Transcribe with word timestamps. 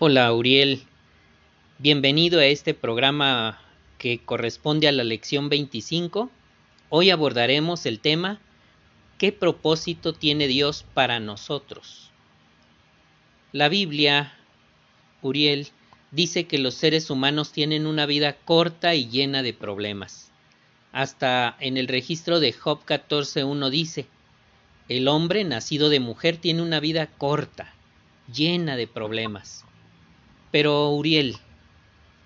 Hola, 0.00 0.32
Uriel. 0.32 0.84
Bienvenido 1.78 2.38
a 2.38 2.44
este 2.44 2.72
programa 2.72 3.60
que 3.98 4.20
corresponde 4.24 4.86
a 4.86 4.92
la 4.92 5.02
lección 5.02 5.48
25. 5.48 6.30
Hoy 6.88 7.10
abordaremos 7.10 7.84
el 7.84 7.98
tema 7.98 8.38
¿Qué 9.18 9.32
propósito 9.32 10.12
tiene 10.12 10.46
Dios 10.46 10.84
para 10.94 11.18
nosotros? 11.18 12.12
La 13.50 13.68
Biblia, 13.68 14.34
Uriel, 15.20 15.66
dice 16.12 16.46
que 16.46 16.58
los 16.58 16.74
seres 16.74 17.10
humanos 17.10 17.50
tienen 17.50 17.84
una 17.84 18.06
vida 18.06 18.34
corta 18.34 18.94
y 18.94 19.08
llena 19.08 19.42
de 19.42 19.52
problemas. 19.52 20.30
Hasta 20.92 21.56
en 21.58 21.76
el 21.76 21.88
registro 21.88 22.38
de 22.38 22.52
Job 22.52 22.86
14.1 22.86 23.68
dice, 23.68 24.06
el 24.88 25.08
hombre 25.08 25.42
nacido 25.42 25.88
de 25.88 25.98
mujer 25.98 26.36
tiene 26.36 26.62
una 26.62 26.78
vida 26.78 27.08
corta, 27.08 27.74
llena 28.32 28.76
de 28.76 28.86
problemas. 28.86 29.64
Pero, 30.50 30.90
Uriel, 30.90 31.36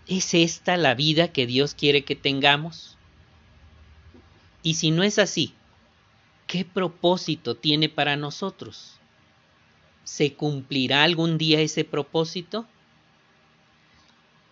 ¿es 0.06 0.34
esta 0.34 0.76
la 0.76 0.94
vida 0.94 1.28
que 1.28 1.46
Dios 1.46 1.74
quiere 1.74 2.04
que 2.04 2.16
tengamos? 2.16 2.96
Y 4.62 4.74
si 4.74 4.90
no 4.90 5.02
es 5.02 5.18
así, 5.18 5.54
¿qué 6.46 6.64
propósito 6.64 7.56
tiene 7.56 7.88
para 7.88 8.16
nosotros? 8.16 8.94
¿Se 10.04 10.34
cumplirá 10.34 11.02
algún 11.02 11.38
día 11.38 11.60
ese 11.60 11.84
propósito? 11.84 12.66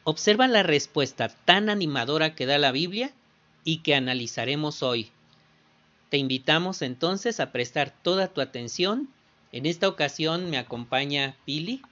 Observa 0.04 0.48
la 0.48 0.62
respuesta 0.62 1.28
tan 1.28 1.68
animadora 1.68 2.34
que 2.34 2.46
da 2.46 2.58
la 2.58 2.72
Biblia 2.72 3.12
y 3.64 3.78
que 3.78 3.94
analizaremos 3.94 4.82
hoy. 4.82 5.10
Te 6.08 6.16
invitamos 6.16 6.82
entonces 6.82 7.38
a 7.38 7.52
prestar 7.52 7.94
toda 8.02 8.28
tu 8.28 8.40
atención. 8.40 9.08
En 9.52 9.66
esta 9.66 9.86
ocasión 9.86 10.50
me 10.50 10.58
acompaña 10.58 11.36
Pili. 11.44 11.82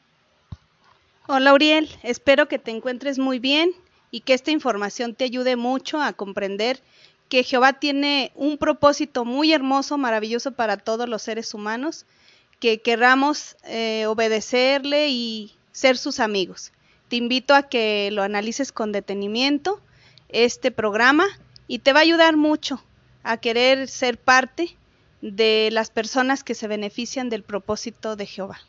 Hola 1.30 1.52
Uriel, 1.52 1.90
espero 2.02 2.48
que 2.48 2.58
te 2.58 2.70
encuentres 2.70 3.18
muy 3.18 3.38
bien 3.38 3.72
y 4.10 4.20
que 4.20 4.32
esta 4.32 4.50
información 4.50 5.14
te 5.14 5.24
ayude 5.24 5.56
mucho 5.56 6.00
a 6.00 6.14
comprender 6.14 6.80
que 7.28 7.44
Jehová 7.44 7.74
tiene 7.74 8.32
un 8.34 8.56
propósito 8.56 9.26
muy 9.26 9.52
hermoso, 9.52 9.98
maravilloso 9.98 10.52
para 10.52 10.78
todos 10.78 11.06
los 11.06 11.20
seres 11.20 11.52
humanos, 11.52 12.06
que 12.60 12.80
querramos 12.80 13.58
eh, 13.64 14.06
obedecerle 14.06 15.10
y 15.10 15.54
ser 15.70 15.98
sus 15.98 16.18
amigos. 16.18 16.72
Te 17.08 17.16
invito 17.16 17.54
a 17.54 17.64
que 17.64 18.08
lo 18.10 18.22
analices 18.22 18.72
con 18.72 18.90
detenimiento, 18.90 19.82
este 20.30 20.70
programa, 20.70 21.26
y 21.66 21.80
te 21.80 21.92
va 21.92 21.98
a 21.98 22.04
ayudar 22.04 22.38
mucho 22.38 22.82
a 23.22 23.36
querer 23.36 23.88
ser 23.88 24.16
parte 24.16 24.78
de 25.20 25.68
las 25.72 25.90
personas 25.90 26.42
que 26.42 26.54
se 26.54 26.68
benefician 26.68 27.28
del 27.28 27.42
propósito 27.42 28.16
de 28.16 28.24
Jehová. 28.24 28.60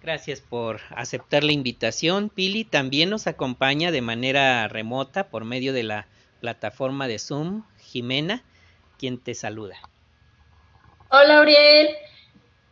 Gracias 0.00 0.40
por 0.40 0.80
aceptar 0.90 1.42
la 1.42 1.52
invitación. 1.52 2.30
Pili 2.30 2.64
también 2.64 3.10
nos 3.10 3.26
acompaña 3.26 3.90
de 3.90 4.00
manera 4.00 4.68
remota 4.68 5.28
por 5.28 5.44
medio 5.44 5.72
de 5.72 5.82
la 5.82 6.06
plataforma 6.40 7.08
de 7.08 7.18
Zoom. 7.18 7.64
Jimena, 7.80 8.42
quien 8.98 9.18
te 9.18 9.34
saluda. 9.34 9.76
Hola, 11.10 11.40
Uriel. 11.40 11.88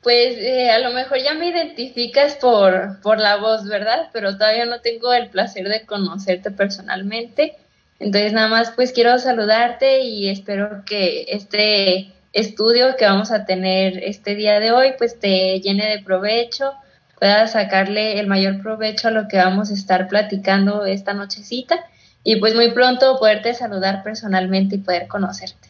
Pues 0.02 0.36
eh, 0.38 0.70
a 0.70 0.78
lo 0.78 0.92
mejor 0.92 1.18
ya 1.18 1.34
me 1.34 1.48
identificas 1.48 2.36
por, 2.36 3.00
por 3.00 3.18
la 3.18 3.36
voz, 3.36 3.66
¿verdad? 3.66 4.08
Pero 4.12 4.38
todavía 4.38 4.64
no 4.64 4.80
tengo 4.80 5.12
el 5.12 5.28
placer 5.30 5.68
de 5.68 5.84
conocerte 5.84 6.52
personalmente. 6.52 7.56
Entonces 7.98 8.32
nada 8.32 8.46
más 8.48 8.70
pues 8.70 8.92
quiero 8.92 9.18
saludarte 9.18 10.02
y 10.02 10.28
espero 10.28 10.84
que 10.84 11.26
este 11.28 12.12
estudio 12.32 12.94
que 12.96 13.06
vamos 13.06 13.32
a 13.32 13.46
tener 13.46 14.04
este 14.04 14.36
día 14.36 14.60
de 14.60 14.70
hoy 14.70 14.92
pues 14.96 15.18
te 15.18 15.60
llene 15.60 15.88
de 15.88 16.04
provecho 16.04 16.74
puedas 17.18 17.52
sacarle 17.52 18.20
el 18.20 18.26
mayor 18.26 18.62
provecho 18.62 19.08
a 19.08 19.10
lo 19.10 19.28
que 19.28 19.36
vamos 19.36 19.70
a 19.70 19.74
estar 19.74 20.08
platicando 20.08 20.84
esta 20.84 21.14
nochecita 21.14 21.84
y 22.22 22.36
pues 22.36 22.54
muy 22.54 22.72
pronto 22.72 23.18
poderte 23.18 23.54
saludar 23.54 24.02
personalmente 24.02 24.76
y 24.76 24.78
poder 24.78 25.08
conocerte. 25.08 25.68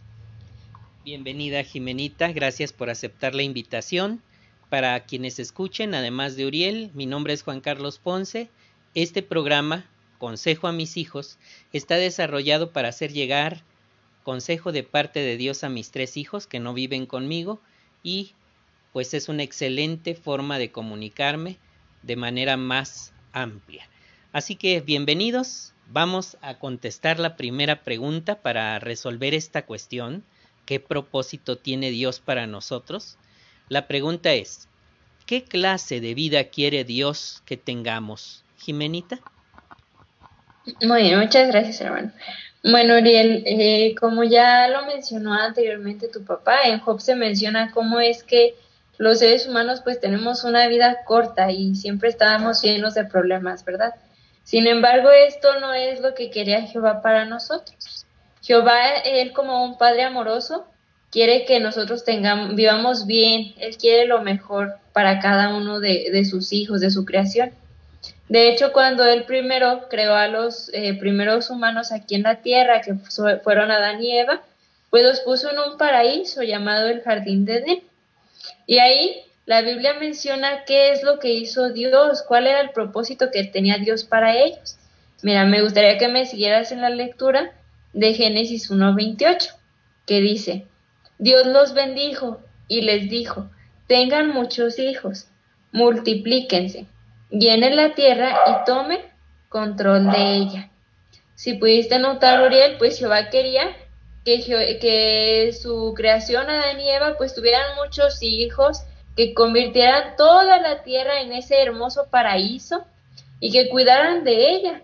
Bienvenida 1.05 1.63
Jimenita, 1.63 2.33
gracias 2.33 2.73
por 2.73 2.91
aceptar 2.91 3.35
la 3.35 3.43
invitación. 3.43 4.21
Para 4.69 4.99
quienes 5.01 5.39
escuchen, 5.39 5.95
además 5.95 6.37
de 6.37 6.47
Uriel, 6.47 6.91
mi 6.95 7.07
nombre 7.07 7.33
es 7.33 7.43
Juan 7.43 7.61
Carlos 7.61 7.99
Ponce. 7.99 8.49
Este 8.95 9.23
programa, 9.23 9.85
Consejo 10.19 10.67
a 10.67 10.73
mis 10.73 10.97
hijos, 10.97 11.39
está 11.73 11.97
desarrollado 11.97 12.73
para 12.73 12.89
hacer 12.89 13.13
llegar 13.13 13.63
consejo 14.25 14.73
de 14.73 14.83
parte 14.83 15.21
de 15.21 15.37
Dios 15.37 15.63
a 15.63 15.69
mis 15.69 15.93
tres 15.93 16.17
hijos 16.17 16.49
que 16.49 16.59
no 16.59 16.75
viven 16.75 17.07
conmigo 17.07 17.61
y 18.03 18.33
pues 18.97 19.13
es 19.13 19.29
una 19.29 19.43
excelente 19.43 20.15
forma 20.15 20.59
de 20.59 20.73
comunicarme 20.73 21.59
de 22.01 22.17
manera 22.17 22.57
más 22.57 23.13
amplia. 23.35 23.87
Así 24.33 24.57
que 24.57 24.81
bienvenidos, 24.81 25.75
vamos 25.89 26.39
a 26.41 26.59
contestar 26.59 27.19
la 27.19 27.37
primera 27.37 27.83
pregunta 27.83 28.37
para 28.37 28.79
resolver 28.79 29.35
esta 29.35 29.67
cuestión. 29.67 30.25
¿Qué 30.65 30.81
propósito 30.81 31.59
tiene 31.59 31.91
Dios 31.91 32.21
para 32.21 32.47
nosotros? 32.47 33.19
La 33.69 33.87
pregunta 33.87 34.33
es, 34.33 34.67
¿qué 35.27 35.45
clase 35.45 36.01
de 36.01 36.15
vida 36.15 36.45
quiere 36.45 36.85
Dios 36.85 37.43
que 37.45 37.59
tengamos? 37.59 38.45
Jimenita. 38.57 39.21
Muy 40.81 41.03
bien, 41.03 41.21
muchas 41.21 41.49
gracias, 41.49 41.83
hermano. 41.83 42.13
Bueno, 42.63 42.95
Ariel, 42.95 43.45
eh, 43.45 43.95
como 44.01 44.25
ya 44.25 44.69
lo 44.69 44.87
mencionó 44.87 45.35
anteriormente 45.35 46.09
tu 46.09 46.25
papá, 46.25 46.63
en 46.65 46.81
Job 46.81 46.99
se 47.03 47.15
menciona 47.15 47.71
cómo 47.73 48.01
es 48.01 48.25
que 48.25 48.55
los 48.99 49.19
seres 49.19 49.47
humanos 49.47 49.81
pues 49.83 50.01
tenemos 50.01 50.45
una 50.45 50.67
vida 50.69 51.05
corta 51.05 51.51
y 51.51 51.75
siempre 51.75 52.09
estábamos 52.09 52.63
llenos 52.63 52.95
de 52.95 53.05
problemas, 53.05 53.65
¿verdad? 53.65 53.95
Sin 54.43 54.67
embargo, 54.67 55.11
esto 55.11 55.61
no 55.61 55.75
es 55.75 56.01
lo 56.01 56.15
que 56.15 56.31
quería 56.31 56.63
Jehová 56.63 57.03
para 57.03 57.25
nosotros. 57.25 58.07
Jehová, 58.43 58.99
él 59.05 59.33
como 59.33 59.65
un 59.65 59.77
padre 59.77 60.05
amoroso, 60.05 60.67
quiere 61.11 61.45
que 61.45 61.59
nosotros 61.59 62.05
tengamos, 62.05 62.55
vivamos 62.55 63.07
bien, 63.07 63.55
él 63.59 63.77
quiere 63.77 64.07
lo 64.07 64.23
mejor 64.23 64.77
para 64.93 65.19
cada 65.19 65.55
uno 65.57 65.81
de, 65.81 66.25
sus 66.25 66.53
hijos, 66.53 66.81
de 66.81 66.91
su 66.91 67.05
creación. 67.05 67.51
De 68.29 68.49
hecho, 68.49 68.73
cuando 68.73 69.05
él 69.05 69.25
primero 69.25 69.89
creó 69.89 70.15
a 70.15 70.29
los 70.29 70.71
eh, 70.73 70.95
primeros 70.95 71.51
humanos 71.51 71.91
aquí 71.91 72.15
en 72.15 72.23
la 72.23 72.37
tierra, 72.37 72.81
que 72.81 72.95
fueron 73.43 73.71
Adán 73.71 74.03
y 74.03 74.17
Eva, 74.17 74.43
pues 74.91 75.03
los 75.03 75.21
puso 75.21 75.51
en 75.51 75.59
un 75.59 75.77
paraíso 75.77 76.43
llamado 76.43 76.89
el 76.89 77.03
Jardín 77.03 77.45
de 77.45 77.57
Edén. 77.57 77.83
Y 78.67 78.79
ahí 78.79 79.23
la 79.47 79.63
Biblia 79.63 79.95
menciona 79.95 80.65
qué 80.65 80.91
es 80.91 81.05
lo 81.05 81.21
que 81.21 81.33
hizo 81.33 81.71
Dios, 81.71 82.25
cuál 82.27 82.49
era 82.49 82.61
el 82.61 82.71
propósito 82.71 83.31
que 83.31 83.45
tenía 83.45 83.79
Dios 83.79 84.05
para 84.05 84.37
ellos. 84.37 84.77
Mira, 85.23 85.45
me 85.45 85.63
gustaría 85.63 85.99
que 85.99 86.09
me 86.09 86.27
siguieras 86.27 86.73
en 86.73 86.81
la 86.81 86.91
lectura 86.91 87.53
de 87.93 88.13
Génesis 88.13 88.71
1.28, 88.71 89.55
que 90.05 90.21
dice, 90.21 90.67
Dios 91.19 91.47
los 91.47 91.75
bendijo 91.75 92.41
y 92.69 92.83
les 92.83 93.09
dijo, 93.09 93.49
tengan 93.87 94.29
muchos 94.29 94.79
hijos, 94.79 95.29
multiplíquense, 95.73 96.87
llenen 97.31 97.77
la 97.77 97.95
tierra 97.95 98.37
y 98.49 98.65
tomen 98.67 99.01
control 99.49 100.11
de 100.11 100.35
ella. 100.35 100.71
Si 101.35 101.55
pudiste 101.55 101.99
notar, 101.99 102.45
Uriel, 102.45 102.77
pues 102.79 102.99
Jehová 102.99 103.31
quería 103.31 103.77
que, 104.27 105.53
su 105.53 105.95
creación, 105.97 106.51
Adán 106.51 106.81
y 106.81 106.91
Eva, 106.91 107.15
pues 107.17 107.35
tuvieran 107.35 107.77
muchos 107.77 108.23
hijos, 108.23 108.83
que 109.17 109.33
convirtieran 109.33 110.17
toda 110.17 110.61
la 110.61 110.83
tierra 110.83 111.21
en 111.21 111.33
ese 111.33 111.63
hermoso 111.63 112.09
paraíso 112.11 112.85
y 113.41 113.53
que 113.53 113.69
cuidaran 113.69 114.25
de 114.25 114.51
ella, 114.51 114.83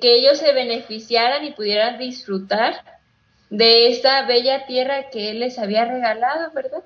que 0.00 0.14
ellos 0.14 0.38
se 0.38 0.52
beneficiaran 0.52 1.44
y 1.44 1.50
pudieran 1.50 1.98
disfrutar 1.98 3.00
de 3.50 3.88
esta 3.88 4.24
bella 4.24 4.66
tierra 4.66 5.10
que 5.10 5.30
Él 5.30 5.40
les 5.40 5.58
había 5.58 5.84
regalado, 5.84 6.52
¿verdad? 6.52 6.84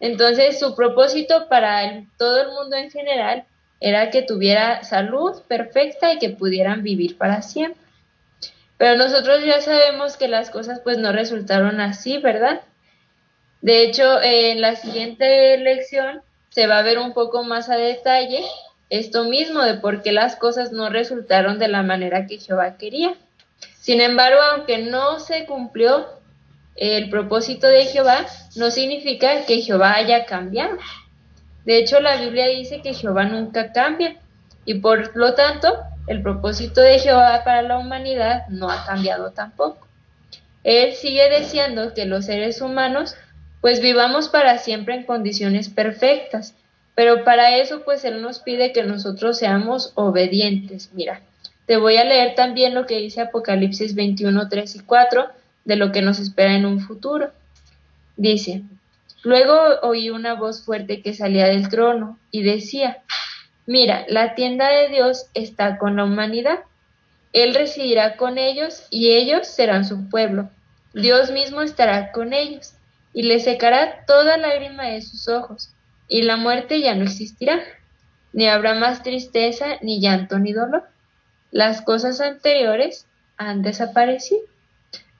Entonces 0.00 0.58
su 0.58 0.74
propósito 0.74 1.48
para 1.48 2.02
todo 2.18 2.42
el 2.42 2.48
mundo 2.48 2.76
en 2.76 2.90
general 2.90 3.44
era 3.80 4.10
que 4.10 4.22
tuviera 4.22 4.82
salud 4.82 5.40
perfecta 5.46 6.12
y 6.12 6.18
que 6.18 6.30
pudieran 6.30 6.82
vivir 6.82 7.16
para 7.16 7.40
siempre. 7.42 7.85
Pero 8.78 8.96
nosotros 8.96 9.44
ya 9.44 9.60
sabemos 9.60 10.16
que 10.16 10.28
las 10.28 10.50
cosas 10.50 10.80
pues 10.80 10.98
no 10.98 11.12
resultaron 11.12 11.80
así, 11.80 12.18
¿verdad? 12.18 12.60
De 13.62 13.82
hecho, 13.82 14.20
en 14.22 14.60
la 14.60 14.76
siguiente 14.76 15.56
lección 15.58 16.22
se 16.50 16.66
va 16.66 16.78
a 16.78 16.82
ver 16.82 16.98
un 16.98 17.14
poco 17.14 17.42
más 17.42 17.70
a 17.70 17.76
detalle 17.76 18.44
esto 18.88 19.24
mismo 19.24 19.62
de 19.62 19.74
por 19.74 20.02
qué 20.02 20.12
las 20.12 20.36
cosas 20.36 20.72
no 20.72 20.90
resultaron 20.90 21.58
de 21.58 21.68
la 21.68 21.82
manera 21.82 22.26
que 22.26 22.38
Jehová 22.38 22.76
quería. 22.76 23.14
Sin 23.80 24.00
embargo, 24.00 24.40
aunque 24.40 24.78
no 24.78 25.18
se 25.18 25.46
cumplió 25.46 26.06
el 26.76 27.10
propósito 27.10 27.66
de 27.66 27.86
Jehová, 27.86 28.26
no 28.54 28.70
significa 28.70 29.44
que 29.46 29.62
Jehová 29.62 29.94
haya 29.94 30.26
cambiado. 30.26 30.76
De 31.64 31.78
hecho, 31.78 31.98
la 32.00 32.16
Biblia 32.16 32.46
dice 32.46 32.80
que 32.80 32.94
Jehová 32.94 33.24
nunca 33.24 33.72
cambia 33.72 34.16
y 34.64 34.74
por 34.74 35.16
lo 35.16 35.34
tanto 35.34 35.74
el 36.06 36.22
propósito 36.22 36.80
de 36.80 36.98
Jehová 36.98 37.42
para 37.44 37.62
la 37.62 37.78
humanidad 37.78 38.46
no 38.48 38.70
ha 38.70 38.84
cambiado 38.84 39.32
tampoco. 39.32 39.86
Él 40.64 40.94
sigue 40.94 41.28
deseando 41.28 41.94
que 41.94 42.06
los 42.06 42.26
seres 42.26 42.60
humanos 42.60 43.14
pues 43.60 43.80
vivamos 43.80 44.28
para 44.28 44.58
siempre 44.58 44.94
en 44.94 45.04
condiciones 45.04 45.68
perfectas, 45.68 46.54
Pero 46.94 47.24
para 47.24 47.56
eso, 47.58 47.82
pues 47.84 48.04
Él 48.04 48.22
nos 48.22 48.38
pide 48.38 48.72
que 48.72 48.82
nosotros 48.82 49.38
seamos 49.38 49.92
obedientes. 49.96 50.90
Mira, 50.94 51.20
te 51.66 51.76
voy 51.76 51.96
a 51.96 52.04
leer 52.04 52.34
también 52.34 52.74
lo 52.74 52.86
que 52.86 52.98
dice 52.98 53.20
Apocalipsis 53.20 53.94
21, 53.94 54.48
3 54.48 54.76
y 54.76 54.78
4 54.80 55.26
de 55.64 55.76
lo 55.76 55.92
que 55.92 56.00
nos 56.00 56.18
espera 56.18 56.54
en 56.54 56.64
un 56.64 56.80
futuro. 56.80 57.32
Dice, 58.16 58.62
luego 59.24 59.58
oí 59.82 60.08
una 60.08 60.34
voz 60.34 60.64
fuerte 60.64 61.02
que 61.02 61.12
salía 61.12 61.48
del 61.48 61.68
trono 61.68 62.18
y 62.30 62.42
decía, 62.42 63.02
mira, 63.66 64.04
la 64.08 64.34
tienda 64.34 64.68
de 64.68 64.88
Dios 64.88 65.26
está 65.34 65.78
con 65.78 65.96
la 65.96 66.04
humanidad. 66.04 66.60
Él 67.32 67.54
residirá 67.54 68.16
con 68.16 68.38
ellos 68.38 68.86
y 68.90 69.12
ellos 69.12 69.46
serán 69.46 69.84
su 69.84 70.08
pueblo. 70.08 70.48
Dios 70.94 71.30
mismo 71.30 71.60
estará 71.60 72.12
con 72.12 72.32
ellos 72.32 72.74
y 73.12 73.22
les 73.24 73.44
secará 73.44 74.04
toda 74.06 74.38
lágrima 74.38 74.84
de 74.84 75.02
sus 75.02 75.28
ojos 75.28 75.70
y 76.08 76.22
la 76.22 76.36
muerte 76.36 76.80
ya 76.80 76.94
no 76.94 77.04
existirá. 77.04 77.60
Ni 78.32 78.48
habrá 78.48 78.74
más 78.74 79.02
tristeza, 79.02 79.76
ni 79.80 80.00
llanto, 80.00 80.38
ni 80.38 80.52
dolor. 80.52 80.84
Las 81.50 81.80
cosas 81.80 82.20
anteriores 82.20 83.06
han 83.36 83.62
desaparecido. 83.62 84.40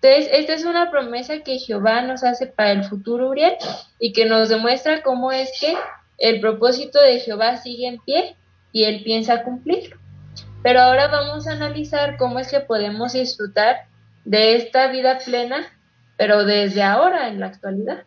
Entonces, 0.01 0.31
esta 0.33 0.53
es 0.53 0.65
una 0.65 0.91
promesa 0.91 1.41
que 1.41 1.59
Jehová 1.59 2.03
nos 2.03 2.23
hace 2.23 2.47
para 2.47 2.73
el 2.73 2.85
futuro, 2.85 3.31
Uriel, 3.31 3.57
y 3.99 4.13
que 4.13 4.27
nos 4.27 4.49
demuestra 4.49 5.03
cómo 5.03 5.33
es 5.33 5.51
que 5.59 5.75
el 6.19 6.41
propósito 6.41 7.01
de 7.01 7.21
Jehová 7.21 7.57
sigue 7.59 7.89
en 7.89 7.99
pie 8.01 8.37
y 8.73 8.85
él 8.85 9.03
piensa 9.05 9.43
cumplirlo. 9.43 9.97
Pero 10.63 10.81
ahora 10.81 11.09
vamos 11.09 11.47
a 11.47 11.53
analizar 11.53 12.17
cómo 12.17 12.39
es 12.39 12.49
que 12.49 12.61
podemos 12.61 13.13
disfrutar 13.13 13.87
de 14.25 14.57
esta 14.57 14.89
vida 14.89 15.19
plena, 15.25 15.67
pero 16.17 16.45
desde 16.45 16.83
ahora, 16.83 17.29
en 17.29 17.41
la 17.41 17.47
actualidad. 17.47 18.05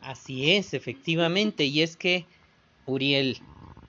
Así 0.00 0.52
es, 0.52 0.74
efectivamente, 0.74 1.64
y 1.64 1.82
es 1.82 1.96
que, 1.96 2.26
Uriel, 2.86 3.38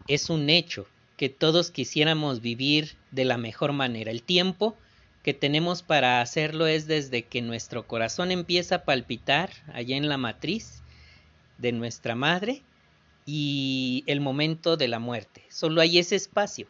es 0.07 0.29
un 0.29 0.49
hecho 0.49 0.85
que 1.17 1.29
todos 1.29 1.71
quisiéramos 1.71 2.41
vivir 2.41 2.95
de 3.11 3.25
la 3.25 3.37
mejor 3.37 3.71
manera. 3.71 4.11
El 4.11 4.23
tiempo 4.23 4.75
que 5.23 5.33
tenemos 5.33 5.81
para 5.81 6.21
hacerlo 6.21 6.67
es 6.67 6.87
desde 6.87 7.23
que 7.23 7.41
nuestro 7.41 7.87
corazón 7.87 8.31
empieza 8.31 8.75
a 8.75 8.83
palpitar 8.83 9.49
allá 9.73 9.95
en 9.95 10.09
la 10.09 10.17
matriz 10.17 10.83
de 11.57 11.71
nuestra 11.71 12.15
madre 12.15 12.61
y 13.25 14.03
el 14.07 14.21
momento 14.21 14.77
de 14.77 14.87
la 14.87 14.99
muerte. 14.99 15.43
Solo 15.49 15.81
hay 15.81 15.97
ese 15.97 16.15
espacio 16.15 16.67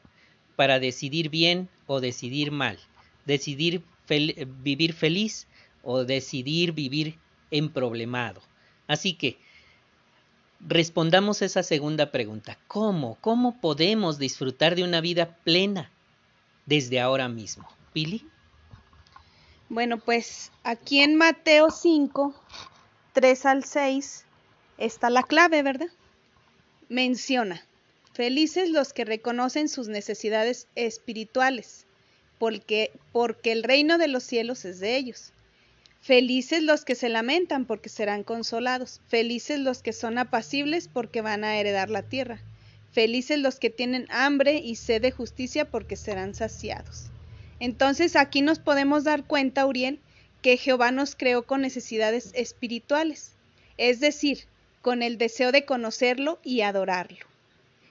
para 0.55 0.79
decidir 0.79 1.29
bien 1.29 1.69
o 1.87 1.99
decidir 1.99 2.51
mal, 2.51 2.79
decidir 3.25 3.83
vivir 4.07 4.93
feliz 4.93 5.47
o 5.83 6.05
decidir 6.05 6.71
vivir 6.71 7.17
emproblemado. 7.51 8.41
Así 8.87 9.13
que 9.13 9.37
respondamos 10.59 11.41
esa 11.41 11.63
segunda 11.63 12.11
pregunta. 12.11 12.57
¿Cómo? 12.67 13.17
¿Cómo 13.21 13.59
podemos 13.59 14.17
disfrutar 14.17 14.75
de 14.75 14.83
una 14.83 15.01
vida 15.01 15.37
plena 15.43 15.91
desde 16.65 16.99
ahora 16.99 17.27
mismo? 17.27 17.67
Pili. 17.93 18.25
Bueno, 19.69 19.97
pues 19.97 20.51
aquí 20.63 21.01
en 21.01 21.15
Mateo 21.15 21.71
5, 21.71 22.35
3 23.13 23.45
al 23.45 23.63
6 23.63 24.25
está 24.77 25.09
la 25.09 25.23
clave, 25.23 25.63
¿verdad? 25.63 25.87
Menciona, 26.89 27.65
felices 28.13 28.69
los 28.69 28.93
que 28.93 29.05
reconocen 29.05 29.69
sus 29.69 29.87
necesidades 29.87 30.67
espirituales, 30.75 31.85
porque, 32.37 32.91
porque 33.11 33.51
el 33.51 33.63
reino 33.63 33.97
de 33.97 34.07
los 34.07 34.23
cielos 34.23 34.65
es 34.65 34.79
de 34.79 34.95
ellos. 34.95 35.31
Felices 36.01 36.61
los 36.61 36.85
que 36.85 36.93
se 36.93 37.09
lamentan, 37.09 37.65
porque 37.65 37.89
serán 37.89 38.23
consolados. 38.23 39.01
Felices 39.07 39.59
los 39.59 39.81
que 39.81 39.91
son 39.91 40.19
apacibles, 40.19 40.87
porque 40.87 41.21
van 41.21 41.43
a 41.43 41.57
heredar 41.57 41.89
la 41.89 42.03
tierra. 42.03 42.39
Felices 42.91 43.39
los 43.39 43.59
que 43.59 43.71
tienen 43.71 44.05
hambre 44.11 44.59
y 44.59 44.75
sed 44.75 45.01
de 45.01 45.09
justicia, 45.09 45.65
porque 45.71 45.95
serán 45.95 46.35
saciados. 46.35 47.09
Entonces 47.59 48.15
aquí 48.15 48.41
nos 48.41 48.59
podemos 48.59 49.03
dar 49.03 49.23
cuenta, 49.23 49.65
Uriel, 49.65 49.99
que 50.43 50.57
Jehová 50.57 50.91
nos 50.91 51.15
creó 51.15 51.47
con 51.47 51.61
necesidades 51.61 52.29
espirituales, 52.35 53.31
es 53.77 53.99
decir, 53.99 54.45
con 54.85 55.01
el 55.01 55.17
deseo 55.17 55.51
de 55.51 55.65
conocerlo 55.65 56.37
y 56.43 56.61
adorarlo. 56.61 57.25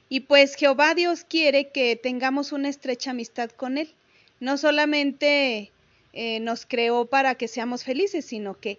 Y 0.08 0.20
pues 0.20 0.55
Jehová 0.55 0.94
Dios 0.94 1.25
quiere 1.29 1.70
que 1.70 1.96
tengamos 1.96 2.52
una 2.52 2.69
estrecha 2.69 3.11
amistad 3.11 3.50
con 3.50 3.79
Él. 3.79 3.93
No 4.38 4.56
solamente 4.58 5.73
eh, 6.12 6.38
nos 6.38 6.67
creó 6.67 7.06
para 7.06 7.35
que 7.35 7.49
seamos 7.49 7.82
felices, 7.82 8.25
sino 8.25 8.61
que 8.61 8.79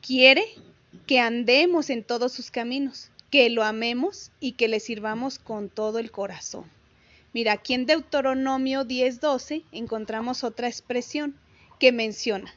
quiere 0.00 0.46
que 1.06 1.20
andemos 1.20 1.90
en 1.90 2.04
todos 2.04 2.32
sus 2.32 2.50
caminos, 2.50 3.10
que 3.30 3.50
lo 3.50 3.64
amemos 3.64 4.30
y 4.40 4.52
que 4.52 4.68
le 4.68 4.80
sirvamos 4.80 5.38
con 5.38 5.68
todo 5.68 5.98
el 5.98 6.10
corazón. 6.10 6.64
Mira, 7.34 7.52
aquí 7.52 7.74
en 7.74 7.84
Deuteronomio 7.84 8.86
10:12 8.86 9.62
encontramos 9.72 10.42
otra 10.42 10.68
expresión 10.68 11.36
que 11.78 11.92
menciona, 11.92 12.54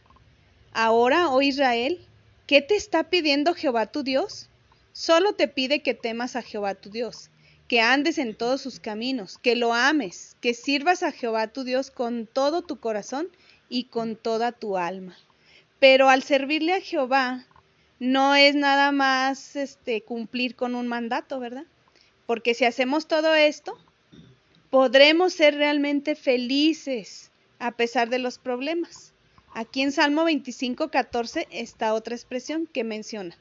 Ahora, 0.72 1.28
oh 1.28 1.42
Israel, 1.42 2.00
¿qué 2.48 2.62
te 2.62 2.78
está 2.78 3.10
pidiendo 3.10 3.56
Jehová 3.56 3.88
tu 3.88 4.02
Dios? 4.02 4.48
Solo 4.98 5.34
te 5.34 5.50
pide 5.50 5.82
que 5.82 5.94
temas 5.94 6.38
a 6.38 6.42
Jehová 6.42 6.74
tu 6.74 6.90
Dios, 6.90 7.30
que 7.68 7.82
andes 7.82 8.18
en 8.18 8.34
todos 8.34 8.62
sus 8.62 8.80
caminos, 8.80 9.38
que 9.38 9.58
lo 9.58 9.74
ames, 9.74 10.38
que 10.40 10.54
sirvas 10.54 11.04
a 11.04 11.12
Jehová 11.12 11.50
tu 11.50 11.66
Dios 11.66 11.92
con 11.92 12.28
todo 12.28 12.62
tu 12.62 12.80
corazón 12.80 13.28
y 13.68 13.90
con 13.90 14.16
toda 14.16 14.54
tu 14.54 14.78
alma. 14.78 15.18
Pero 15.80 16.08
al 16.08 16.24
servirle 16.24 16.72
a 16.72 16.80
Jehová 16.80 17.46
no 18.00 18.36
es 18.36 18.56
nada 18.56 18.94
más 18.94 19.58
este 19.58 20.02
cumplir 20.02 20.56
con 20.56 20.76
un 20.76 20.88
mandato, 20.88 21.42
¿verdad? 21.42 21.66
Porque 22.26 22.54
si 22.54 22.64
hacemos 22.64 23.06
todo 23.06 23.36
esto, 23.36 23.78
podremos 24.70 25.34
ser 25.34 25.56
realmente 25.56 26.16
felices 26.16 27.32
a 27.60 27.74
pesar 27.74 28.08
de 28.08 28.20
los 28.20 28.40
problemas. 28.40 29.12
Aquí 29.54 29.82
en 29.82 29.92
Salmo 29.92 30.24
25, 30.24 30.90
14 30.90 31.50
está 31.52 31.94
otra 31.94 32.16
expresión 32.16 32.66
que 32.66 32.86
menciona. 32.86 33.38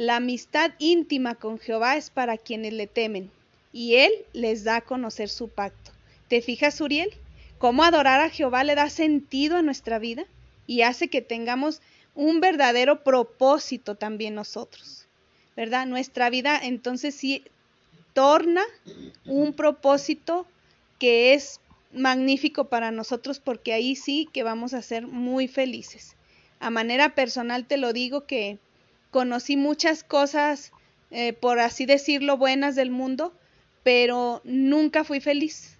La 0.00 0.16
amistad 0.16 0.70
íntima 0.78 1.34
con 1.34 1.58
Jehová 1.58 1.98
es 1.98 2.08
para 2.08 2.38
quienes 2.38 2.72
le 2.72 2.86
temen, 2.86 3.30
y 3.70 3.96
Él 3.96 4.10
les 4.32 4.64
da 4.64 4.76
a 4.76 4.80
conocer 4.80 5.28
su 5.28 5.48
pacto. 5.48 5.90
¿Te 6.26 6.40
fijas, 6.40 6.80
Uriel? 6.80 7.10
Cómo 7.58 7.84
adorar 7.84 8.22
a 8.22 8.30
Jehová 8.30 8.64
le 8.64 8.74
da 8.74 8.88
sentido 8.88 9.58
a 9.58 9.62
nuestra 9.62 9.98
vida 9.98 10.24
y 10.66 10.80
hace 10.80 11.08
que 11.08 11.20
tengamos 11.20 11.82
un 12.14 12.40
verdadero 12.40 13.04
propósito 13.04 13.94
también 13.94 14.34
nosotros. 14.34 15.06
¿Verdad? 15.54 15.84
Nuestra 15.84 16.30
vida 16.30 16.58
entonces 16.62 17.14
sí 17.14 17.44
torna 18.14 18.62
un 19.26 19.52
propósito 19.52 20.46
que 20.98 21.34
es 21.34 21.60
magnífico 21.92 22.70
para 22.70 22.90
nosotros 22.90 23.38
porque 23.38 23.74
ahí 23.74 23.96
sí 23.96 24.30
que 24.32 24.44
vamos 24.44 24.72
a 24.72 24.80
ser 24.80 25.06
muy 25.06 25.46
felices. 25.46 26.16
A 26.58 26.70
manera 26.70 27.14
personal 27.14 27.66
te 27.66 27.76
lo 27.76 27.92
digo 27.92 28.24
que 28.24 28.58
conocí 29.10 29.56
muchas 29.56 30.04
cosas, 30.04 30.72
eh, 31.10 31.32
por 31.32 31.58
así 31.58 31.86
decirlo, 31.86 32.36
buenas 32.36 32.76
del 32.76 32.90
mundo, 32.90 33.32
pero 33.82 34.40
nunca 34.44 35.04
fui 35.04 35.20
feliz. 35.20 35.76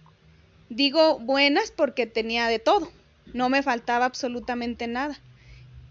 Digo 0.69 1.19
buenas 1.19 1.73
porque 1.73 2.07
tenía 2.07 2.47
de 2.47 2.59
todo, 2.59 2.91
no 3.33 3.49
me 3.49 3.63
faltaba 3.63 4.05
absolutamente 4.05 4.87
nada, 4.87 5.21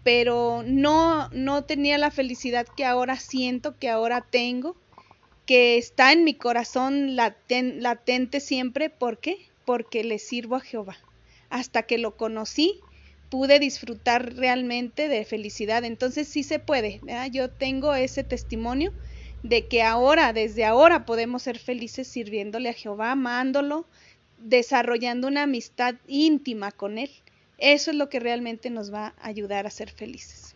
pero 0.02 0.62
no, 0.66 1.28
no 1.30 1.64
tenía 1.64 1.98
la 1.98 2.10
felicidad 2.10 2.66
que 2.76 2.84
ahora 2.84 3.16
siento, 3.16 3.78
que 3.78 3.88
ahora 3.88 4.22
tengo 4.22 4.76
que 5.50 5.78
está 5.78 6.12
en 6.12 6.22
mi 6.22 6.34
corazón 6.34 7.16
latente 7.16 8.38
siempre. 8.38 8.88
¿Por 8.88 9.18
qué? 9.18 9.48
Porque 9.64 10.04
le 10.04 10.20
sirvo 10.20 10.54
a 10.54 10.60
Jehová. 10.60 10.96
Hasta 11.48 11.82
que 11.82 11.98
lo 11.98 12.16
conocí, 12.16 12.80
pude 13.30 13.58
disfrutar 13.58 14.34
realmente 14.34 15.08
de 15.08 15.24
felicidad. 15.24 15.84
Entonces 15.84 16.28
sí 16.28 16.42
se 16.42 16.58
puede. 16.58 17.00
Yo 17.32 17.48
tengo 17.48 17.94
ese 17.94 18.24
testimonio 18.24 18.92
de 19.42 19.66
que 19.66 19.82
ahora, 19.82 20.32
desde 20.32 20.64
ahora, 20.66 21.06
podemos 21.06 21.42
ser 21.42 21.58
felices 21.58 22.06
sirviéndole 22.06 22.68
a 22.68 22.74
Jehová, 22.74 23.12
amándolo, 23.12 23.86
desarrollando 24.38 25.28
una 25.28 25.44
amistad 25.44 25.94
íntima 26.06 26.72
con 26.72 26.98
Él. 26.98 27.10
Eso 27.56 27.90
es 27.90 27.96
lo 27.96 28.08
que 28.08 28.20
realmente 28.20 28.68
nos 28.68 28.92
va 28.92 29.14
a 29.18 29.28
ayudar 29.28 29.66
a 29.66 29.70
ser 29.70 29.90
felices. 29.90 30.54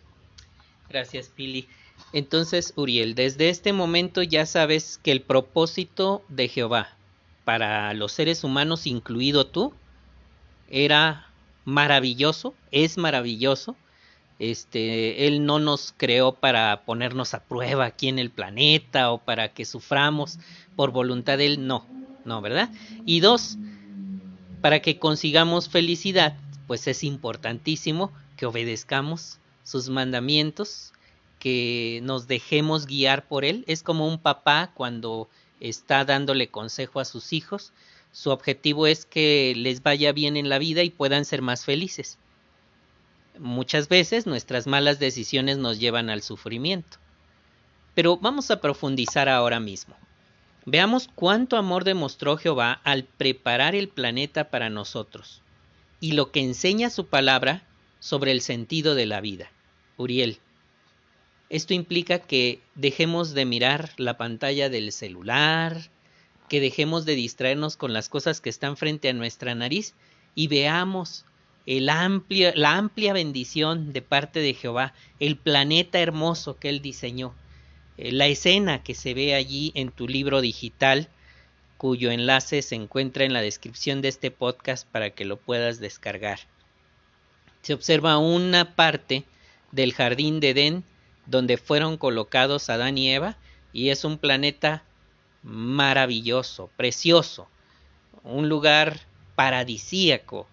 Gracias, 0.89 1.29
Pili. 1.29 1.69
Entonces, 2.13 2.73
Uriel, 2.77 3.15
desde 3.15 3.49
este 3.49 3.73
momento 3.73 4.23
ya 4.23 4.47
sabes 4.47 4.99
que 5.03 5.13
el 5.13 5.23
propósito 5.23 6.23
de 6.29 6.49
Jehová 6.49 6.97
para 7.45 7.93
los 7.95 8.13
seres 8.13 8.43
humanos, 8.43 8.87
incluido 8.87 9.47
tú, 9.47 9.73
era 10.71 11.24
maravilloso, 11.65 12.55
es 12.71 12.99
maravilloso. 12.99 13.77
Este, 14.39 15.27
él 15.27 15.47
no 15.47 15.59
nos 15.59 15.95
creó 15.97 16.33
para 16.33 16.85
ponernos 16.85 17.35
a 17.35 17.45
prueba 17.45 17.85
aquí 17.85 18.09
en 18.09 18.19
el 18.19 18.31
planeta 18.31 19.13
o 19.13 19.19
para 19.19 19.53
que 19.53 19.65
suframos 19.65 20.39
por 20.75 20.91
voluntad 20.91 21.39
de 21.39 21.47
él, 21.47 21.67
no, 21.67 21.87
no, 22.25 22.41
¿verdad? 22.41 22.71
Y 23.07 23.21
dos, 23.21 23.59
para 24.61 24.81
que 24.81 24.99
consigamos 24.99 25.69
felicidad, 25.69 26.37
pues 26.67 26.87
es 26.89 27.05
importantísimo 27.05 28.11
que 28.37 28.47
obedezcamos 28.47 29.39
sus 29.63 29.89
mandamientos, 29.89 30.93
que 31.39 32.01
nos 32.03 32.27
dejemos 32.27 32.87
guiar 32.87 33.29
por 33.29 33.45
él. 33.45 33.65
Es 33.67 33.83
como 33.83 34.09
un 34.09 34.19
papá 34.19 34.73
cuando 34.75 35.29
está 35.61 36.05
dándole 36.05 36.49
consejo 36.49 37.01
a 37.01 37.05
sus 37.05 37.33
hijos, 37.33 37.73
su 38.15 38.31
objetivo 38.31 38.87
es 38.87 39.07
que 39.07 39.55
les 39.57 39.83
vaya 39.83 40.13
bien 40.13 40.37
en 40.37 40.49
la 40.49 40.61
vida 40.61 40.85
y 40.85 40.91
puedan 40.91 41.25
ser 41.25 41.43
más 41.43 41.65
felices. 41.65 42.17
Muchas 43.41 43.89
veces 43.89 44.25
nuestras 44.25 44.69
malas 44.69 45.01
decisiones 45.01 45.59
nos 45.59 45.81
llevan 45.81 46.09
al 46.09 46.23
sufrimiento. 46.23 46.99
Pero 47.97 48.17
vamos 48.17 48.53
a 48.53 48.61
profundizar 48.61 49.29
ahora 49.29 49.59
mismo. 49.59 49.97
Veamos 50.65 51.11
cuánto 51.13 51.57
amor 51.57 51.83
demostró 51.83 52.37
Jehová 52.37 52.81
al 52.85 53.03
preparar 53.03 53.75
el 53.75 53.89
planeta 53.89 54.49
para 54.49 54.71
nosotros 54.71 55.43
y 55.99 56.13
lo 56.13 56.31
que 56.31 56.39
enseña 56.39 56.91
su 56.91 57.07
palabra 57.07 57.67
sobre 57.99 58.31
el 58.31 58.43
sentido 58.43 58.95
de 58.95 59.07
la 59.07 59.21
vida. 59.21 59.51
Uriel, 59.97 60.39
esto 61.51 61.75
implica 61.75 62.21
que 62.21 62.61
dejemos 62.77 63.35
de 63.35 63.45
mirar 63.45 63.91
la 63.97 64.17
pantalla 64.17 64.69
del 64.69 64.93
celular, 64.93 65.91
que 66.49 66.61
dejemos 66.61 67.05
de 67.05 67.15
distraernos 67.15 67.77
con 67.77 67.93
las 67.93 68.09
cosas 68.09 68.41
que 68.41 68.51
están 68.51 68.77
frente 68.77 69.09
a 69.09 69.13
nuestra 69.13 69.55
nariz 69.55 69.95
y 70.35 70.49
veamos 70.49 71.25
la 71.67 72.03
amplia 72.03 73.13
bendición 73.13 73.93
de 73.93 74.03
parte 74.03 74.41
de 74.41 74.55
Jehová, 74.55 74.93
el 75.19 75.37
planeta 75.37 75.99
hermoso 75.99 76.57
que 76.59 76.69
Él 76.69 76.83
diseñó, 76.83 77.35
eh, 77.97 78.13
la 78.13 78.27
escena 78.27 78.83
que 78.83 78.95
se 78.95 79.15
ve 79.15 79.35
allí 79.35 79.73
en 79.75 79.91
tu 79.91 80.07
libro 80.07 80.41
digital, 80.41 81.09
cuyo 81.79 82.11
enlace 82.11 82.63
se 82.63 82.75
encuentra 82.75 83.25
en 83.25 83.33
la 83.33 83.41
descripción 83.41 84.03
de 84.03 84.09
este 84.09 84.31
podcast 84.31 84.87
para 84.89 85.11
que 85.11 85.25
lo 85.25 85.39
puedas 85.39 85.81
descargar. 85.81 86.41
Se 87.63 87.73
observa 87.73 88.19
una 88.19 88.75
parte 88.75 89.25
del 89.73 89.95
jardín 89.95 90.41
de 90.41 90.51
Edén 90.51 90.85
donde 91.27 91.57
fueron 91.57 91.97
colocados 91.97 92.69
Adán 92.69 92.99
y 92.99 93.11
Eva, 93.11 93.39
y 93.73 93.89
es 93.89 94.05
un 94.05 94.19
planeta 94.19 94.85
maravilloso, 95.45 96.71
precioso, 96.77 97.49
un 98.23 98.49
lugar 98.49 99.01
paradisíaco, 99.37 100.49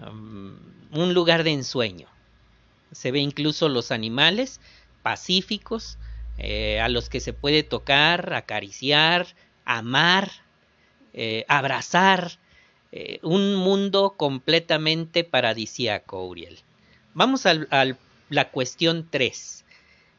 um, 0.00 0.56
un 0.92 1.14
lugar 1.14 1.42
de 1.42 1.52
ensueño. 1.52 2.08
Se 2.92 3.10
ve 3.10 3.18
incluso 3.18 3.68
los 3.68 3.90
animales 3.90 4.60
pacíficos, 5.02 5.98
eh, 6.38 6.80
a 6.80 6.88
los 6.88 7.08
que 7.08 7.20
se 7.20 7.32
puede 7.32 7.62
tocar, 7.62 8.34
acariciar, 8.34 9.26
amar, 9.64 10.30
eh, 11.12 11.44
abrazar, 11.48 12.38
eh, 12.92 13.18
un 13.22 13.56
mundo 13.56 14.14
completamente 14.16 15.24
paradisíaco, 15.24 16.24
Uriel. 16.24 16.60
Vamos 17.14 17.46
a 17.46 17.54
la 18.28 18.50
cuestión 18.50 19.08
3. 19.10 19.64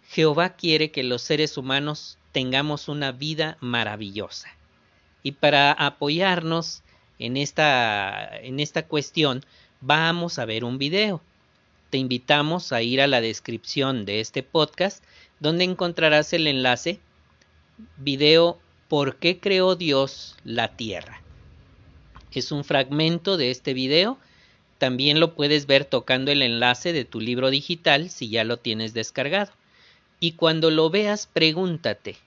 Jehová 0.09 0.55
quiere 0.55 0.91
que 0.91 1.03
los 1.03 1.21
seres 1.21 1.57
humanos 1.57 2.17
tengamos 2.35 2.89
una 2.89 3.13
vida 3.13 3.55
maravillosa. 3.61 4.49
Y 5.23 5.31
para 5.31 5.71
apoyarnos 5.71 6.83
en 7.17 7.37
esta, 7.37 8.29
en 8.41 8.59
esta 8.59 8.87
cuestión, 8.87 9.45
vamos 9.79 10.37
a 10.37 10.43
ver 10.43 10.65
un 10.65 10.77
video. 10.77 11.21
Te 11.91 11.97
invitamos 11.97 12.73
a 12.73 12.81
ir 12.81 12.99
a 12.99 13.07
la 13.07 13.21
descripción 13.21 14.03
de 14.03 14.19
este 14.19 14.43
podcast, 14.43 15.01
donde 15.39 15.63
encontrarás 15.63 16.33
el 16.33 16.47
enlace 16.47 16.99
video 17.95 18.59
¿Por 18.89 19.15
qué 19.15 19.39
creó 19.39 19.77
Dios 19.77 20.35
la 20.43 20.75
Tierra? 20.75 21.21
Es 22.33 22.51
un 22.51 22.65
fragmento 22.65 23.37
de 23.37 23.49
este 23.49 23.73
video. 23.73 24.19
También 24.77 25.21
lo 25.21 25.35
puedes 25.35 25.67
ver 25.67 25.85
tocando 25.85 26.33
el 26.33 26.41
enlace 26.41 26.91
de 26.91 27.05
tu 27.05 27.21
libro 27.21 27.49
digital 27.49 28.09
si 28.09 28.27
ya 28.27 28.43
lo 28.43 28.57
tienes 28.57 28.93
descargado. 28.93 29.53
Y 30.19 30.33
cuando 30.33 30.71
lo 30.71 30.89
veas, 30.89 31.27
pregúntate, 31.27 32.17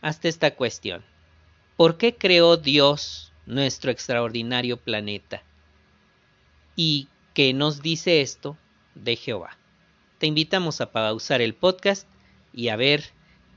hasta 0.00 0.28
esta 0.28 0.54
cuestión. 0.54 1.04
¿Por 1.76 1.96
qué 1.96 2.14
creó 2.14 2.56
Dios 2.56 3.32
nuestro 3.46 3.90
extraordinario 3.90 4.76
planeta? 4.76 5.42
¿Y 6.76 7.08
qué 7.34 7.52
nos 7.52 7.82
dice 7.82 8.20
esto 8.20 8.56
de 8.94 9.16
Jehová? 9.16 9.56
Te 10.18 10.26
invitamos 10.26 10.80
a 10.80 10.92
pausar 10.92 11.40
el 11.40 11.54
podcast 11.54 12.06
y 12.52 12.68
a 12.68 12.76
ver 12.76 13.04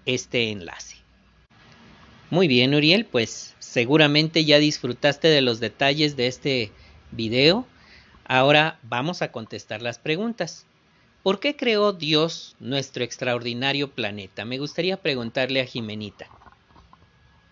este 0.06 0.50
enlace. 0.52 0.98
Muy 2.30 2.48
bien, 2.48 2.74
Uriel, 2.74 3.06
pues 3.06 3.56
seguramente 3.60 4.46
ya 4.46 4.58
disfrutaste 4.58 5.28
de 5.28 5.42
los 5.42 5.60
detalles 5.60 6.16
de 6.16 6.28
este 6.28 6.72
video. 7.12 7.68
Ahora 8.26 8.80
vamos 8.84 9.22
a 9.22 9.32
contestar 9.32 9.82
las 9.82 10.00
preguntas. 10.00 10.66
¿Por 11.24 11.40
qué 11.40 11.56
creó 11.56 11.94
Dios 11.94 12.58
nuestro 12.60 13.06
extraordinario 13.06 13.90
planeta? 13.90 14.44
Me 14.44 14.58
gustaría 14.58 14.98
preguntarle 14.98 15.62
a 15.62 15.66
Jimenita. 15.66 16.28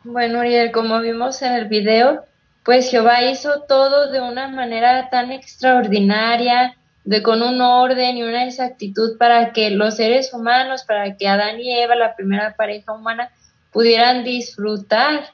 Bueno, 0.04 0.40
Uriel, 0.40 0.74
como 0.74 1.00
vimos 1.00 1.42
en 1.42 1.54
el 1.54 1.70
video, 1.70 2.26
pues 2.66 2.92
Jehová 2.92 3.24
hizo 3.24 3.62
todo 3.70 4.12
de 4.12 4.20
una 4.20 4.50
manera 4.50 5.10
tan 5.10 5.32
extraordinaria, 5.32 6.76
de 7.06 7.24
con 7.24 7.42
un 7.42 7.62
orden 7.62 8.18
y 8.18 8.24
una 8.24 8.46
exactitud 8.46 9.18
para 9.18 9.54
que 9.54 9.70
los 9.70 9.96
seres 9.96 10.34
humanos, 10.34 10.84
para 10.84 11.16
que 11.16 11.30
Adán 11.30 11.60
y 11.62 11.74
Eva, 11.74 11.96
la 11.96 12.16
primera 12.16 12.56
pareja 12.56 12.92
humana, 12.92 13.32
pudieran 13.72 14.26
disfrutar 14.26 15.32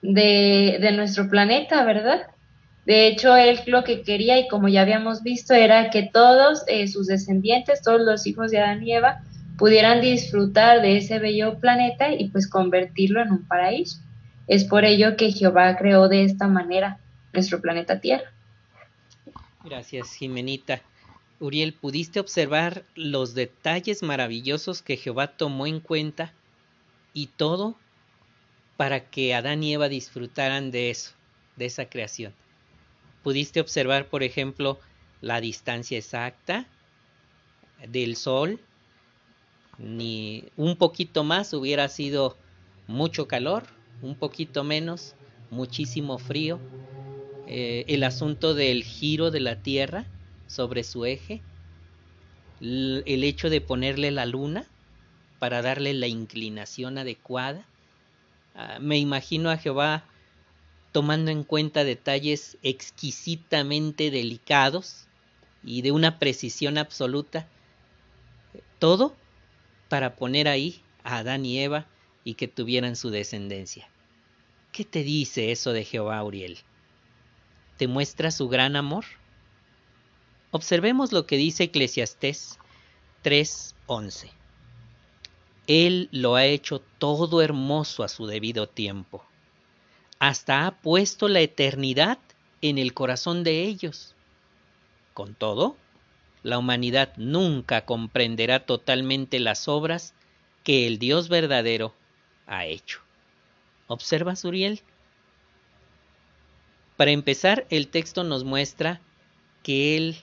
de, 0.00 0.78
de 0.80 0.92
nuestro 0.92 1.28
planeta, 1.28 1.84
¿verdad? 1.84 2.28
De 2.86 3.06
hecho, 3.06 3.36
él 3.36 3.60
lo 3.66 3.84
que 3.84 4.02
quería, 4.02 4.38
y 4.38 4.48
como 4.48 4.68
ya 4.68 4.82
habíamos 4.82 5.22
visto, 5.22 5.54
era 5.54 5.90
que 5.90 6.02
todos 6.02 6.64
eh, 6.66 6.88
sus 6.88 7.06
descendientes, 7.06 7.82
todos 7.82 8.00
los 8.00 8.26
hijos 8.26 8.50
de 8.50 8.58
Adán 8.58 8.82
y 8.82 8.94
Eva, 8.94 9.22
pudieran 9.58 10.00
disfrutar 10.00 10.80
de 10.80 10.96
ese 10.96 11.18
bello 11.18 11.58
planeta 11.58 12.12
y 12.12 12.28
pues 12.30 12.48
convertirlo 12.48 13.20
en 13.20 13.32
un 13.32 13.46
paraíso. 13.46 14.00
Es 14.46 14.64
por 14.64 14.84
ello 14.84 15.16
que 15.16 15.30
Jehová 15.30 15.76
creó 15.76 16.08
de 16.08 16.24
esta 16.24 16.48
manera 16.48 16.98
nuestro 17.32 17.60
planeta 17.60 18.00
Tierra. 18.00 18.32
Gracias, 19.62 20.14
Jimenita. 20.14 20.80
Uriel, 21.38 21.74
¿pudiste 21.74 22.20
observar 22.20 22.84
los 22.94 23.34
detalles 23.34 24.02
maravillosos 24.02 24.82
que 24.82 24.96
Jehová 24.96 25.28
tomó 25.28 25.66
en 25.66 25.80
cuenta 25.80 26.32
y 27.12 27.26
todo 27.28 27.76
para 28.76 29.00
que 29.00 29.34
Adán 29.34 29.62
y 29.62 29.74
Eva 29.74 29.88
disfrutaran 29.88 30.70
de 30.70 30.90
eso, 30.90 31.12
de 31.56 31.66
esa 31.66 31.84
creación? 31.84 32.32
Pudiste 33.22 33.60
observar, 33.60 34.06
por 34.06 34.22
ejemplo, 34.22 34.78
la 35.20 35.40
distancia 35.40 35.98
exacta 35.98 36.66
del 37.86 38.16
Sol, 38.16 38.60
ni 39.78 40.44
un 40.56 40.76
poquito 40.76 41.24
más 41.24 41.52
hubiera 41.54 41.88
sido 41.88 42.36
mucho 42.86 43.26
calor, 43.26 43.64
un 44.02 44.14
poquito 44.14 44.64
menos, 44.64 45.14
muchísimo 45.50 46.18
frío, 46.18 46.58
eh, 47.48 47.84
el 47.88 48.04
asunto 48.04 48.54
del 48.54 48.84
giro 48.84 49.30
de 49.30 49.40
la 49.40 49.56
Tierra 49.56 50.04
sobre 50.46 50.84
su 50.84 51.04
eje, 51.04 51.40
el 52.60 53.24
hecho 53.24 53.48
de 53.48 53.60
ponerle 53.60 54.10
la 54.10 54.26
luna 54.26 54.64
para 55.38 55.62
darle 55.62 55.94
la 55.94 56.06
inclinación 56.06 56.98
adecuada. 56.98 57.64
Ah, 58.54 58.78
me 58.80 58.98
imagino 58.98 59.50
a 59.50 59.56
Jehová 59.56 60.04
tomando 60.92 61.30
en 61.30 61.44
cuenta 61.44 61.84
detalles 61.84 62.58
exquisitamente 62.62 64.10
delicados 64.10 65.06
y 65.62 65.82
de 65.82 65.92
una 65.92 66.18
precisión 66.18 66.78
absoluta. 66.78 67.48
Todo 68.78 69.14
para 69.88 70.16
poner 70.16 70.48
ahí 70.48 70.82
a 71.04 71.18
Adán 71.18 71.44
y 71.44 71.60
Eva 71.60 71.86
y 72.24 72.34
que 72.34 72.48
tuvieran 72.48 72.96
su 72.96 73.10
descendencia. 73.10 73.88
¿Qué 74.72 74.84
te 74.84 75.02
dice 75.02 75.52
eso 75.52 75.72
de 75.72 75.84
Jehová 75.84 76.22
Uriel? 76.22 76.58
¿Te 77.76 77.86
muestra 77.86 78.30
su 78.30 78.48
gran 78.48 78.76
amor? 78.76 79.04
Observemos 80.50 81.12
lo 81.12 81.26
que 81.26 81.36
dice 81.36 81.64
Eclesiastés 81.64 82.58
3:11. 83.22 84.30
Él 85.66 86.08
lo 86.10 86.34
ha 86.34 86.46
hecho 86.46 86.80
todo 86.98 87.42
hermoso 87.42 88.02
a 88.02 88.08
su 88.08 88.26
debido 88.26 88.68
tiempo 88.68 89.24
hasta 90.20 90.66
ha 90.66 90.80
puesto 90.80 91.28
la 91.28 91.40
eternidad 91.40 92.18
en 92.60 92.78
el 92.78 92.94
corazón 92.94 93.42
de 93.42 93.62
ellos. 93.62 94.14
Con 95.14 95.34
todo, 95.34 95.76
la 96.42 96.58
humanidad 96.58 97.12
nunca 97.16 97.84
comprenderá 97.84 98.64
totalmente 98.66 99.40
las 99.40 99.66
obras 99.66 100.14
que 100.62 100.86
el 100.86 100.98
Dios 100.98 101.28
verdadero 101.28 101.94
ha 102.46 102.66
hecho. 102.66 103.00
¿Observa, 103.86 104.34
Uriel? 104.44 104.82
Para 106.96 107.12
empezar, 107.12 107.66
el 107.70 107.88
texto 107.88 108.22
nos 108.22 108.44
muestra 108.44 109.00
que 109.62 109.96
Él 109.96 110.16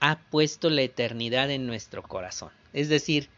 ha 0.00 0.18
puesto 0.18 0.68
la 0.68 0.82
eternidad 0.82 1.50
en 1.50 1.66
nuestro 1.66 2.02
corazón. 2.02 2.50
Es 2.74 2.90
decir, 2.90 3.30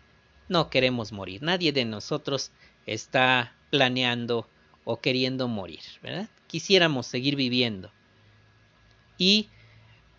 no 0.48 0.68
queremos 0.68 1.12
morir. 1.12 1.42
Nadie 1.42 1.72
de 1.72 1.84
nosotros 1.84 2.50
está 2.86 3.54
planeando 3.70 4.48
o 4.86 5.00
queriendo 5.00 5.48
morir, 5.48 5.80
¿verdad? 6.00 6.28
Quisiéramos 6.46 7.06
seguir 7.06 7.34
viviendo. 7.34 7.90
Y 9.18 9.48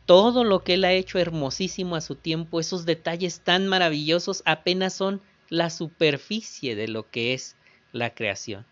todo 0.06 0.44
lo 0.44 0.64
que 0.64 0.74
él 0.74 0.84
ha 0.84 0.92
hecho 0.92 1.20
hermosísimo 1.20 1.96
a 1.96 2.02
su 2.02 2.16
tiempo, 2.16 2.60
esos 2.60 2.86
detalles 2.86 3.40
tan 3.40 3.66
maravillosos 3.68 4.44
apenas 4.46 4.94
son 4.94 5.22
la 5.50 5.70
superficie 5.70 6.76
de 6.76 6.90
lo 6.90 7.10
que 7.10 7.34
es 7.34 7.56
la 7.94 8.14
creación. 8.14 8.66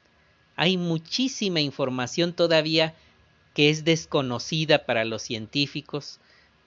hay 0.58 0.78
muchísima 0.78 1.60
información 1.62 2.34
todavía 2.34 2.94
que 3.54 3.70
es 3.70 3.86
desconocida 3.86 4.86
para 4.86 5.06
los 5.06 5.22
científicos, 5.22 6.20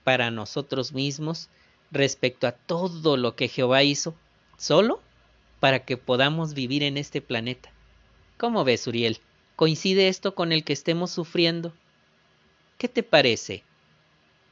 para 0.05 0.31
nosotros 0.31 0.93
mismos, 0.93 1.51
respecto 1.91 2.47
a 2.47 2.53
todo 2.53 3.19
lo 3.19 3.37
que 3.37 3.49
Jehová 3.49 3.83
hizo, 3.83 4.15
solo 4.57 5.03
para 5.61 5.85
que 5.85 5.99
podamos 5.99 6.55
vivir 6.55 6.83
en 6.83 6.97
este 6.97 7.21
planeta. 7.21 7.71
¿Cómo 8.39 8.63
ves, 8.63 8.87
Uriel? 8.87 9.19
¿Coincide 9.57 10.07
esto 10.07 10.37
con 10.37 10.53
el 10.53 10.63
que 10.63 10.73
estemos 10.73 11.11
sufriendo? 11.11 11.75
¿Qué 12.79 12.89
te 12.89 13.03
parece? 13.03 13.65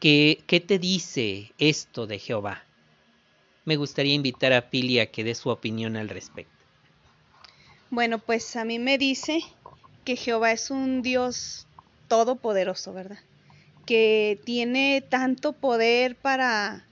¿Qué, 0.00 0.42
qué 0.48 0.58
te 0.58 0.80
dice 0.80 1.52
esto 1.58 2.08
de 2.08 2.18
Jehová? 2.18 2.64
Me 3.64 3.76
gustaría 3.76 4.14
invitar 4.14 4.52
a 4.52 4.70
Pili 4.70 4.98
a 4.98 5.06
que 5.06 5.22
dé 5.22 5.36
su 5.36 5.50
opinión 5.50 5.96
al 5.96 6.08
respecto. 6.08 6.52
Bueno, 7.90 8.18
pues 8.18 8.56
a 8.56 8.64
mí 8.64 8.80
me 8.80 8.98
dice 8.98 9.40
que 10.04 10.16
Jehová 10.16 10.50
es 10.50 10.72
un 10.72 11.02
Dios 11.02 11.68
todopoderoso, 12.08 12.92
¿verdad? 12.92 13.20
Que 13.86 14.40
tiene 14.44 15.00
tanto 15.08 15.52
poder 15.52 16.16
para 16.16 16.84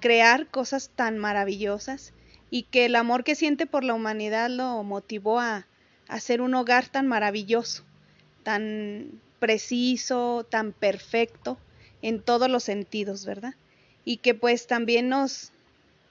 crear 0.00 0.48
cosas 0.48 0.90
tan 0.90 1.16
maravillosas 1.18 2.12
y 2.50 2.64
que 2.64 2.86
el 2.86 2.96
amor 2.96 3.22
que 3.22 3.36
siente 3.36 3.66
por 3.66 3.84
la 3.84 3.94
humanidad 3.94 4.50
lo 4.50 4.82
motivó 4.82 5.38
a, 5.38 5.67
hacer 6.08 6.40
un 6.40 6.54
hogar 6.54 6.88
tan 6.88 7.06
maravilloso, 7.06 7.84
tan 8.42 9.20
preciso, 9.38 10.46
tan 10.48 10.72
perfecto 10.72 11.58
en 12.02 12.20
todos 12.20 12.50
los 12.50 12.64
sentidos, 12.64 13.24
¿verdad? 13.24 13.54
Y 14.04 14.18
que 14.18 14.34
pues 14.34 14.66
también 14.66 15.08
nos, 15.08 15.52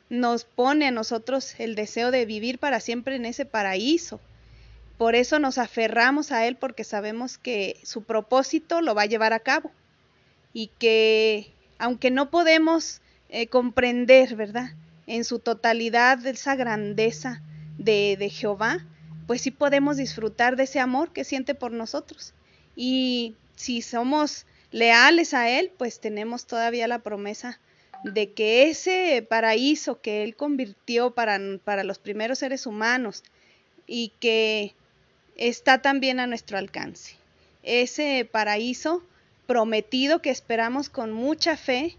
nos 0.09 0.45
pone 0.45 0.87
a 0.87 0.91
nosotros 0.91 1.59
el 1.59 1.75
deseo 1.75 2.11
de 2.11 2.25
vivir 2.25 2.59
para 2.59 2.79
siempre 2.79 3.15
en 3.15 3.25
ese 3.25 3.45
paraíso. 3.45 4.21
Por 4.97 5.15
eso 5.15 5.39
nos 5.39 5.57
aferramos 5.57 6.31
a 6.31 6.47
Él 6.47 6.55
porque 6.55 6.83
sabemos 6.83 7.37
que 7.37 7.77
su 7.83 8.03
propósito 8.03 8.81
lo 8.81 8.95
va 8.95 9.03
a 9.03 9.07
llevar 9.07 9.33
a 9.33 9.39
cabo 9.39 9.71
y 10.53 10.71
que 10.79 11.51
aunque 11.79 12.09
no 12.09 12.29
podemos 12.29 13.01
eh, 13.29 13.47
comprender, 13.47 14.35
¿verdad? 14.35 14.71
En 15.05 15.23
su 15.23 15.39
totalidad 15.39 16.25
esa 16.25 16.55
grandeza 16.55 17.41
de, 17.77 18.15
de 18.17 18.29
Jehová, 18.29 18.85
pues 19.27 19.41
sí 19.41 19.51
podemos 19.51 19.97
disfrutar 19.97 20.55
de 20.55 20.63
ese 20.63 20.79
amor 20.79 21.11
que 21.11 21.25
siente 21.25 21.53
por 21.53 21.71
nosotros. 21.71 22.33
Y 22.75 23.35
si 23.55 23.81
somos 23.81 24.45
leales 24.71 25.33
a 25.33 25.49
Él, 25.49 25.71
pues 25.77 25.99
tenemos 25.99 26.47
todavía 26.47 26.87
la 26.87 26.99
promesa 26.99 27.59
de 28.03 28.31
que 28.31 28.69
ese 28.69 29.25
paraíso 29.27 30.01
que 30.01 30.23
Él 30.23 30.35
convirtió 30.35 31.11
para, 31.11 31.39
para 31.63 31.83
los 31.83 31.99
primeros 31.99 32.39
seres 32.39 32.65
humanos 32.65 33.23
y 33.85 34.13
que 34.19 34.73
está 35.35 35.81
también 35.81 36.19
a 36.19 36.27
nuestro 36.27 36.57
alcance. 36.57 37.15
Ese 37.63 38.27
paraíso 38.31 39.03
prometido 39.45 40.21
que 40.21 40.29
esperamos 40.29 40.89
con 40.89 41.11
mucha 41.11 41.57
fe, 41.57 41.97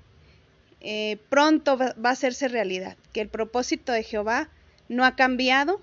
eh, 0.81 1.19
pronto 1.29 1.77
va, 1.77 1.95
va, 2.03 2.11
a 2.11 2.13
hacerse 2.13 2.49
realidad, 2.49 2.97
que 3.13 3.21
el 3.21 3.29
propósito 3.29 3.93
de 3.93 4.03
Jehová 4.03 4.49
no 4.89 5.05
ha 5.05 5.17
cambiado 5.17 5.81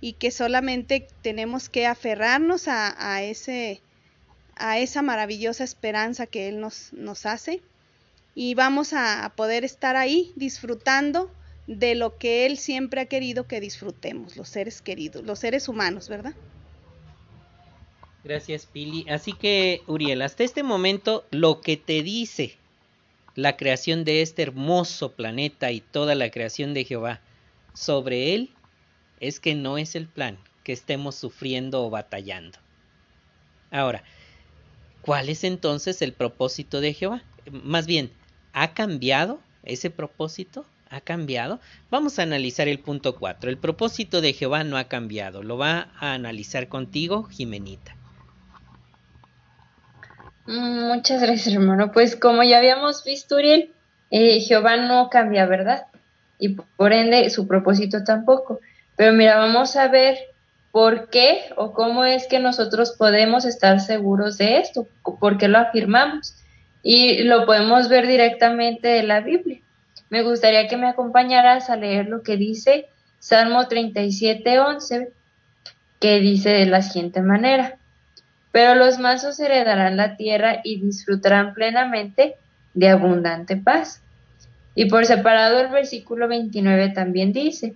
y 0.00 0.14
que 0.14 0.30
solamente 0.30 1.08
tenemos 1.22 1.68
que 1.68 1.86
aferrarnos 1.86 2.68
a, 2.68 3.14
a 3.14 3.22
ese, 3.22 3.80
a 4.56 4.78
esa 4.78 5.02
maravillosa 5.02 5.64
esperanza 5.64 6.26
que 6.26 6.48
Él 6.48 6.60
nos, 6.60 6.92
nos 6.92 7.26
hace 7.26 7.62
y 8.36 8.54
vamos 8.54 8.92
a, 8.92 9.32
poder 9.34 9.64
estar 9.64 9.96
ahí 9.96 10.30
disfrutando 10.36 11.30
de 11.66 11.94
lo 11.94 12.18
que 12.18 12.46
Él 12.46 12.58
siempre 12.58 13.00
ha 13.00 13.06
querido 13.06 13.48
que 13.48 13.60
disfrutemos, 13.60 14.36
los 14.36 14.48
seres 14.48 14.82
queridos, 14.82 15.24
los 15.24 15.38
seres 15.38 15.68
humanos, 15.68 16.08
¿verdad? 16.08 16.34
Gracias, 18.22 18.66
Pili. 18.66 19.06
Así 19.08 19.32
que, 19.32 19.80
Uriel, 19.86 20.20
hasta 20.20 20.44
este 20.44 20.62
momento 20.62 21.24
lo 21.30 21.62
que 21.62 21.76
te 21.76 22.02
dice 22.02 22.56
la 23.34 23.56
creación 23.56 24.04
de 24.04 24.20
este 24.20 24.42
hermoso 24.42 25.12
planeta 25.12 25.72
y 25.72 25.80
toda 25.80 26.14
la 26.14 26.30
creación 26.30 26.74
de 26.74 26.84
Jehová 26.84 27.20
sobre 27.72 28.34
él 28.34 28.50
es 29.20 29.40
que 29.40 29.54
no 29.54 29.78
es 29.78 29.94
el 29.94 30.06
plan 30.06 30.38
que 30.64 30.72
estemos 30.72 31.14
sufriendo 31.14 31.84
o 31.84 31.90
batallando. 31.90 32.58
Ahora, 33.70 34.02
¿cuál 35.02 35.28
es 35.28 35.44
entonces 35.44 36.02
el 36.02 36.12
propósito 36.12 36.80
de 36.80 36.94
Jehová? 36.94 37.22
Más 37.50 37.86
bien, 37.86 38.10
¿Ha 38.58 38.72
cambiado 38.72 39.38
ese 39.64 39.90
propósito? 39.90 40.64
¿Ha 40.88 41.02
cambiado? 41.02 41.60
Vamos 41.90 42.18
a 42.18 42.22
analizar 42.22 42.68
el 42.68 42.78
punto 42.78 43.16
4. 43.16 43.50
El 43.50 43.58
propósito 43.58 44.22
de 44.22 44.32
Jehová 44.32 44.64
no 44.64 44.78
ha 44.78 44.84
cambiado. 44.84 45.42
Lo 45.42 45.58
va 45.58 45.88
a 46.00 46.14
analizar 46.14 46.66
contigo, 46.68 47.24
Jimenita. 47.24 47.94
Muchas 50.46 51.20
gracias, 51.20 51.54
hermano. 51.54 51.92
Pues 51.92 52.16
como 52.16 52.42
ya 52.44 52.56
habíamos 52.56 53.04
visto, 53.04 53.34
Uriel, 53.36 53.74
eh, 54.10 54.40
Jehová 54.40 54.78
no 54.78 55.10
cambia, 55.10 55.44
¿verdad? 55.44 55.88
Y 56.38 56.54
por 56.54 56.94
ende 56.94 57.28
su 57.28 57.46
propósito 57.46 58.04
tampoco. 58.04 58.60
Pero 58.96 59.12
mira, 59.12 59.36
vamos 59.36 59.76
a 59.76 59.88
ver 59.88 60.18
por 60.72 61.08
qué 61.08 61.40
o 61.56 61.72
cómo 61.72 62.04
es 62.04 62.26
que 62.26 62.38
nosotros 62.38 62.94
podemos 62.98 63.44
estar 63.44 63.80
seguros 63.80 64.38
de 64.38 64.58
esto, 64.58 64.86
por 65.02 65.38
qué 65.38 65.48
lo 65.48 65.58
afirmamos 65.58 66.34
y 66.82 67.24
lo 67.24 67.46
podemos 67.46 67.88
ver 67.88 68.06
directamente 68.06 68.88
de 68.88 69.02
la 69.02 69.20
Biblia. 69.20 69.60
Me 70.10 70.22
gustaría 70.22 70.68
que 70.68 70.76
me 70.76 70.88
acompañaras 70.88 71.68
a 71.70 71.76
leer 71.76 72.08
lo 72.08 72.22
que 72.22 72.36
dice 72.36 72.86
Salmo 73.18 73.66
37, 73.66 74.60
11, 74.60 75.12
que 75.98 76.20
dice 76.20 76.50
de 76.50 76.66
la 76.66 76.82
siguiente 76.82 77.22
manera, 77.22 77.78
pero 78.52 78.74
los 78.74 78.98
mansos 78.98 79.40
heredarán 79.40 79.96
la 79.96 80.16
tierra 80.16 80.60
y 80.62 80.80
disfrutarán 80.80 81.54
plenamente 81.54 82.36
de 82.74 82.88
abundante 82.88 83.56
paz. 83.56 84.02
Y 84.74 84.90
por 84.90 85.06
separado 85.06 85.58
el 85.58 85.68
versículo 85.68 86.28
29 86.28 86.90
también 86.90 87.32
dice, 87.32 87.74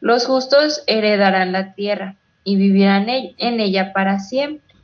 los 0.00 0.26
justos 0.26 0.82
heredarán 0.86 1.52
la 1.52 1.74
tierra 1.74 2.16
y 2.44 2.56
vivirán 2.56 3.06
en 3.08 3.60
ella 3.60 3.92
para 3.92 4.18
siempre. 4.18 4.74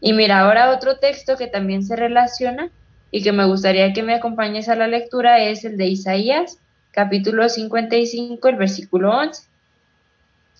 Y 0.00 0.12
mira, 0.12 0.40
ahora 0.40 0.70
otro 0.70 0.98
texto 0.98 1.36
que 1.36 1.46
también 1.46 1.82
se 1.84 1.96
relaciona 1.96 2.70
y 3.10 3.22
que 3.22 3.32
me 3.32 3.44
gustaría 3.44 3.92
que 3.92 4.02
me 4.02 4.14
acompañes 4.14 4.68
a 4.68 4.76
la 4.76 4.86
lectura 4.86 5.40
es 5.40 5.64
el 5.64 5.76
de 5.76 5.86
Isaías, 5.86 6.58
capítulo 6.90 7.48
55, 7.48 8.48
el 8.48 8.56
versículo 8.56 9.10
11, 9.10 9.42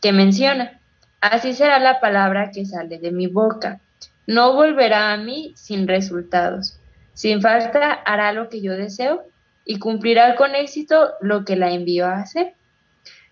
que 0.01 0.13
menciona, 0.13 0.81
Así 1.25 1.55
será 1.55 1.79
la 1.79 2.01
palabra 2.01 2.51
que 2.51 2.67
sale 2.67 2.99
de 2.99 3.11
mi 3.11 3.29
boca. 3.29 3.81
No 4.27 4.53
volverá 4.53 5.15
a 5.15 5.17
mí 5.17 5.55
sin 5.57 5.89
resultados. 5.89 6.79
Sin 7.15 7.41
falta 7.41 7.95
hará 7.95 8.31
lo 8.33 8.51
que 8.51 8.61
yo 8.61 8.73
deseo 8.75 9.23
y 9.65 9.79
cumplirá 9.79 10.37
con 10.37 10.55
éxito 10.55 11.13
lo 11.23 11.47
que 11.47 11.57
la 11.57 11.71
envío 11.71 12.05
a 12.05 12.19
hacer. 12.19 12.53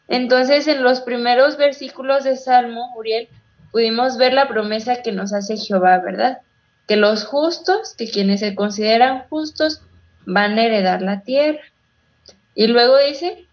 Entonces, 0.09 0.67
en 0.69 0.83
los 0.83 1.01
primeros 1.01 1.57
versículos 1.57 2.25
de 2.25 2.37
Salmo, 2.37 2.93
Uriel, 2.97 3.29
pudimos 3.71 4.17
ver 4.19 4.35
la 4.35 4.49
promesa 4.49 5.03
que 5.03 5.13
nos 5.13 5.33
hace 5.33 5.57
Jehová, 5.57 5.99
¿verdad? 5.99 6.43
Que 6.87 6.97
los 6.97 7.25
justos, 7.25 7.95
que 7.97 8.11
quienes 8.11 8.41
se 8.41 8.55
consideran 8.55 9.25
justos, 9.29 9.83
van 10.27 10.59
a 10.59 10.65
heredar 10.65 11.03
la 11.03 11.23
tierra. 11.23 11.61
Y 12.55 12.67
luego 12.67 12.99
dice 12.99 13.47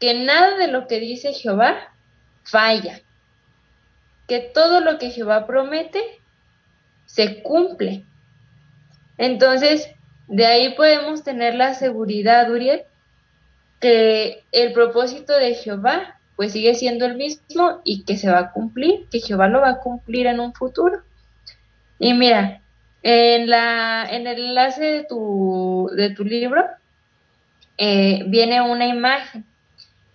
que 0.00 0.14
nada 0.14 0.56
de 0.56 0.68
lo 0.68 0.86
que 0.86 0.98
dice 0.98 1.32
Jehová 1.32 1.76
falla, 2.42 3.00
que 4.26 4.40
todo 4.40 4.80
lo 4.80 4.98
que 4.98 5.10
Jehová 5.10 5.46
promete 5.46 6.00
se 7.06 7.42
cumple. 7.42 8.04
Entonces, 9.18 9.90
de 10.26 10.46
ahí 10.46 10.74
podemos 10.74 11.22
tener 11.22 11.54
la 11.54 11.74
seguridad, 11.74 12.50
Uriel, 12.50 12.82
que 13.80 14.44
el 14.52 14.72
propósito 14.72 15.32
de 15.36 15.54
Jehová 15.54 16.20
pues 16.36 16.52
sigue 16.52 16.74
siendo 16.74 17.04
el 17.04 17.16
mismo 17.16 17.80
y 17.84 18.04
que 18.04 18.16
se 18.16 18.30
va 18.30 18.38
a 18.38 18.52
cumplir, 18.52 19.06
que 19.10 19.20
Jehová 19.20 19.48
lo 19.48 19.60
va 19.60 19.70
a 19.70 19.80
cumplir 19.80 20.26
en 20.26 20.40
un 20.40 20.54
futuro. 20.54 21.02
Y 21.98 22.14
mira, 22.14 22.62
en, 23.02 23.48
la, 23.48 24.08
en 24.10 24.26
el 24.26 24.46
enlace 24.46 24.82
de 24.82 25.04
tu, 25.04 25.90
de 25.94 26.10
tu 26.10 26.24
libro 26.24 26.64
eh, 27.76 28.24
viene 28.26 28.62
una 28.62 28.86
imagen 28.86 29.44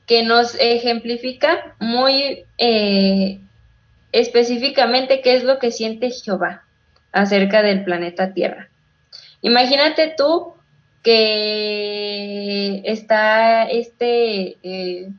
que 0.07 0.23
nos 0.23 0.55
ejemplifica 0.59 1.75
muy 1.79 2.45
eh, 2.57 3.39
específicamente 4.11 5.21
qué 5.21 5.35
es 5.35 5.43
lo 5.43 5.59
que 5.59 5.69
siente 5.69 6.09
Jehová 6.09 6.63
acerca 7.11 7.61
del 7.61 7.83
planeta 7.83 8.33
Tierra. 8.33 8.69
Imagínate 9.43 10.15
tú 10.17 10.54
que 11.05 12.81
está 12.83 13.69
este 13.69 14.57
eh, 14.63 15.11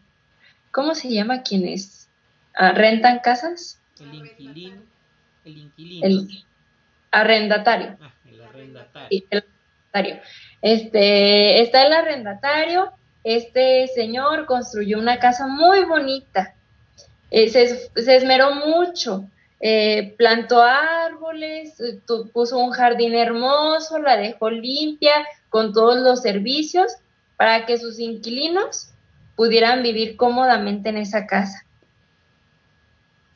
¿Cómo 0.77 0.95
se 0.95 1.09
llama 1.09 1.43
quienes 1.43 2.11
ah, 2.55 2.73
rentan 2.73 3.21
casas? 3.21 3.81
El 3.99 4.15
inquilino. 4.15 4.83
El 5.43 5.57
inquilino. 5.57 6.27
arrendatario. 7.11 7.97
Ah, 7.99 8.13
el 8.31 8.43
arrendatario. 8.43 9.09
el 9.31 9.39
arrendatario. 9.39 10.21
Este, 10.61 11.63
está 11.63 11.87
el 11.87 11.95
arrendatario. 11.95 12.93
Este 13.25 13.87
señor 13.95 14.45
construyó 14.45 14.99
una 14.99 15.19
casa 15.19 15.47
muy 15.47 15.85
bonita. 15.85 16.55
Eh, 17.31 17.49
se, 17.49 17.91
esmeró 17.95 18.55
mucho 18.55 19.31
eh, 19.61 20.15
plantó 20.19 20.61
árboles, 20.61 21.83
puso 22.35 22.59
un 22.59 22.73
jardín 22.73 23.15
hermoso, 23.15 23.99
la 23.99 24.19
dejó 24.19 24.51
limpia 24.51 25.15
con 25.51 25.73
todos 25.73 25.99
los 25.99 26.23
servicios 26.23 26.93
para 27.37 27.67
que 27.67 27.79
sus 27.79 27.99
inquilinos 27.99 28.91
pudieran 29.37 29.83
vivir 29.83 30.17
cómodamente 30.17 30.89
en 30.89 30.97
esa 30.97 31.27
casa. 31.27 31.65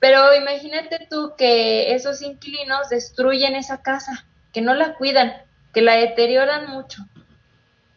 Pero 0.00 0.34
imagínate 0.34 1.06
tú 1.10 1.34
que 1.36 1.94
esos 1.94 2.22
inquilinos 2.22 2.88
destruyen 2.88 3.54
esa 3.54 3.82
casa, 3.82 4.24
que 4.52 4.62
no 4.62 4.74
la 4.74 4.94
cuidan, 4.94 5.34
que 5.74 5.82
la 5.82 5.96
deterioran 5.96 6.70
mucho. 6.70 7.04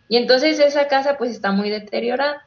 Y 0.10 0.18
entonces 0.18 0.60
esa 0.60 0.88
casa 0.88 1.18
pues 1.18 1.32
está 1.32 1.52
muy 1.52 1.70
deteriorada. 1.70 2.46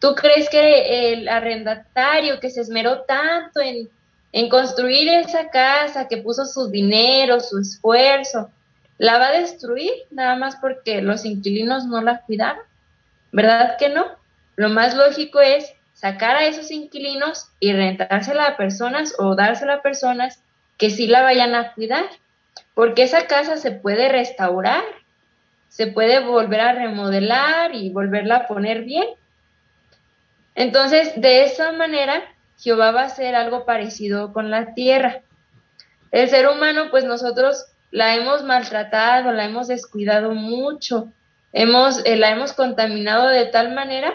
¿Tú 0.00 0.14
crees 0.14 0.50
que 0.50 1.12
el 1.12 1.28
arrendatario 1.28 2.40
que 2.40 2.50
se 2.50 2.62
esmeró 2.62 3.02
tanto 3.02 3.60
en, 3.60 3.88
en 4.32 4.48
construir 4.48 5.08
esa 5.08 5.50
casa, 5.50 6.08
que 6.08 6.16
puso 6.16 6.44
su 6.44 6.68
dinero, 6.68 7.38
su 7.38 7.58
esfuerzo, 7.58 8.50
la 9.00 9.16
va 9.16 9.28
a 9.28 9.40
destruir 9.40 9.90
nada 10.10 10.36
más 10.36 10.56
porque 10.56 11.00
los 11.00 11.24
inquilinos 11.24 11.86
no 11.86 12.02
la 12.02 12.20
cuidaron? 12.20 12.62
¿Verdad 13.32 13.78
que 13.78 13.88
no? 13.88 14.04
Lo 14.56 14.68
más 14.68 14.94
lógico 14.94 15.40
es 15.40 15.72
sacar 15.94 16.36
a 16.36 16.44
esos 16.44 16.70
inquilinos 16.70 17.48
y 17.60 17.72
rentársela 17.72 18.44
a 18.44 18.56
personas 18.58 19.14
o 19.18 19.34
dársela 19.34 19.76
a 19.76 19.82
personas 19.82 20.42
que 20.76 20.90
sí 20.90 21.06
la 21.06 21.22
vayan 21.22 21.54
a 21.54 21.72
cuidar, 21.72 22.04
porque 22.74 23.04
esa 23.04 23.26
casa 23.26 23.56
se 23.56 23.70
puede 23.70 24.10
restaurar, 24.10 24.84
se 25.70 25.86
puede 25.86 26.20
volver 26.20 26.60
a 26.60 26.74
remodelar 26.74 27.74
y 27.74 27.88
volverla 27.88 28.36
a 28.36 28.46
poner 28.48 28.82
bien. 28.82 29.06
Entonces, 30.54 31.18
de 31.18 31.44
esa 31.44 31.72
manera, 31.72 32.22
Jehová 32.58 32.90
va 32.90 33.00
a 33.00 33.06
hacer 33.06 33.34
algo 33.34 33.64
parecido 33.64 34.34
con 34.34 34.50
la 34.50 34.74
tierra. 34.74 35.22
El 36.10 36.28
ser 36.28 36.48
humano, 36.48 36.88
pues 36.90 37.04
nosotros 37.04 37.64
la 37.90 38.14
hemos 38.14 38.44
maltratado, 38.44 39.32
la 39.32 39.44
hemos 39.44 39.68
descuidado 39.68 40.34
mucho, 40.34 41.08
hemos, 41.52 42.04
eh, 42.04 42.16
la 42.16 42.30
hemos 42.30 42.52
contaminado 42.52 43.28
de 43.28 43.46
tal 43.46 43.74
manera 43.74 44.12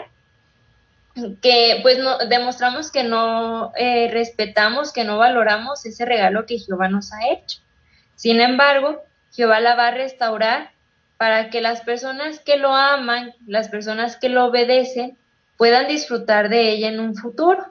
que 1.40 1.78
pues 1.82 1.98
no, 1.98 2.18
demostramos 2.18 2.90
que 2.90 3.02
no 3.02 3.72
eh, 3.76 4.10
respetamos, 4.12 4.92
que 4.92 5.04
no 5.04 5.18
valoramos 5.18 5.84
ese 5.86 6.04
regalo 6.04 6.46
que 6.46 6.58
Jehová 6.58 6.88
nos 6.88 7.12
ha 7.12 7.28
hecho. 7.30 7.60
Sin 8.14 8.40
embargo, 8.40 9.02
Jehová 9.32 9.60
la 9.60 9.74
va 9.74 9.88
a 9.88 9.92
restaurar 9.92 10.70
para 11.16 11.48
que 11.48 11.60
las 11.60 11.80
personas 11.80 12.40
que 12.40 12.58
lo 12.58 12.74
aman, 12.74 13.34
las 13.46 13.68
personas 13.68 14.16
que 14.16 14.28
lo 14.28 14.44
obedecen, 14.44 15.16
puedan 15.56 15.88
disfrutar 15.88 16.50
de 16.50 16.70
ella 16.70 16.88
en 16.88 17.00
un 17.00 17.14
futuro. 17.14 17.64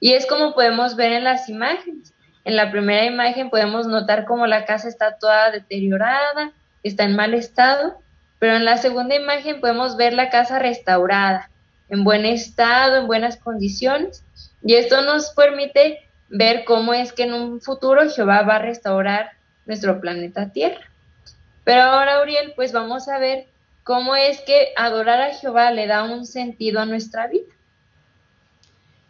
Y 0.00 0.12
es 0.14 0.26
como 0.26 0.54
podemos 0.54 0.96
ver 0.96 1.12
en 1.12 1.24
las 1.24 1.48
imágenes. 1.48 2.14
En 2.46 2.54
la 2.54 2.70
primera 2.70 3.04
imagen 3.04 3.50
podemos 3.50 3.88
notar 3.88 4.24
cómo 4.24 4.46
la 4.46 4.66
casa 4.66 4.86
está 4.88 5.18
toda 5.18 5.50
deteriorada, 5.50 6.52
está 6.84 7.02
en 7.02 7.16
mal 7.16 7.34
estado, 7.34 7.98
pero 8.38 8.54
en 8.54 8.64
la 8.64 8.78
segunda 8.78 9.16
imagen 9.16 9.60
podemos 9.60 9.96
ver 9.96 10.12
la 10.12 10.30
casa 10.30 10.60
restaurada, 10.60 11.50
en 11.88 12.04
buen 12.04 12.24
estado, 12.24 12.98
en 12.98 13.08
buenas 13.08 13.36
condiciones. 13.36 14.22
Y 14.62 14.74
esto 14.76 15.02
nos 15.02 15.30
permite 15.30 16.08
ver 16.28 16.64
cómo 16.64 16.94
es 16.94 17.12
que 17.12 17.24
en 17.24 17.34
un 17.34 17.60
futuro 17.60 18.08
Jehová 18.08 18.42
va 18.42 18.54
a 18.54 18.62
restaurar 18.62 19.32
nuestro 19.64 20.00
planeta 20.00 20.52
Tierra. 20.52 20.88
Pero 21.64 21.82
ahora, 21.82 22.22
Uriel, 22.22 22.52
pues 22.54 22.70
vamos 22.70 23.08
a 23.08 23.18
ver 23.18 23.48
cómo 23.82 24.14
es 24.14 24.40
que 24.42 24.72
adorar 24.76 25.20
a 25.20 25.34
Jehová 25.34 25.72
le 25.72 25.88
da 25.88 26.04
un 26.04 26.24
sentido 26.24 26.78
a 26.78 26.86
nuestra 26.86 27.26
vida. 27.26 27.52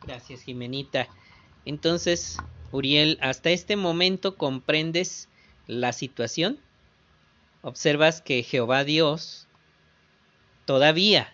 Gracias, 0.07 0.40
Jimenita. 0.40 1.07
Entonces, 1.66 2.38
Uriel, 2.72 3.18
hasta 3.20 3.50
este 3.50 3.76
momento 3.76 4.37
comprendes 4.37 5.29
la 5.66 5.92
situación. 5.92 6.59
Observas 7.62 8.20
que 8.20 8.42
Jehová 8.42 8.85
Dios 8.85 9.46
todavía 10.64 11.33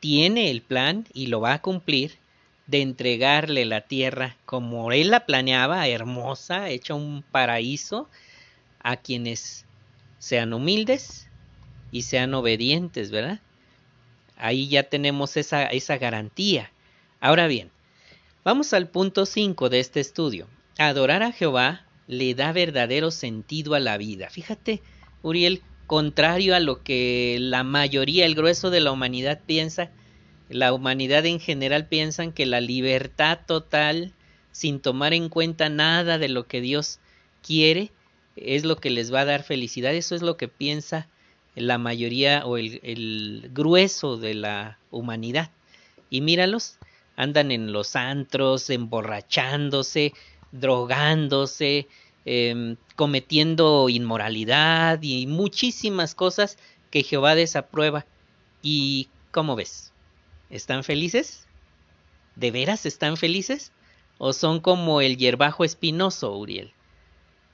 tiene 0.00 0.50
el 0.50 0.62
plan 0.62 1.06
y 1.14 1.26
lo 1.26 1.40
va 1.40 1.54
a 1.54 1.62
cumplir 1.62 2.18
de 2.66 2.82
entregarle 2.82 3.64
la 3.64 3.82
tierra 3.82 4.36
como 4.46 4.92
él 4.92 5.10
la 5.10 5.26
planeaba, 5.26 5.86
hermosa, 5.88 6.70
hecha 6.70 6.94
un 6.94 7.22
paraíso, 7.22 8.08
a 8.80 8.96
quienes 8.96 9.64
sean 10.18 10.52
humildes 10.52 11.28
y 11.90 12.02
sean 12.02 12.34
obedientes, 12.34 13.10
¿verdad? 13.10 13.40
Ahí 14.36 14.68
ya 14.68 14.84
tenemos 14.84 15.36
esa, 15.36 15.66
esa 15.66 15.96
garantía. 15.98 16.70
Ahora 17.20 17.46
bien, 17.46 17.70
vamos 18.44 18.74
al 18.74 18.88
punto 18.88 19.26
5 19.26 19.70
de 19.70 19.80
este 19.80 20.00
estudio. 20.00 20.46
Adorar 20.78 21.22
a 21.22 21.32
Jehová 21.32 21.86
le 22.06 22.34
da 22.34 22.52
verdadero 22.52 23.10
sentido 23.10 23.74
a 23.74 23.80
la 23.80 23.96
vida. 23.96 24.28
Fíjate, 24.28 24.82
Uriel, 25.22 25.62
contrario 25.86 26.54
a 26.54 26.60
lo 26.60 26.82
que 26.82 27.38
la 27.40 27.64
mayoría, 27.64 28.26
el 28.26 28.34
grueso 28.34 28.70
de 28.70 28.80
la 28.80 28.92
humanidad 28.92 29.40
piensa, 29.46 29.90
la 30.50 30.72
humanidad 30.72 31.24
en 31.24 31.40
general 31.40 31.86
piensan 31.88 32.32
que 32.32 32.44
la 32.44 32.60
libertad 32.60 33.40
total, 33.46 34.12
sin 34.52 34.80
tomar 34.80 35.14
en 35.14 35.30
cuenta 35.30 35.70
nada 35.70 36.18
de 36.18 36.28
lo 36.28 36.46
que 36.46 36.60
Dios 36.60 37.00
quiere, 37.42 37.90
es 38.36 38.64
lo 38.64 38.76
que 38.76 38.90
les 38.90 39.12
va 39.12 39.20
a 39.20 39.24
dar 39.24 39.42
felicidad. 39.42 39.94
Eso 39.94 40.14
es 40.14 40.22
lo 40.22 40.36
que 40.36 40.48
piensa 40.48 41.08
la 41.54 41.78
mayoría 41.78 42.44
o 42.44 42.58
el, 42.58 42.80
el 42.82 43.50
grueso 43.54 44.18
de 44.18 44.34
la 44.34 44.78
humanidad. 44.90 45.50
Y 46.10 46.20
míralos, 46.20 46.78
andan 47.16 47.50
en 47.50 47.72
los 47.72 47.96
antros, 47.96 48.70
emborrachándose, 48.70 50.12
drogándose, 50.52 51.88
Em, 52.26 52.76
cometiendo 52.96 53.90
inmoralidad 53.90 55.02
y 55.02 55.26
muchísimas 55.26 56.14
cosas 56.14 56.56
que 56.90 57.02
Jehová 57.02 57.34
desaprueba. 57.34 58.06
¿Y 58.62 59.10
cómo 59.30 59.56
ves? 59.56 59.92
¿Están 60.48 60.84
felices? 60.84 61.46
¿De 62.34 62.50
veras 62.50 62.86
están 62.86 63.18
felices? 63.18 63.72
¿O 64.16 64.32
son 64.32 64.60
como 64.60 65.02
el 65.02 65.18
hierbajo 65.18 65.64
espinoso, 65.64 66.34
Uriel? 66.36 66.72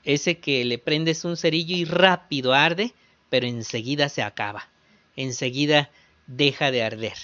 Ese 0.05 0.39
que 0.39 0.63
le 0.63 0.77
prendes 0.77 1.25
un 1.25 1.35
cerillo 1.35 1.75
y 1.75 1.83
rápido 1.83 2.53
arde, 2.53 2.93
pero 3.29 3.47
enseguida 3.47 4.07
se 4.07 4.23
acaba, 4.23 4.69
enseguida 5.15 5.91
deja 6.27 6.71
de 6.71 6.83
arder. 6.83 7.17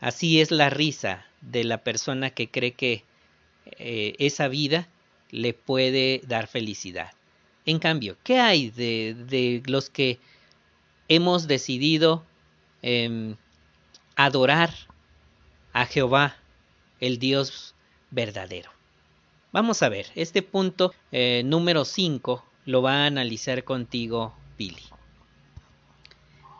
Así 0.00 0.40
es 0.40 0.50
la 0.50 0.70
risa 0.70 1.26
de 1.40 1.64
la 1.64 1.78
persona 1.78 2.30
que 2.30 2.48
cree 2.48 2.72
que 2.72 3.04
eh, 3.78 4.14
esa 4.18 4.48
vida 4.48 4.88
le 5.30 5.54
puede 5.54 6.22
dar 6.26 6.46
felicidad. 6.46 7.10
En 7.66 7.78
cambio, 7.78 8.16
¿qué 8.22 8.38
hay 8.38 8.70
de, 8.70 9.62
los 9.66 9.90
que 9.90 10.18
hemos 11.08 11.46
decidido 11.48 12.24
em, 12.82 13.36
adorar 14.16 14.72
a 15.72 15.84
Jehová, 15.84 16.36
el 17.00 17.18
Dios 17.18 17.74
verdadero? 18.10 18.70
Vamos 19.52 19.82
a 19.82 19.88
ver, 19.88 20.06
este 20.14 20.42
punto 20.42 20.94
eh, 21.12 21.42
número 21.44 21.84
5 21.84 22.44
lo 22.66 22.82
va 22.82 23.02
a 23.02 23.06
analizar 23.06 23.64
contigo 23.64 24.34
Billy. 24.56 24.97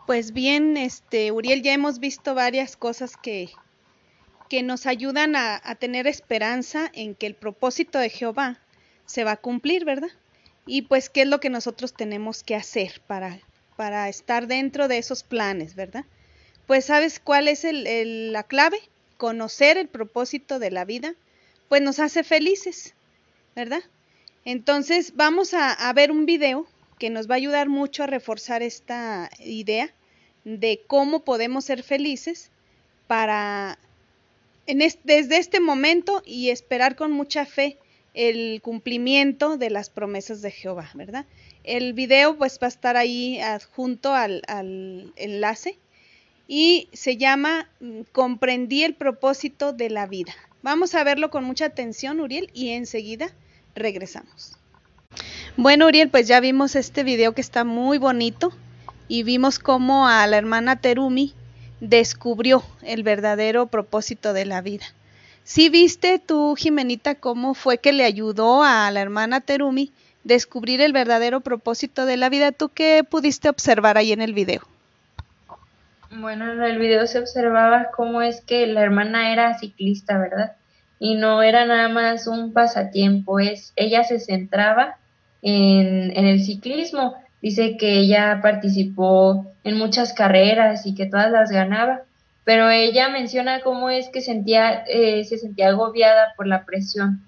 Pues 0.09 0.33
bien, 0.33 0.75
este 0.75 1.31
Uriel, 1.31 1.61
ya 1.61 1.71
hemos 1.71 1.99
visto 1.99 2.33
varias 2.33 2.75
cosas 2.75 3.15
que, 3.15 3.51
que 4.49 4.63
nos 4.63 4.87
ayudan 4.87 5.35
a, 5.35 5.61
tener 5.75 6.07
esperanza 6.07 6.89
en 6.95 7.13
que 7.13 7.27
el 7.27 7.35
propósito 7.35 7.99
de 7.99 8.09
Jehová 8.09 8.57
se 9.05 9.23
va 9.23 9.33
a 9.33 9.37
cumplir, 9.37 9.85
¿verdad? 9.85 10.09
Y 10.65 10.81
pues, 10.81 11.11
¿qué 11.11 11.21
es 11.21 11.27
lo 11.27 11.39
que 11.39 11.51
nosotros 11.51 11.93
tenemos 11.93 12.41
que 12.41 12.55
hacer 12.55 13.03
para, 13.05 13.39
para 13.75 14.09
estar 14.09 14.47
dentro 14.47 14.87
de 14.87 14.97
esos 14.97 15.21
planes, 15.21 15.75
¿verdad? 15.75 16.05
Pues, 16.65 16.85
¿sabes 16.85 17.19
cuál 17.19 17.47
es 17.47 17.67
la 17.71 18.41
clave? 18.41 18.79
Conocer 19.17 19.77
el 19.77 19.89
propósito 19.89 20.57
de 20.57 20.71
la 20.71 20.85
vida, 20.85 21.13
pues 21.67 21.83
nos 21.83 21.99
hace 21.99 22.23
felices, 22.23 22.95
¿verdad? 23.55 23.83
Entonces, 24.43 25.13
vamos 25.15 25.53
a, 25.53 25.71
a 25.71 25.93
ver 25.93 26.09
un 26.09 26.25
video 26.25 26.65
que 26.97 27.11
nos 27.11 27.29
va 27.29 27.35
a 27.35 27.37
ayudar 27.37 27.69
mucho 27.69 28.01
a 28.01 28.07
reforzar 28.07 28.63
esta 28.63 29.29
idea 29.37 29.93
de 30.57 30.81
cómo 30.87 31.23
podemos 31.23 31.65
ser 31.65 31.83
felices 31.83 32.49
para 33.07 33.77
desde 34.65 35.37
este 35.37 35.59
momento 35.59 36.21
y 36.25 36.49
esperar 36.49 36.95
con 36.95 37.11
mucha 37.11 37.45
fe 37.45 37.77
el 38.13 38.61
cumplimiento 38.61 39.57
de 39.57 39.69
las 39.69 39.89
promesas 39.89 40.41
de 40.41 40.51
Jehová, 40.51 40.91
¿verdad? 40.93 41.25
El 41.63 41.93
video 41.93 42.37
pues 42.37 42.59
va 42.61 42.67
a 42.67 42.69
estar 42.69 42.95
ahí 42.95 43.39
adjunto 43.39 44.13
al, 44.13 44.43
al 44.47 45.11
enlace 45.15 45.77
y 46.47 46.87
se 46.93 47.17
llama 47.17 47.69
mm, 47.79 48.01
Comprendí 48.11 48.83
el 48.83 48.93
propósito 48.93 49.73
de 49.73 49.89
la 49.89 50.05
vida. 50.05 50.33
Vamos 50.61 50.93
a 50.93 51.03
verlo 51.03 51.29
con 51.29 51.43
mucha 51.43 51.65
atención, 51.65 52.19
Uriel, 52.19 52.49
y 52.53 52.69
enseguida 52.69 53.31
regresamos. 53.75 54.57
Bueno, 55.57 55.87
Uriel, 55.87 56.09
pues 56.09 56.27
ya 56.27 56.39
vimos 56.39 56.75
este 56.75 57.03
video 57.03 57.33
que 57.33 57.41
está 57.41 57.63
muy 57.63 57.97
bonito 57.97 58.51
y 59.09 59.23
vimos 59.23 59.59
cómo 59.59 60.07
a 60.07 60.25
la 60.27 60.37
hermana 60.37 60.77
Terumi 60.77 61.33
descubrió 61.81 62.63
el 62.83 63.03
verdadero 63.03 63.67
propósito 63.67 64.31
de 64.31 64.45
la 64.45 64.61
vida. 64.61 64.85
¿Sí 65.43 65.69
viste 65.69 66.19
tú, 66.19 66.55
Jimenita, 66.55 67.15
cómo 67.15 67.55
fue 67.55 67.79
que 67.79 67.91
le 67.91 68.05
ayudó 68.05 68.63
a 68.63 68.89
la 68.91 69.01
hermana 69.01 69.41
Terumi 69.41 69.91
descubrir 70.23 70.79
el 70.79 70.93
verdadero 70.93 71.41
propósito 71.41 72.05
de 72.05 72.17
la 72.17 72.29
vida? 72.29 72.51
¿Tú 72.51 72.69
qué 72.69 73.03
pudiste 73.03 73.49
observar 73.49 73.97
ahí 73.97 74.11
en 74.11 74.21
el 74.21 74.33
video? 74.33 74.61
Bueno, 76.11 76.51
en 76.51 76.61
el 76.61 76.77
video 76.77 77.07
se 77.07 77.19
observaba 77.19 77.87
cómo 77.95 78.21
es 78.21 78.41
que 78.41 78.67
la 78.67 78.81
hermana 78.81 79.33
era 79.33 79.57
ciclista, 79.57 80.19
¿verdad? 80.19 80.55
Y 80.99 81.15
no 81.15 81.41
era 81.41 81.65
nada 81.65 81.89
más 81.89 82.27
un 82.27 82.53
pasatiempo, 82.53 83.39
es 83.39 83.73
ella 83.75 84.03
se 84.03 84.19
centraba 84.19 84.97
en, 85.41 86.15
en 86.15 86.25
el 86.25 86.43
ciclismo. 86.43 87.15
Dice 87.41 87.77
que 87.77 87.99
ella 87.99 88.39
participó 88.41 89.45
en 89.63 89.77
muchas 89.77 90.13
carreras 90.13 90.85
y 90.85 90.95
que 90.95 91.05
todas 91.05 91.31
las 91.31 91.51
ganaba, 91.51 92.01
pero 92.43 92.69
ella 92.69 93.09
menciona 93.09 93.61
cómo 93.61 93.89
es 93.89 94.09
que 94.09 94.21
sentía, 94.21 94.83
eh, 94.87 95.23
se 95.23 95.37
sentía 95.37 95.69
agobiada 95.69 96.33
por 96.35 96.47
la 96.47 96.65
presión, 96.65 97.23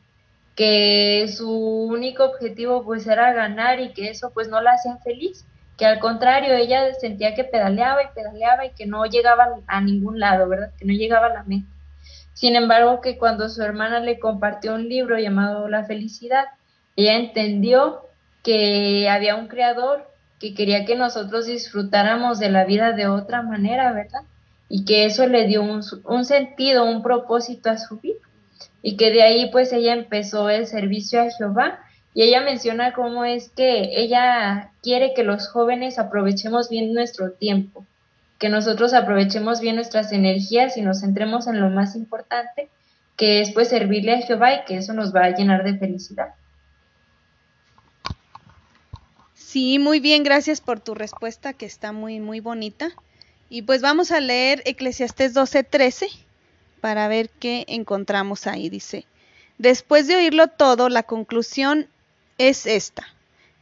que 0.55 1.27
su 1.29 1.49
único 1.49 2.25
objetivo 2.25 2.83
pues 2.83 3.07
era 3.07 3.33
ganar 3.33 3.79
y 3.79 3.93
que 3.93 4.09
eso 4.09 4.31
pues 4.33 4.49
no 4.49 4.61
la 4.61 4.73
hacía 4.73 4.97
feliz 4.97 5.45
que 5.81 5.87
al 5.87 5.97
contrario, 5.97 6.53
ella 6.53 6.93
sentía 6.93 7.33
que 7.33 7.43
pedaleaba 7.43 8.03
y 8.03 8.13
pedaleaba 8.13 8.67
y 8.67 8.69
que 8.69 8.85
no 8.85 9.03
llegaba 9.07 9.47
a 9.65 9.81
ningún 9.81 10.19
lado, 10.19 10.47
¿verdad? 10.47 10.69
Que 10.77 10.85
no 10.85 10.93
llegaba 10.93 11.25
a 11.25 11.33
la 11.33 11.43
meta. 11.43 11.65
Sin 12.33 12.55
embargo, 12.55 13.01
que 13.01 13.17
cuando 13.17 13.49
su 13.49 13.63
hermana 13.63 13.99
le 13.99 14.19
compartió 14.19 14.75
un 14.75 14.87
libro 14.87 15.17
llamado 15.17 15.67
La 15.69 15.83
felicidad, 15.83 16.45
ella 16.95 17.15
entendió 17.15 18.01
que 18.43 19.07
había 19.09 19.35
un 19.35 19.47
creador 19.47 20.07
que 20.39 20.55
quería 20.55 20.85
que 20.85 20.95
nosotros 20.95 21.45
disfrutáramos 21.45 22.39
de 22.39 22.49
la 22.49 22.65
vida 22.65 22.93
de 22.93 23.07
otra 23.07 23.43
manera, 23.43 23.93
¿verdad? 23.93 24.21
Y 24.69 24.85
que 24.85 25.05
eso 25.05 25.27
le 25.27 25.45
dio 25.45 25.61
un, 25.61 25.81
un 26.05 26.25
sentido, 26.25 26.85
un 26.85 27.03
propósito 27.03 27.69
a 27.69 27.77
su 27.77 27.99
vida. 27.99 28.19
Y 28.81 28.97
que 28.97 29.11
de 29.11 29.21
ahí 29.21 29.51
pues 29.51 29.71
ella 29.71 29.93
empezó 29.93 30.49
el 30.49 30.65
servicio 30.65 31.21
a 31.21 31.29
Jehová 31.29 31.79
y 32.13 32.23
ella 32.23 32.41
menciona 32.41 32.93
cómo 32.93 33.23
es 33.23 33.49
que 33.49 34.01
ella 34.01 34.71
quiere 34.81 35.13
que 35.13 35.23
los 35.23 35.47
jóvenes 35.47 35.99
aprovechemos 35.99 36.69
bien 36.69 36.93
nuestro 36.93 37.31
tiempo, 37.33 37.85
que 38.39 38.49
nosotros 38.49 38.93
aprovechemos 38.93 39.61
bien 39.61 39.75
nuestras 39.75 40.11
energías 40.11 40.75
y 40.75 40.81
nos 40.81 41.01
centremos 41.01 41.47
en 41.47 41.61
lo 41.61 41.69
más 41.69 41.95
importante, 41.95 42.69
que 43.15 43.41
es 43.41 43.51
pues 43.51 43.69
servirle 43.69 44.13
a 44.13 44.21
Jehová 44.21 44.53
y 44.55 44.65
que 44.65 44.77
eso 44.77 44.93
nos 44.93 45.13
va 45.13 45.25
a 45.25 45.35
llenar 45.35 45.63
de 45.63 45.77
felicidad. 45.77 46.33
Sí, 49.51 49.79
muy 49.79 49.99
bien, 49.99 50.23
gracias 50.23 50.61
por 50.61 50.79
tu 50.79 50.95
respuesta 50.95 51.51
que 51.51 51.65
está 51.65 51.91
muy 51.91 52.21
muy 52.21 52.39
bonita. 52.39 52.89
Y 53.49 53.63
pues 53.63 53.81
vamos 53.81 54.11
a 54.11 54.21
leer 54.21 54.61
Eclesiastés 54.63 55.33
12:13 55.33 56.07
para 56.79 57.09
ver 57.09 57.29
qué 57.29 57.65
encontramos 57.67 58.47
ahí. 58.47 58.69
Dice, 58.69 59.05
después 59.57 60.07
de 60.07 60.15
oírlo 60.15 60.47
todo, 60.47 60.87
la 60.87 61.03
conclusión 61.03 61.89
es 62.37 62.65
esta. 62.65 63.05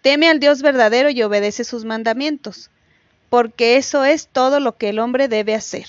Teme 0.04 0.30
al 0.30 0.40
Dios 0.40 0.62
verdadero 0.62 1.10
y 1.10 1.24
obedece 1.24 1.64
sus 1.64 1.86
mandamientos, 1.86 2.70
porque 3.32 3.78
eso 3.78 4.04
es 4.04 4.28
todo 4.28 4.60
lo 4.60 4.78
que 4.78 4.90
el 4.90 5.00
hombre 5.00 5.28
debe 5.28 5.56
hacer. 5.56 5.88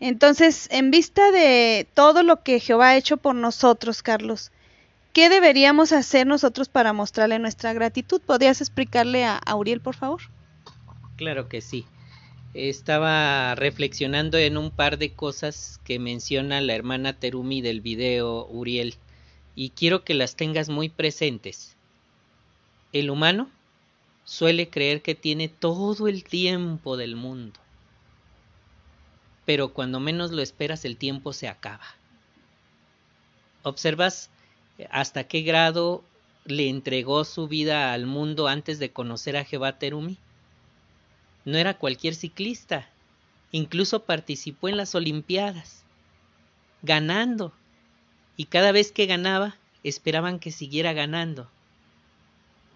Entonces, 0.00 0.68
en 0.70 0.90
vista 0.90 1.32
de 1.32 1.86
todo 1.92 2.22
lo 2.22 2.42
que 2.42 2.60
Jehová 2.60 2.88
ha 2.88 2.96
hecho 2.96 3.18
por 3.18 3.34
nosotros, 3.34 4.02
Carlos, 4.02 4.52
¿qué 5.16 5.30
deberíamos 5.30 5.92
hacer 5.92 6.26
nosotros 6.26 6.68
para 6.68 6.92
mostrarle 6.92 7.38
nuestra 7.38 7.72
gratitud? 7.72 8.20
¿Podrías 8.20 8.60
explicarle 8.60 9.24
a 9.24 9.40
Uriel, 9.56 9.80
por 9.80 9.96
favor? 9.96 10.20
Claro 11.16 11.48
que 11.48 11.62
sí. 11.62 11.86
Estaba 12.52 13.54
reflexionando 13.54 14.36
en 14.36 14.58
un 14.58 14.70
par 14.70 14.98
de 14.98 15.14
cosas 15.14 15.80
que 15.84 15.98
menciona 15.98 16.60
la 16.60 16.74
hermana 16.74 17.14
Terumi 17.14 17.62
del 17.62 17.80
video 17.80 18.46
Uriel 18.48 18.96
y 19.54 19.70
quiero 19.70 20.04
que 20.04 20.12
las 20.12 20.36
tengas 20.36 20.68
muy 20.68 20.90
presentes. 20.90 21.76
El 22.92 23.08
humano 23.08 23.48
suele 24.24 24.68
creer 24.68 25.00
que 25.00 25.14
tiene 25.14 25.48
todo 25.48 26.08
el 26.08 26.24
tiempo 26.24 26.98
del 26.98 27.16
mundo, 27.16 27.58
pero 29.46 29.72
cuando 29.72 29.98
menos 29.98 30.30
lo 30.30 30.42
esperas 30.42 30.84
el 30.84 30.98
tiempo 30.98 31.32
se 31.32 31.48
acaba. 31.48 31.86
¿Observas 33.62 34.28
hasta 34.90 35.24
qué 35.24 35.42
grado 35.42 36.04
le 36.44 36.68
entregó 36.68 37.24
su 37.24 37.48
vida 37.48 37.92
al 37.92 38.06
mundo 38.06 38.46
antes 38.46 38.78
de 38.78 38.90
conocer 38.90 39.36
a 39.36 39.44
Jehová 39.44 39.78
Terumi? 39.78 40.18
No 41.44 41.58
era 41.58 41.78
cualquier 41.78 42.14
ciclista, 42.14 42.88
incluso 43.52 44.04
participó 44.04 44.68
en 44.68 44.76
las 44.76 44.94
Olimpiadas, 44.94 45.84
ganando 46.82 47.52
y 48.36 48.46
cada 48.46 48.72
vez 48.72 48.92
que 48.92 49.06
ganaba 49.06 49.56
esperaban 49.82 50.38
que 50.38 50.52
siguiera 50.52 50.92
ganando. 50.92 51.48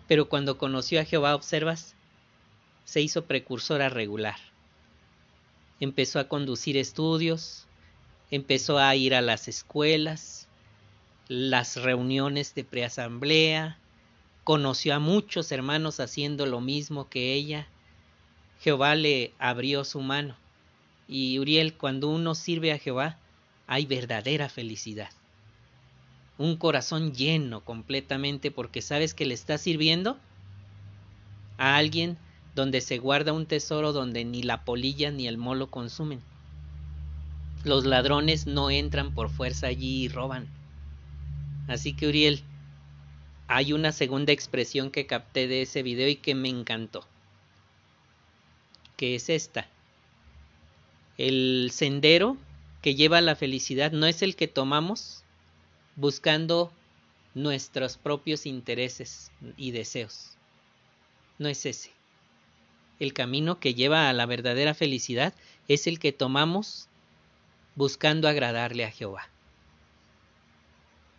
Pero 0.08 0.28
cuando 0.28 0.58
conoció 0.58 1.00
a 1.00 1.04
Jehová, 1.04 1.34
observas, 1.34 1.94
se 2.84 3.00
hizo 3.00 3.26
precursora 3.26 3.88
regular. 3.88 4.36
Empezó 5.78 6.18
a 6.18 6.28
conducir 6.28 6.76
estudios, 6.76 7.66
empezó 8.30 8.78
a 8.78 8.94
ir 8.96 9.14
a 9.14 9.20
las 9.20 9.48
escuelas, 9.48 10.39
las 11.30 11.76
reuniones 11.76 12.54
de 12.54 12.64
preasamblea, 12.64 13.78
conoció 14.44 14.94
a 14.94 14.98
muchos 14.98 15.52
hermanos 15.52 16.00
haciendo 16.00 16.44
lo 16.44 16.60
mismo 16.60 17.08
que 17.08 17.32
ella. 17.34 17.68
Jehová 18.60 18.96
le 18.96 19.32
abrió 19.38 19.84
su 19.84 20.00
mano. 20.00 20.36
Y 21.06 21.38
Uriel, 21.38 21.74
cuando 21.74 22.08
uno 22.08 22.34
sirve 22.34 22.72
a 22.72 22.78
Jehová, 22.78 23.16
hay 23.66 23.86
verdadera 23.86 24.48
felicidad 24.48 25.10
un 26.40 26.56
corazón 26.56 27.12
lleno 27.12 27.60
completamente 27.60 28.50
porque 28.50 28.80
sabes 28.80 29.12
que 29.12 29.26
le 29.26 29.34
estás 29.34 29.60
sirviendo 29.60 30.16
a 31.58 31.76
alguien 31.76 32.16
donde 32.54 32.80
se 32.80 32.96
guarda 32.96 33.34
un 33.34 33.44
tesoro 33.44 33.92
donde 33.92 34.24
ni 34.24 34.42
la 34.42 34.64
polilla 34.64 35.10
ni 35.10 35.28
el 35.28 35.36
molo 35.36 35.70
consumen. 35.70 36.22
Los 37.62 37.84
ladrones 37.84 38.46
no 38.46 38.70
entran 38.70 39.12
por 39.12 39.28
fuerza 39.28 39.66
allí 39.66 40.04
y 40.04 40.08
roban. 40.08 40.48
Así 41.70 41.92
que 41.92 42.08
Uriel, 42.08 42.42
hay 43.46 43.72
una 43.72 43.92
segunda 43.92 44.32
expresión 44.32 44.90
que 44.90 45.06
capté 45.06 45.46
de 45.46 45.62
ese 45.62 45.84
video 45.84 46.08
y 46.08 46.16
que 46.16 46.34
me 46.34 46.48
encantó. 46.48 47.06
Que 48.96 49.14
es 49.14 49.30
esta. 49.30 49.68
El 51.16 51.70
sendero 51.72 52.36
que 52.82 52.96
lleva 52.96 53.18
a 53.18 53.20
la 53.20 53.36
felicidad 53.36 53.92
no 53.92 54.06
es 54.06 54.22
el 54.22 54.34
que 54.34 54.48
tomamos 54.48 55.22
buscando 55.94 56.72
nuestros 57.36 57.98
propios 57.98 58.46
intereses 58.46 59.30
y 59.56 59.70
deseos. 59.70 60.32
No 61.38 61.48
es 61.48 61.64
ese. 61.66 61.92
El 62.98 63.12
camino 63.12 63.60
que 63.60 63.74
lleva 63.74 64.08
a 64.08 64.12
la 64.12 64.26
verdadera 64.26 64.74
felicidad 64.74 65.34
es 65.68 65.86
el 65.86 66.00
que 66.00 66.10
tomamos 66.10 66.88
buscando 67.76 68.26
agradarle 68.26 68.84
a 68.84 68.90
Jehová. 68.90 69.28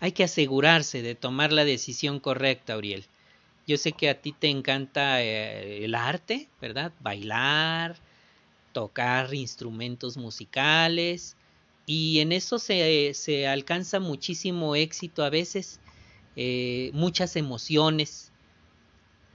Hay 0.01 0.11
que 0.11 0.23
asegurarse 0.23 1.03
de 1.03 1.13
tomar 1.15 1.53
la 1.53 1.63
decisión 1.63 2.19
correcta, 2.19 2.75
Uriel. 2.75 3.05
Yo 3.67 3.77
sé 3.77 3.91
que 3.91 4.09
a 4.09 4.19
ti 4.19 4.33
te 4.33 4.49
encanta 4.49 5.21
eh, 5.21 5.85
el 5.85 5.93
arte, 5.93 6.49
¿verdad? 6.59 6.91
Bailar, 7.01 7.95
tocar 8.73 9.33
instrumentos 9.35 10.17
musicales, 10.17 11.37
y 11.85 12.19
en 12.19 12.31
eso 12.31 12.57
se, 12.57 13.13
se 13.13 13.47
alcanza 13.47 13.99
muchísimo 13.99 14.75
éxito 14.75 15.23
a 15.23 15.29
veces, 15.29 15.79
eh, 16.35 16.89
muchas 16.93 17.35
emociones, 17.35 18.31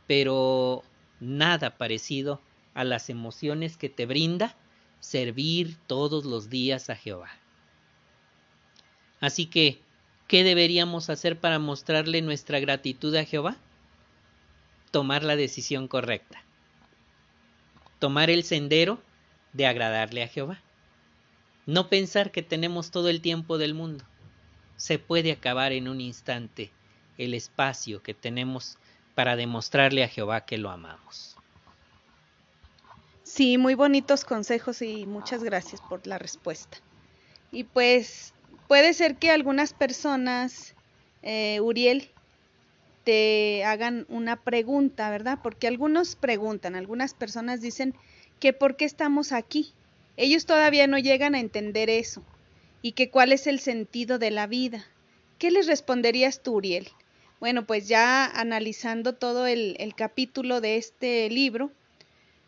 pero 0.09 0.83
nada 1.21 1.79
parecido 1.79 2.41
a 2.75 2.83
las 2.83 3.09
emociones 3.09 3.77
que 3.77 3.89
te 3.89 4.05
brinda 4.05 4.57
servir 4.99 5.77
todos 5.87 6.25
los 6.25 6.51
días 6.51 6.91
a 6.91 6.97
Jehová. 6.97 7.31
Así 9.21 9.47
que, 9.47 9.86
¿qué 10.27 10.45
deberíamos 10.45 11.11
hacer 11.11 11.39
para 11.39 11.59
mostrarle 11.59 12.23
nuestra 12.23 12.61
gratitud 12.61 13.15
a 13.15 13.25
Jehová? 13.25 13.57
Tomar 14.91 15.23
la 15.23 15.37
decisión 15.37 15.89
correcta. 15.89 16.43
Tomar 17.99 18.31
el 18.31 18.45
sendero 18.45 19.01
de 19.53 19.67
agradarle 19.67 20.23
a 20.23 20.29
Jehová. 20.29 20.61
No 21.67 21.89
pensar 21.89 22.31
que 22.31 22.43
tenemos 22.43 22.91
todo 22.91 23.09
el 23.09 23.21
tiempo 23.21 23.59
del 23.59 23.75
mundo. 23.75 24.05
Se 24.77 24.99
puede 24.99 25.33
acabar 25.33 25.73
en 25.73 25.89
un 25.89 26.01
instante 26.01 26.71
el 27.19 27.35
espacio 27.35 28.03
que 28.03 28.15
tenemos 28.15 28.79
para 29.15 29.37
demostrarle 29.37 30.05
a 30.05 30.09
Jehová 30.09 30.45
que 30.45 30.59
lo 30.59 30.71
amamos. 30.71 31.37
Sí, 33.23 33.59
muy 33.59 33.75
bonitos 33.75 34.25
consejos 34.25 34.83
y 34.83 35.07
muchas 35.07 35.43
gracias 35.43 35.81
por 35.81 36.07
la 36.07 36.19
respuesta. 36.19 36.79
Y 37.51 37.65
pues 37.65 38.35
puede 38.69 38.95
ser 38.95 39.17
que 39.17 39.31
algunas 39.31 39.73
personas, 39.75 40.75
eh, 41.23 41.61
Uriel, 41.61 42.11
te 43.05 43.65
hagan 43.65 44.05
una 44.09 44.37
pregunta, 44.43 45.11
¿verdad? 45.11 45.39
Porque 45.43 45.69
algunos 45.69 46.17
preguntan, 46.17 46.75
algunas 46.75 47.15
personas 47.15 47.61
dicen 47.61 47.95
que 48.41 48.53
por 48.53 48.77
qué 48.77 48.85
estamos 48.85 49.33
aquí, 49.33 49.73
ellos 50.17 50.47
todavía 50.47 50.87
no 50.87 50.99
llegan 50.99 51.35
a 51.35 51.41
entender 51.41 51.91
eso. 51.91 52.23
y 52.83 52.93
que 52.93 53.11
cuál 53.11 53.33
es 53.33 53.47
el 53.49 53.59
sentido 53.61 54.19
de 54.19 54.31
la 54.31 54.47
vida. 54.47 54.87
¿Qué 55.39 55.51
les 55.51 55.67
responderías 55.67 56.43
tú, 56.43 56.55
Uriel? 56.57 56.89
Bueno, 57.41 57.67
pues 57.67 57.89
ya 57.89 58.27
analizando 58.27 59.15
todo 59.15 59.47
el, 59.47 59.77
el 59.81 59.95
capítulo 59.95 60.61
de 60.61 60.77
este 60.77 61.29
libro, 61.31 61.73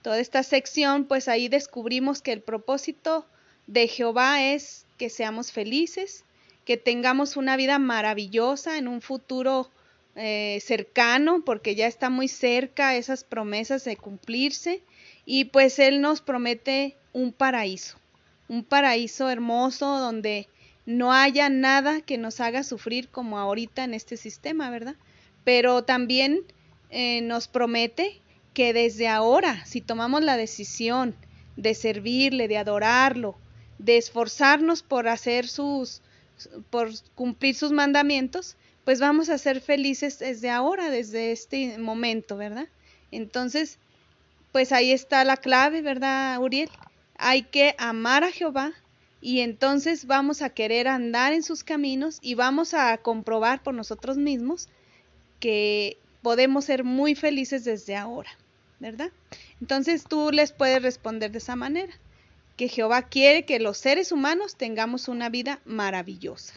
toda 0.03 0.21
esta 0.21 0.43
sección, 0.43 1.07
pues 1.07 1.29
ahí 1.29 1.49
descubrimos 1.49 2.23
que 2.23 2.33
el 2.33 2.43
propósito 2.43 3.27
de 3.69 3.87
Jehová 3.87 4.43
es 4.43 4.87
que 4.97 5.11
seamos 5.11 5.53
felices, 5.53 6.25
que 6.65 6.77
tengamos 6.77 7.37
una 7.37 7.57
vida 7.57 7.79
maravillosa 7.79 8.79
en 8.79 8.89
un 8.89 9.01
futuro 9.01 9.71
eh, 10.17 10.59
cercano, 10.65 11.45
porque 11.45 11.75
ya 11.75 11.87
está 11.87 12.11
muy 12.11 12.29
cerca 12.29 12.97
esas 12.97 13.25
promesas 13.25 13.85
de 13.85 13.97
cumplirse, 13.97 14.83
y 15.25 15.45
pues 15.45 15.79
Él 15.79 16.01
nos 16.01 16.23
promete 16.23 16.97
un 17.13 17.33
paraíso, 17.33 17.99
un 18.49 18.65
paraíso 18.65 19.29
hermoso 19.29 19.99
donde 19.99 20.49
no 20.87 21.13
haya 21.13 21.51
nada 21.51 22.01
que 22.01 22.17
nos 22.17 22.41
haga 22.41 22.63
sufrir 22.63 23.11
como 23.11 23.39
ahorita 23.39 23.85
en 23.85 23.93
este 23.93 24.17
sistema, 24.17 24.71
¿verdad? 24.71 24.97
Pero 25.45 25.85
también 25.85 26.41
eh, 26.89 27.21
nos 27.21 27.49
promete 27.49 28.23
que 28.55 28.73
desde 28.73 29.09
ahora, 29.09 29.65
si 29.67 29.83
tomamos 29.83 30.23
la 30.23 30.39
decisión 30.39 31.15
de 31.57 31.75
servirle, 31.75 32.49
de 32.49 32.57
adorarlo, 32.57 33.37
de 33.79 33.97
esforzarnos 33.97 34.83
por 34.83 35.09
hacer 35.09 35.47
sus, 35.49 36.03
por 36.71 36.91
cumplir 37.15 37.55
sus 37.55 37.73
mandamientos, 37.73 38.57
pues 38.85 39.01
vamos 39.01 39.29
a 39.29 39.39
ser 39.39 39.61
felices 39.61 40.19
desde 40.19 40.51
ahora, 40.51 40.91
desde 40.91 41.33
este 41.33 41.79
momento, 41.79 42.37
¿verdad? 42.37 42.69
Entonces, 43.11 43.79
pues 44.53 44.73
ahí 44.73 44.93
está 44.93 45.25
la 45.25 45.37
clave, 45.37 45.83
¿verdad, 45.83 46.41
Uriel? 46.41 46.71
Hay 47.17 47.43
que 47.43 47.75
amar 47.79 48.25
a 48.25 48.33
Jehová 48.33 48.73
y 49.21 49.41
entonces 49.41 50.07
vamos 50.07 50.43
a 50.43 50.51
querer 50.51 50.89
andar 50.89 51.33
en 51.33 51.43
sus 51.43 51.65
caminos 51.65 52.19
y 52.23 52.35
vamos 52.35 52.75
a 52.75 52.97
comprobar 52.99 53.63
por 53.63 53.75
nosotros 53.75 54.17
mismos 54.17 54.69
que 55.41 55.99
podemos 56.23 56.65
ser 56.65 56.85
muy 56.85 57.15
felices 57.15 57.65
desde 57.65 57.97
ahora. 57.97 58.31
¿verdad? 58.81 59.11
Entonces 59.61 60.05
tú 60.05 60.31
les 60.33 60.53
puedes 60.53 60.83
responder 60.83 61.33
de 61.33 61.39
esa 61.39 61.57
manera, 61.57 61.93
que 62.59 62.69
Jehová 62.69 63.05
quiere 63.05 63.47
que 63.47 63.59
los 63.59 63.79
seres 63.79 64.13
humanos 64.13 64.57
tengamos 64.57 65.09
una 65.09 65.31
vida 65.31 65.61
maravillosa. 65.65 66.53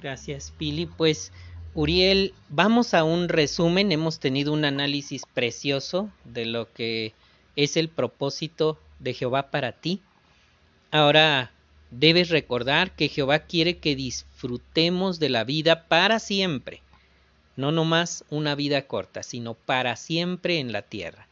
Gracias, 0.00 0.52
Pili. 0.56 0.86
Pues, 0.86 1.32
Uriel, 1.74 2.32
vamos 2.48 2.94
a 2.94 3.02
un 3.02 3.28
resumen. 3.28 3.90
Hemos 3.90 4.20
tenido 4.20 4.52
un 4.52 4.64
análisis 4.64 5.24
precioso 5.34 6.08
de 6.24 6.46
lo 6.46 6.72
que 6.72 7.12
es 7.56 7.76
el 7.76 7.88
propósito 7.88 8.78
de 9.00 9.14
Jehová 9.14 9.50
para 9.50 9.72
ti. 9.72 10.00
Ahora 10.92 11.50
debes 11.90 12.28
recordar 12.28 12.94
que 12.94 13.08
Jehová 13.08 13.40
quiere 13.40 13.78
que 13.78 13.96
disfrutemos 13.96 15.18
de 15.18 15.30
la 15.30 15.42
vida 15.42 15.88
para 15.88 16.20
siempre 16.20 16.82
no 17.60 17.72
nomás 17.72 18.24
una 18.30 18.54
vida 18.54 18.86
corta, 18.86 19.22
sino 19.22 19.54
para 19.54 19.94
siempre 19.96 20.58
en 20.58 20.72
la 20.72 20.82
tierra. 20.82 21.28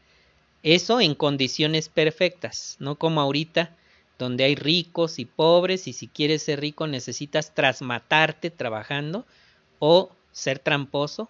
Eso 0.63 1.01
en 1.01 1.15
condiciones 1.15 1.89
perfectas, 1.89 2.77
no 2.81 2.97
como 2.97 3.21
ahorita, 3.21 3.77
donde 4.19 4.45
hay 4.45 4.57
ricos 4.57 5.19
y 5.19 5.25
pobres 5.25 5.87
y 5.87 5.93
si 5.93 6.09
quieres 6.09 6.43
ser 6.43 6.61
rico 6.61 6.87
necesitas 6.87 7.55
trasmatarte 7.55 8.51
trabajando 8.51 9.25
o 9.79 10.11
ser 10.33 10.59
tramposo 10.59 11.29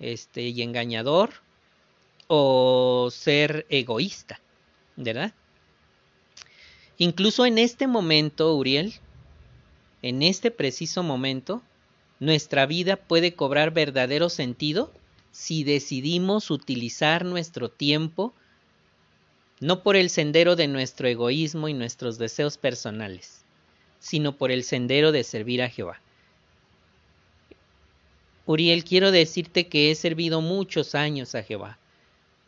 este, 0.00 0.42
y 0.42 0.62
engañador 0.62 1.30
o 2.26 3.08
ser 3.12 3.66
egoísta, 3.68 4.40
¿verdad? 4.96 5.32
Incluso 6.98 7.46
en 7.46 7.58
este 7.58 7.86
momento, 7.86 8.54
Uriel, 8.56 8.94
en 10.02 10.22
este 10.22 10.50
preciso 10.50 11.04
momento, 11.04 11.62
nuestra 12.18 12.66
vida 12.66 12.96
puede 12.96 13.34
cobrar 13.34 13.72
verdadero 13.72 14.28
sentido 14.28 14.92
si 15.32 15.64
decidimos 15.64 16.50
utilizar 16.50 17.24
nuestro 17.24 17.70
tiempo 17.70 18.34
no 19.60 19.82
por 19.82 19.96
el 19.96 20.10
sendero 20.10 20.56
de 20.56 20.66
nuestro 20.66 21.08
egoísmo 21.08 21.68
y 21.68 21.74
nuestros 21.74 22.18
deseos 22.18 22.58
personales, 22.58 23.44
sino 24.00 24.36
por 24.36 24.50
el 24.50 24.64
sendero 24.64 25.12
de 25.12 25.22
servir 25.22 25.62
a 25.62 25.68
Jehová. 25.68 26.00
Uriel, 28.44 28.82
quiero 28.82 29.12
decirte 29.12 29.68
que 29.68 29.90
he 29.90 29.94
servido 29.94 30.40
muchos 30.40 30.96
años 30.96 31.36
a 31.36 31.44
Jehová, 31.44 31.78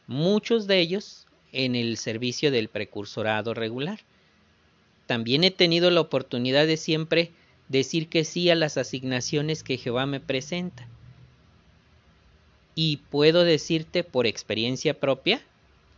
muchos 0.09 0.66
de 0.66 0.81
ellos 0.81 1.27
en 1.53 1.77
el 1.77 1.99
servicio 1.99 2.51
del 2.51 2.68
precursorado 2.68 3.55
regular. 3.55 4.01
También 5.07 5.44
he 5.44 5.53
tenido 5.53 5.90
la 5.92 6.01
oportunidad 6.01 6.66
de 6.66 6.77
siempre 6.77 7.31
decir 7.68 8.09
que 8.09 8.25
sí 8.25 8.51
a 8.51 8.57
las 8.57 8.77
asignaciones 8.77 9.62
que 9.62 9.79
Jehová 9.79 10.05
me 10.07 10.18
presenta. 10.18 10.88
Y 12.75 12.99
puedo 12.99 13.45
decirte 13.45 14.05
por 14.05 14.27
experiencia 14.27 14.99
propia 14.99 15.41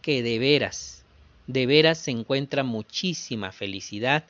que 0.03 0.23
de 0.23 0.39
veras, 0.39 1.03
de 1.47 1.67
veras 1.67 1.99
se 1.99 2.11
encuentra 2.11 2.65
muchísima 2.65 3.53
felicidad 3.53 4.25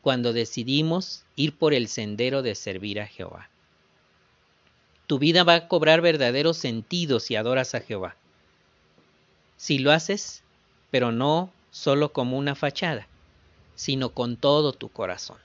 cuando 0.00 0.32
decidimos 0.32 1.24
ir 1.36 1.56
por 1.56 1.74
el 1.74 1.88
sendero 1.88 2.42
de 2.42 2.54
servir 2.54 3.00
a 3.00 3.06
Jehová. 3.06 3.48
Tu 5.06 5.18
vida 5.18 5.44
va 5.44 5.54
a 5.54 5.68
cobrar 5.68 6.00
verdadero 6.00 6.54
sentido 6.54 7.20
si 7.20 7.36
adoras 7.36 7.74
a 7.74 7.80
Jehová. 7.80 8.16
Si 9.56 9.78
lo 9.78 9.92
haces, 9.92 10.42
pero 10.90 11.12
no 11.12 11.52
solo 11.70 12.12
como 12.12 12.36
una 12.36 12.54
fachada, 12.54 13.06
sino 13.74 14.10
con 14.10 14.36
todo 14.36 14.72
tu 14.72 14.88
corazón. 14.88 15.38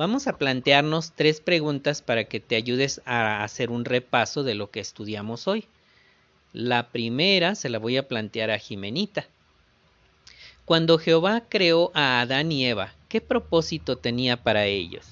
Vamos 0.00 0.26
a 0.28 0.38
plantearnos 0.38 1.12
tres 1.12 1.42
preguntas 1.42 2.00
para 2.00 2.24
que 2.24 2.40
te 2.40 2.56
ayudes 2.56 3.02
a 3.04 3.44
hacer 3.44 3.68
un 3.68 3.84
repaso 3.84 4.42
de 4.42 4.54
lo 4.54 4.70
que 4.70 4.80
estudiamos 4.80 5.46
hoy. 5.46 5.66
La 6.54 6.84
primera 6.84 7.54
se 7.54 7.68
la 7.68 7.78
voy 7.78 7.98
a 7.98 8.08
plantear 8.08 8.50
a 8.50 8.56
Jimenita. 8.56 9.26
Cuando 10.64 10.96
Jehová 10.96 11.42
creó 11.46 11.90
a 11.92 12.22
Adán 12.22 12.50
y 12.50 12.64
Eva, 12.64 12.94
¿qué 13.10 13.20
propósito 13.20 13.98
tenía 13.98 14.38
para 14.38 14.64
ellos? 14.64 15.06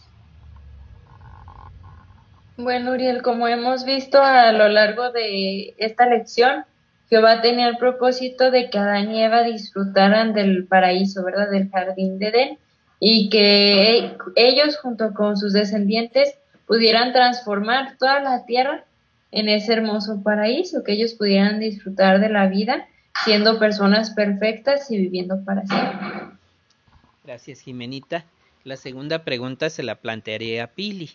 Bueno, 2.56 2.92
Uriel, 2.92 3.20
como 3.20 3.46
hemos 3.46 3.84
visto 3.84 4.22
a 4.22 4.52
lo 4.52 4.70
largo 4.70 5.12
de 5.12 5.74
esta 5.76 6.06
lección, 6.06 6.64
Jehová 7.10 7.42
tenía 7.42 7.68
el 7.68 7.76
propósito 7.76 8.50
de 8.50 8.70
que 8.70 8.78
Adán 8.78 9.14
y 9.14 9.22
Eva 9.22 9.42
disfrutaran 9.42 10.32
del 10.32 10.66
paraíso, 10.66 11.22
¿verdad? 11.22 11.50
Del 11.50 11.68
jardín 11.68 12.18
de 12.18 12.28
Edén 12.28 12.58
y 13.00 13.30
que 13.30 14.16
ellos 14.36 14.76
junto 14.78 15.14
con 15.14 15.36
sus 15.36 15.52
descendientes 15.52 16.34
pudieran 16.66 17.12
transformar 17.12 17.96
toda 17.98 18.20
la 18.20 18.44
tierra 18.44 18.84
en 19.30 19.48
ese 19.48 19.74
hermoso 19.74 20.22
paraíso, 20.22 20.82
que 20.82 20.92
ellos 20.92 21.14
pudieran 21.14 21.60
disfrutar 21.60 22.20
de 22.20 22.28
la 22.28 22.46
vida 22.46 22.88
siendo 23.24 23.58
personas 23.58 24.10
perfectas 24.10 24.90
y 24.90 24.96
viviendo 24.96 25.44
para 25.44 25.66
siempre. 25.66 26.08
Gracias, 27.24 27.60
Jimenita. 27.60 28.24
La 28.64 28.76
segunda 28.76 29.24
pregunta 29.24 29.70
se 29.70 29.82
la 29.82 29.96
plantearé 29.96 30.60
a 30.60 30.68
Pili. 30.68 31.10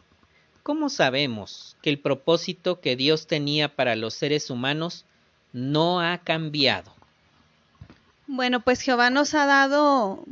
¿Cómo 0.64 0.90
sabemos 0.90 1.76
que 1.82 1.90
el 1.90 2.00
propósito 2.00 2.80
que 2.80 2.96
Dios 2.96 3.28
tenía 3.28 3.76
para 3.76 3.96
los 3.96 4.14
seres 4.14 4.50
humanos 4.50 5.06
no 5.52 6.02
ha 6.02 6.20
cambiado? 6.20 6.94
Bueno, 8.28 8.62
pues 8.62 8.82
Jehová 8.82 9.10
nos 9.10 9.34
ha 9.34 9.46
dado 9.46 10.24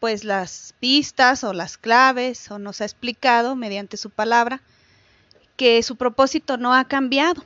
pues 0.00 0.24
las 0.24 0.74
pistas 0.80 1.44
o 1.44 1.52
las 1.52 1.76
claves 1.76 2.50
o 2.50 2.58
nos 2.58 2.80
ha 2.80 2.84
explicado 2.84 3.56
mediante 3.56 3.96
su 3.96 4.10
palabra 4.10 4.62
que 5.56 5.82
su 5.82 5.96
propósito 5.96 6.56
no 6.56 6.74
ha 6.74 6.84
cambiado, 6.84 7.44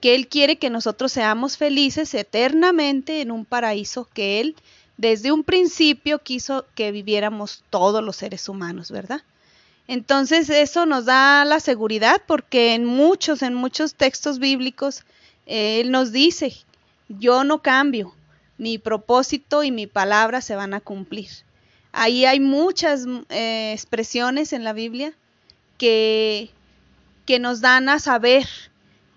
que 0.00 0.14
Él 0.14 0.28
quiere 0.28 0.56
que 0.56 0.70
nosotros 0.70 1.12
seamos 1.12 1.56
felices 1.56 2.12
eternamente 2.14 3.20
en 3.20 3.30
un 3.30 3.44
paraíso 3.44 4.08
que 4.12 4.40
Él 4.40 4.56
desde 4.96 5.32
un 5.32 5.44
principio 5.44 6.18
quiso 6.18 6.66
que 6.74 6.92
viviéramos 6.92 7.64
todos 7.70 8.04
los 8.04 8.16
seres 8.16 8.48
humanos, 8.48 8.90
¿verdad? 8.90 9.22
Entonces 9.88 10.50
eso 10.50 10.86
nos 10.86 11.06
da 11.06 11.44
la 11.44 11.58
seguridad 11.58 12.20
porque 12.26 12.74
en 12.74 12.84
muchos, 12.84 13.42
en 13.42 13.54
muchos 13.54 13.94
textos 13.94 14.38
bíblicos, 14.38 15.04
Él 15.46 15.90
nos 15.90 16.12
dice, 16.12 16.54
yo 17.08 17.44
no 17.44 17.62
cambio, 17.62 18.14
mi 18.60 18.76
propósito 18.76 19.64
y 19.64 19.70
mi 19.70 19.86
palabra 19.86 20.42
se 20.42 20.54
van 20.54 20.74
a 20.74 20.80
cumplir. 20.80 21.30
Ahí 21.92 22.26
hay 22.26 22.40
muchas 22.40 23.06
eh, 23.30 23.72
expresiones 23.72 24.52
en 24.52 24.64
la 24.64 24.74
Biblia 24.74 25.14
que, 25.78 26.50
que 27.24 27.38
nos 27.38 27.62
dan 27.62 27.88
a 27.88 27.98
saber 27.98 28.46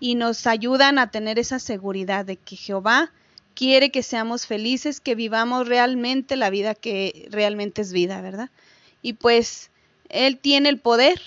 y 0.00 0.14
nos 0.14 0.46
ayudan 0.46 0.98
a 0.98 1.10
tener 1.10 1.38
esa 1.38 1.58
seguridad 1.58 2.24
de 2.24 2.36
que 2.36 2.56
Jehová 2.56 3.12
quiere 3.54 3.90
que 3.90 4.02
seamos 4.02 4.46
felices, 4.46 4.98
que 4.98 5.14
vivamos 5.14 5.68
realmente 5.68 6.36
la 6.36 6.48
vida 6.48 6.74
que 6.74 7.28
realmente 7.30 7.82
es 7.82 7.92
vida, 7.92 8.22
¿verdad? 8.22 8.48
Y 9.02 9.12
pues 9.12 9.70
Él 10.08 10.38
tiene 10.38 10.70
el 10.70 10.78
poder. 10.78 11.20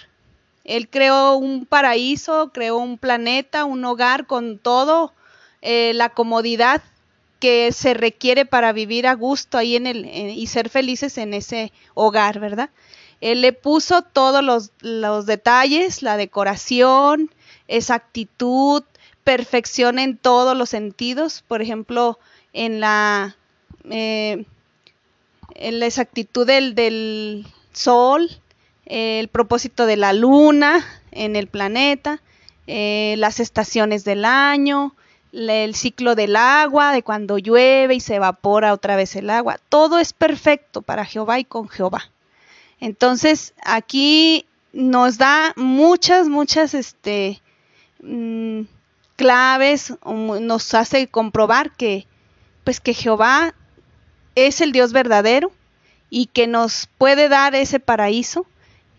Él 0.64 0.90
creó 0.90 1.36
un 1.36 1.68
paraíso, 1.68 2.50
creó 2.52 2.78
un 2.78 2.98
planeta, 2.98 3.64
un 3.64 3.86
hogar 3.86 4.26
con 4.26 4.58
todo, 4.58 5.14
eh, 5.62 5.92
la 5.94 6.10
comodidad 6.10 6.82
que 7.40 7.72
se 7.72 7.94
requiere 7.94 8.46
para 8.46 8.74
vivir 8.74 9.08
a 9.08 9.14
gusto 9.14 9.58
ahí 9.58 9.76
en 9.76 9.88
el 9.88 10.06
y 10.06 10.48
ser 10.48 10.70
felices 10.70 11.18
en 11.18 11.34
ese 11.34 11.72
hogar, 11.94 12.40
¿verdad? 12.40 12.70
Él 13.22 13.42
le 13.42 13.54
puso 13.54 14.02
todos 14.02 14.44
los, 14.44 14.72
los 14.82 15.26
detalles, 15.26 16.04
la 16.04 16.18
decoración, 16.18 17.32
exactitud, 17.68 18.84
perfección 19.24 20.00
en 20.00 20.18
todos 20.18 20.56
los 20.56 20.70
sentidos, 20.70 21.44
por 21.48 21.62
ejemplo, 21.62 22.20
en 22.54 22.80
la, 22.80 23.36
eh, 23.90 24.46
en 25.56 25.80
la 25.80 25.86
exactitud 25.86 26.46
del, 26.46 26.76
del 26.76 27.46
sol, 27.74 28.30
el 28.86 29.28
propósito 29.28 29.86
de 29.86 29.98
la 29.98 30.14
luna 30.14 30.86
en 31.12 31.36
el 31.36 31.48
planeta, 31.48 32.22
eh, 32.68 33.16
las 33.18 33.40
estaciones 33.40 34.04
del 34.06 34.26
año, 34.26 34.96
el 35.32 35.76
ciclo 35.76 36.16
del 36.16 36.36
agua, 36.36 36.92
de 36.92 37.04
cuando 37.04 37.38
llueve 37.38 37.96
y 37.96 38.00
se 38.00 38.16
evapora 38.16 38.74
otra 38.74 38.96
vez 38.96 39.16
el 39.16 39.30
agua. 39.30 39.58
Todo 39.70 40.00
es 40.00 40.14
perfecto 40.14 40.82
para 40.82 41.06
Jehová 41.06 41.40
y 41.40 41.46
con 41.46 41.70
Jehová. 41.70 42.10
Entonces, 42.80 43.54
aquí 43.64 44.46
nos 44.74 45.18
da 45.18 45.54
muchas, 45.56 46.28
muchas 46.28 46.74
este, 46.74 47.42
mm, 48.02 48.62
claves, 49.16 49.94
nos 50.06 50.74
hace 50.74 51.08
comprobar 51.08 51.72
que, 51.76 52.08
pues 52.64 52.80
que 52.80 52.94
Jehová 52.94 53.56
es 54.36 54.62
el 54.62 54.72
Dios 54.72 54.94
verdadero 54.94 55.52
y 56.10 56.28
que 56.28 56.48
nos 56.48 56.88
puede 56.98 57.28
dar 57.28 57.56
ese 57.56 57.80
paraíso 57.80 58.46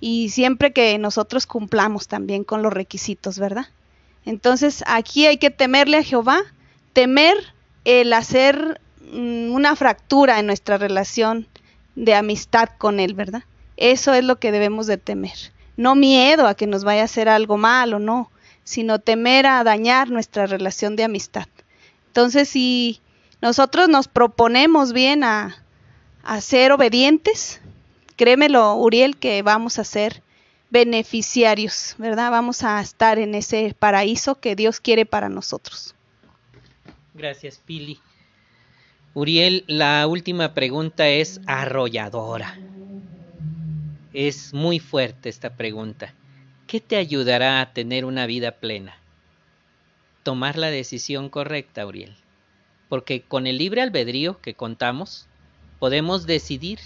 y 0.01 0.31
siempre 0.31 0.73
que 0.73 0.99
nosotros 0.99 1.47
cumplamos 1.47 2.09
también 2.09 2.45
con 2.45 2.63
los 2.63 2.73
requisitos, 2.73 3.39
¿verdad? 3.39 3.67
Entonces 4.29 4.85
aquí 4.87 5.27
hay 5.27 5.39
que 5.39 5.49
temerle 5.49 5.97
a 5.97 6.03
Jehová, 6.03 6.43
temer 6.93 7.35
el 7.87 8.13
hacer 8.13 8.79
mm, 9.11 9.53
una 9.53 9.75
fractura 9.75 10.39
en 10.39 10.45
nuestra 10.45 10.77
relación 10.77 11.49
de 11.95 12.15
amistad 12.15 12.69
con 12.77 13.01
Él, 13.01 13.15
¿verdad? 13.15 13.45
Eso 13.79 14.13
es 14.13 14.23
lo 14.23 14.39
que 14.39 14.53
debemos 14.53 14.87
de 14.87 14.99
temer. 14.99 15.39
No 15.79 15.95
miedo 15.95 16.47
a 16.47 16.55
que 16.55 16.67
nos 16.67 16.85
vaya 16.85 17.01
a 17.01 17.05
hacer 17.07 17.31
algo 17.31 17.57
malo, 17.57 18.01
no, 18.01 18.31
sino 18.65 18.99
temer 18.99 19.47
a 19.47 19.65
dañar 19.65 20.11
nuestra 20.11 20.47
relación 20.47 20.95
de 20.95 21.05
amistad. 21.05 21.49
Entonces, 22.09 22.51
si 22.51 23.01
nosotros 23.41 23.89
nos 23.89 24.09
proponemos 24.09 24.93
bien 24.93 25.25
a, 25.25 25.57
ser 26.43 26.73
obedientes, 26.73 27.63
créemelo, 28.17 28.75
Uriel, 28.75 29.17
que 29.17 29.41
vamos 29.41 29.79
a 29.79 29.85
ser 29.85 30.23
beneficiarios, 30.71 31.95
¿verdad? 31.99 32.31
Vamos 32.31 32.63
a 32.63 32.81
estar 32.81 33.19
en 33.19 33.35
ese 33.35 33.75
paraíso 33.79 34.41
que 34.41 34.57
Dios 34.57 34.81
quiere 34.81 35.07
para 35.07 35.29
nosotros. 35.29 35.95
Gracias, 37.15 37.61
Pili. 37.65 37.99
Uriel, 39.15 39.65
la 39.67 40.07
última 40.07 40.55
pregunta 40.55 41.09
es 41.09 41.41
arrolladora. 41.47 42.59
Es 44.13 44.53
muy 44.55 44.79
fuerte 44.79 45.29
esta 45.29 45.57
pregunta. 45.57 46.15
¿Qué 46.67 46.81
te 46.81 46.97
ayudará 46.97 47.61
a 47.61 47.73
tener 47.73 48.05
una 48.05 48.27
vida 48.27 48.53
plena? 48.53 48.97
Tomar 50.23 50.59
la 50.59 50.71
decisión 50.71 51.31
correcta, 51.31 51.87
Uriel. 51.87 52.15
Porque 52.89 53.23
con 53.23 53.47
el 53.47 53.59
libre 53.59 53.81
albedrío 53.81 54.41
que 54.41 54.55
contamos, 54.55 55.27
podemos 55.79 56.27
decidir 56.27 56.79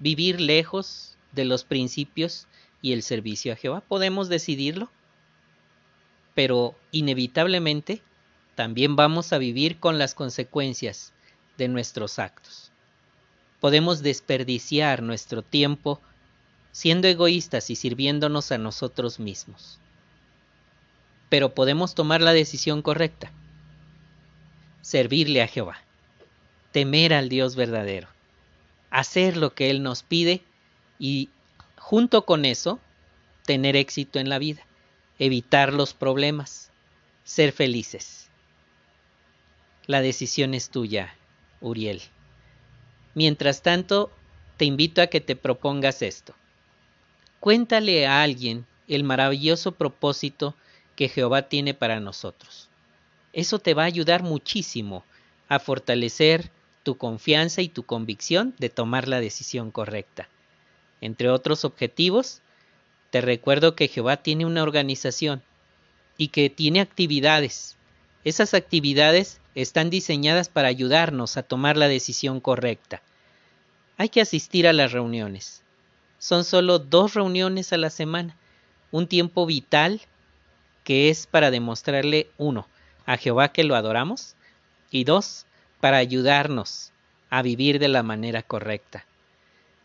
vivir 0.00 0.40
lejos 0.40 1.16
de 1.32 1.44
los 1.44 1.64
principios 1.64 2.46
y 2.82 2.92
el 2.92 3.02
servicio 3.02 3.52
a 3.52 3.56
Jehová. 3.56 3.80
Podemos 3.80 4.28
decidirlo. 4.28 4.90
Pero 6.34 6.76
inevitablemente 6.92 8.02
también 8.54 8.96
vamos 8.96 9.32
a 9.32 9.38
vivir 9.38 9.78
con 9.78 9.98
las 9.98 10.14
consecuencias 10.14 11.12
de 11.56 11.68
nuestros 11.68 12.18
actos. 12.18 12.70
Podemos 13.60 14.02
desperdiciar 14.02 15.02
nuestro 15.02 15.42
tiempo 15.42 16.00
siendo 16.70 17.08
egoístas 17.08 17.70
y 17.70 17.76
sirviéndonos 17.76 18.52
a 18.52 18.58
nosotros 18.58 19.18
mismos. 19.18 19.80
Pero 21.28 21.54
podemos 21.54 21.94
tomar 21.94 22.20
la 22.20 22.32
decisión 22.32 22.82
correcta. 22.82 23.32
Servirle 24.80 25.42
a 25.42 25.48
Jehová. 25.48 25.78
Temer 26.70 27.12
al 27.12 27.28
Dios 27.28 27.56
verdadero. 27.56 28.08
Hacer 28.90 29.36
lo 29.36 29.54
que 29.54 29.70
Él 29.70 29.82
nos 29.82 30.02
pide 30.02 30.42
y 30.98 31.30
junto 31.88 32.26
con 32.26 32.44
eso 32.44 32.78
tener 33.46 33.74
éxito 33.74 34.18
en 34.18 34.28
la 34.28 34.38
vida. 34.38 34.60
Evitar 35.18 35.72
los 35.72 35.94
problemas. 35.94 36.70
Ser 37.24 37.50
felices. 37.50 38.28
La 39.86 40.02
decisión 40.02 40.52
es 40.52 40.68
tuya, 40.68 41.14
Uriel. 41.62 42.02
Mientras 43.14 43.62
tanto, 43.62 44.12
te 44.58 44.66
invito 44.66 45.00
a 45.00 45.06
que 45.06 45.22
te 45.22 45.34
propongas 45.34 46.02
esto. 46.02 46.34
Cuéntale 47.40 48.06
a 48.06 48.22
alguien 48.22 48.66
el 48.86 49.02
maravilloso 49.02 49.72
propósito 49.72 50.54
que 50.94 51.08
Jehová 51.08 51.48
tiene 51.48 51.72
para 51.72 52.00
nosotros. 52.00 52.68
Eso 53.32 53.60
te 53.60 53.72
va 53.72 53.84
a 53.84 53.86
ayudar 53.86 54.22
muchísimo 54.22 55.06
a 55.48 55.58
fortalecer 55.58 56.50
tu 56.82 56.98
confianza 56.98 57.62
y 57.62 57.70
tu 57.70 57.84
convicción 57.84 58.54
de 58.58 58.68
tomar 58.68 59.08
la 59.08 59.20
decisión 59.20 59.70
correcta. 59.70 60.28
Entre 61.00 61.30
otros 61.30 61.64
objetivos, 61.64 62.40
te 63.10 63.20
recuerdo 63.20 63.74
que 63.74 63.88
Jehová 63.88 64.18
tiene 64.18 64.46
una 64.46 64.62
organización 64.62 65.42
y 66.16 66.28
que 66.28 66.50
tiene 66.50 66.80
actividades. 66.80 67.76
Esas 68.24 68.54
actividades 68.54 69.40
están 69.54 69.90
diseñadas 69.90 70.48
para 70.48 70.68
ayudarnos 70.68 71.36
a 71.36 71.42
tomar 71.42 71.76
la 71.76 71.88
decisión 71.88 72.40
correcta. 72.40 73.02
Hay 73.96 74.08
que 74.08 74.20
asistir 74.20 74.66
a 74.68 74.72
las 74.72 74.92
reuniones 74.92 75.62
son 76.18 76.44
solo 76.44 76.78
dos 76.78 77.14
reuniones 77.14 77.72
a 77.72 77.76
la 77.76 77.90
semana, 77.90 78.36
un 78.90 79.06
tiempo 79.06 79.46
vital 79.46 80.00
que 80.84 81.10
es 81.10 81.26
para 81.26 81.50
demostrarle, 81.50 82.30
uno, 82.38 82.66
a 83.06 83.16
Jehová 83.16 83.52
que 83.52 83.64
lo 83.64 83.76
adoramos, 83.76 84.34
y 84.90 85.04
dos, 85.04 85.46
para 85.80 85.98
ayudarnos 85.98 86.92
a 87.30 87.42
vivir 87.42 87.78
de 87.78 87.88
la 87.88 88.02
manera 88.02 88.42
correcta. 88.42 89.06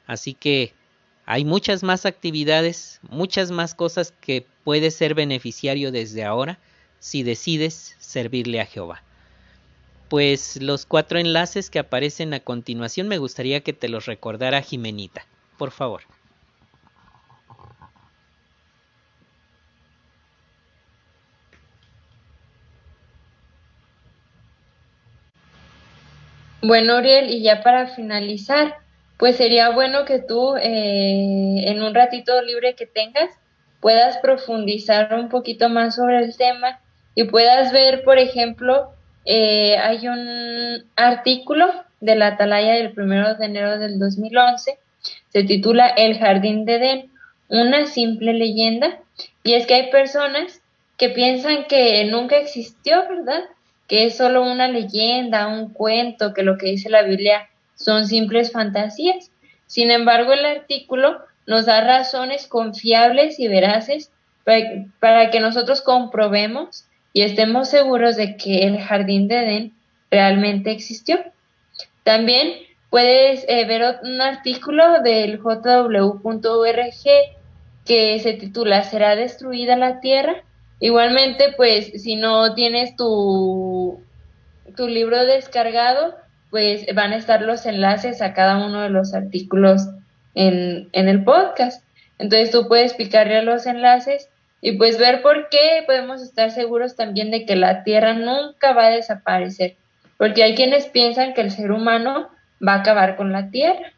Así 0.08 0.34
que 0.34 0.74
hay 1.26 1.46
muchas 1.46 1.84
más 1.84 2.06
actividades, 2.06 3.00
muchas 3.10 3.52
más 3.52 3.76
cosas 3.76 4.14
que 4.20 4.46
puedes 4.64 4.96
ser 4.96 5.14
beneficiario 5.14 5.92
desde 5.92 6.24
ahora 6.24 6.60
si 7.00 7.24
decides 7.24 7.96
servirle 8.00 8.60
a 8.60 8.66
Jehová. 8.66 9.04
Pues 10.10 10.62
los 10.62 10.86
cuatro 10.86 11.20
enlaces 11.20 11.70
que 11.70 11.80
aparecen 11.80 12.34
a 12.34 12.40
continuación 12.40 13.08
me 13.08 13.18
gustaría 13.18 13.62
que 13.62 13.74
te 13.74 13.90
los 13.90 14.06
recordara 14.06 14.62
Jimenita, 14.62 15.26
por 15.58 15.72
favor. 15.72 16.04
Bueno, 26.62 26.98
Uriel, 26.98 27.30
y 27.30 27.42
ya 27.42 27.62
para 27.62 27.88
finalizar, 27.88 28.78
pues 29.18 29.38
sería 29.38 29.70
bueno 29.70 30.06
que 30.06 30.20
tú 30.20 30.56
eh, 30.56 31.66
en 31.66 31.82
un 31.84 31.94
ratito 31.94 32.42
libre 32.42 32.76
que 32.76 32.86
tengas 32.86 33.30
puedas 33.80 34.18
profundizar 34.18 35.14
un 35.14 35.30
poquito 35.30 35.70
más 35.70 35.96
sobre 35.96 36.20
el 36.20 36.36
tema 36.38 36.80
y 37.16 37.26
puedas 37.26 37.72
ver, 37.72 38.04
por 38.04 38.18
ejemplo, 38.18 38.92
eh, 39.26 39.78
hay 39.78 40.08
un 40.08 40.86
artículo 40.96 41.68
de 42.00 42.16
la 42.16 42.28
Atalaya 42.28 42.74
del 42.74 42.94
1 42.98 43.36
de 43.36 43.46
enero 43.46 43.78
del 43.78 44.00
2011, 44.00 44.78
se 45.30 45.44
titula 45.44 45.88
El 45.88 46.18
Jardín 46.18 46.66
de 46.66 46.76
Edén, 46.76 47.12
una 47.50 47.86
simple 47.86 48.34
leyenda, 48.34 49.00
y 49.44 49.54
es 49.54 49.68
que 49.68 49.76
hay 49.76 49.92
personas 49.92 50.62
que 50.98 51.10
piensan 51.10 51.66
que 51.66 52.06
nunca 52.06 52.38
existió, 52.38 53.04
¿verdad? 53.08 53.44
que 53.88 54.06
es 54.06 54.18
solo 54.18 54.44
una 54.44 54.68
leyenda, 54.68 55.48
un 55.48 55.74
cuento, 55.74 56.34
que 56.34 56.44
lo 56.44 56.58
que 56.58 56.68
dice 56.68 56.90
la 56.90 57.04
Biblia 57.04 57.50
son 57.76 58.08
simples 58.08 58.52
fantasías. 58.52 59.32
Sin 59.68 59.92
embargo, 59.92 60.34
el 60.34 60.46
artículo 60.46 61.20
nos 61.46 61.66
da 61.66 61.82
razones 61.82 62.48
confiables 62.48 63.40
y 63.40 63.48
veraces 63.48 64.12
para, 65.00 65.30
que 65.32 65.40
nosotros 65.40 65.82
comprobemos 65.82 66.86
y 67.14 67.22
estemos 67.22 67.70
seguros 67.70 68.16
de 68.16 68.38
que 68.38 68.66
el 68.66 68.80
jardín 68.80 69.28
de 69.28 69.44
Edén 69.44 69.74
realmente 70.12 70.72
existió. 70.72 71.20
También 72.04 72.54
puedes 72.90 73.46
eh, 73.48 73.66
ver 73.66 74.00
un 74.04 74.22
artículo 74.22 75.02
del 75.02 75.40
jw.org 75.40 76.82
que 77.86 78.20
se 78.20 78.34
titula 78.34 78.84
¿Será 78.84 79.16
destruida 79.16 79.76
la 79.76 80.00
tierra? 80.00 80.44
Igualmente, 80.80 81.54
pues 81.56 82.02
si 82.02 82.16
no 82.16 82.54
tienes 82.56 82.96
tu, 82.96 84.02
tu 84.76 84.88
libro 84.88 85.24
descargado, 85.26 86.16
pues 86.54 86.86
van 86.94 87.14
a 87.14 87.16
estar 87.16 87.42
los 87.42 87.66
enlaces 87.66 88.22
a 88.22 88.36
cada 88.36 88.64
uno 88.64 88.82
de 88.82 88.90
los 88.92 89.16
artículos 89.16 89.88
en, 90.36 90.88
en 90.92 91.10
el 91.10 91.24
podcast. 91.24 91.84
Entonces 92.20 92.52
tú 92.52 92.68
puedes 92.68 92.94
picarle 92.94 93.38
a 93.38 93.42
los 93.42 93.66
enlaces 93.66 94.30
y 94.62 94.74
pues 94.74 95.00
ver 95.00 95.24
por 95.24 95.50
qué 95.50 95.82
podemos 95.88 96.22
estar 96.22 96.52
seguros 96.52 96.96
también 96.96 97.32
de 97.32 97.48
que 97.48 97.56
la 97.56 97.84
Tierra 97.84 98.14
nunca 98.14 98.72
va 98.72 98.86
a 98.86 98.92
desaparecer. 98.92 99.78
porque 100.18 100.44
hay 100.44 100.54
quienes 100.54 100.86
piensan 100.86 101.34
que 101.34 101.42
el 101.42 101.50
ser 101.50 101.72
humano 101.72 102.30
va 102.66 102.74
a 102.74 102.80
acabar 102.82 103.16
con 103.16 103.32
la 103.32 103.50
tierra. 103.50 103.92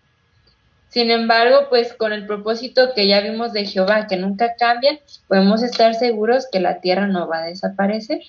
Sin 0.87 1.11
embargo, 1.11 1.67
pues 1.67 1.93
con 1.93 2.13
el 2.13 2.25
propósito 2.25 2.93
que 2.95 3.05
ya 3.05 3.19
vimos 3.19 3.51
de 3.51 3.65
Jehová, 3.65 4.07
que 4.07 4.15
nunca 4.15 4.55
cambia, 4.57 4.97
podemos 5.27 5.61
estar 5.61 5.93
seguros 5.93 6.47
que 6.49 6.61
la 6.61 6.79
tierra 6.79 7.05
no 7.05 7.27
va 7.27 7.39
a 7.39 7.47
desaparecer. 7.47 8.21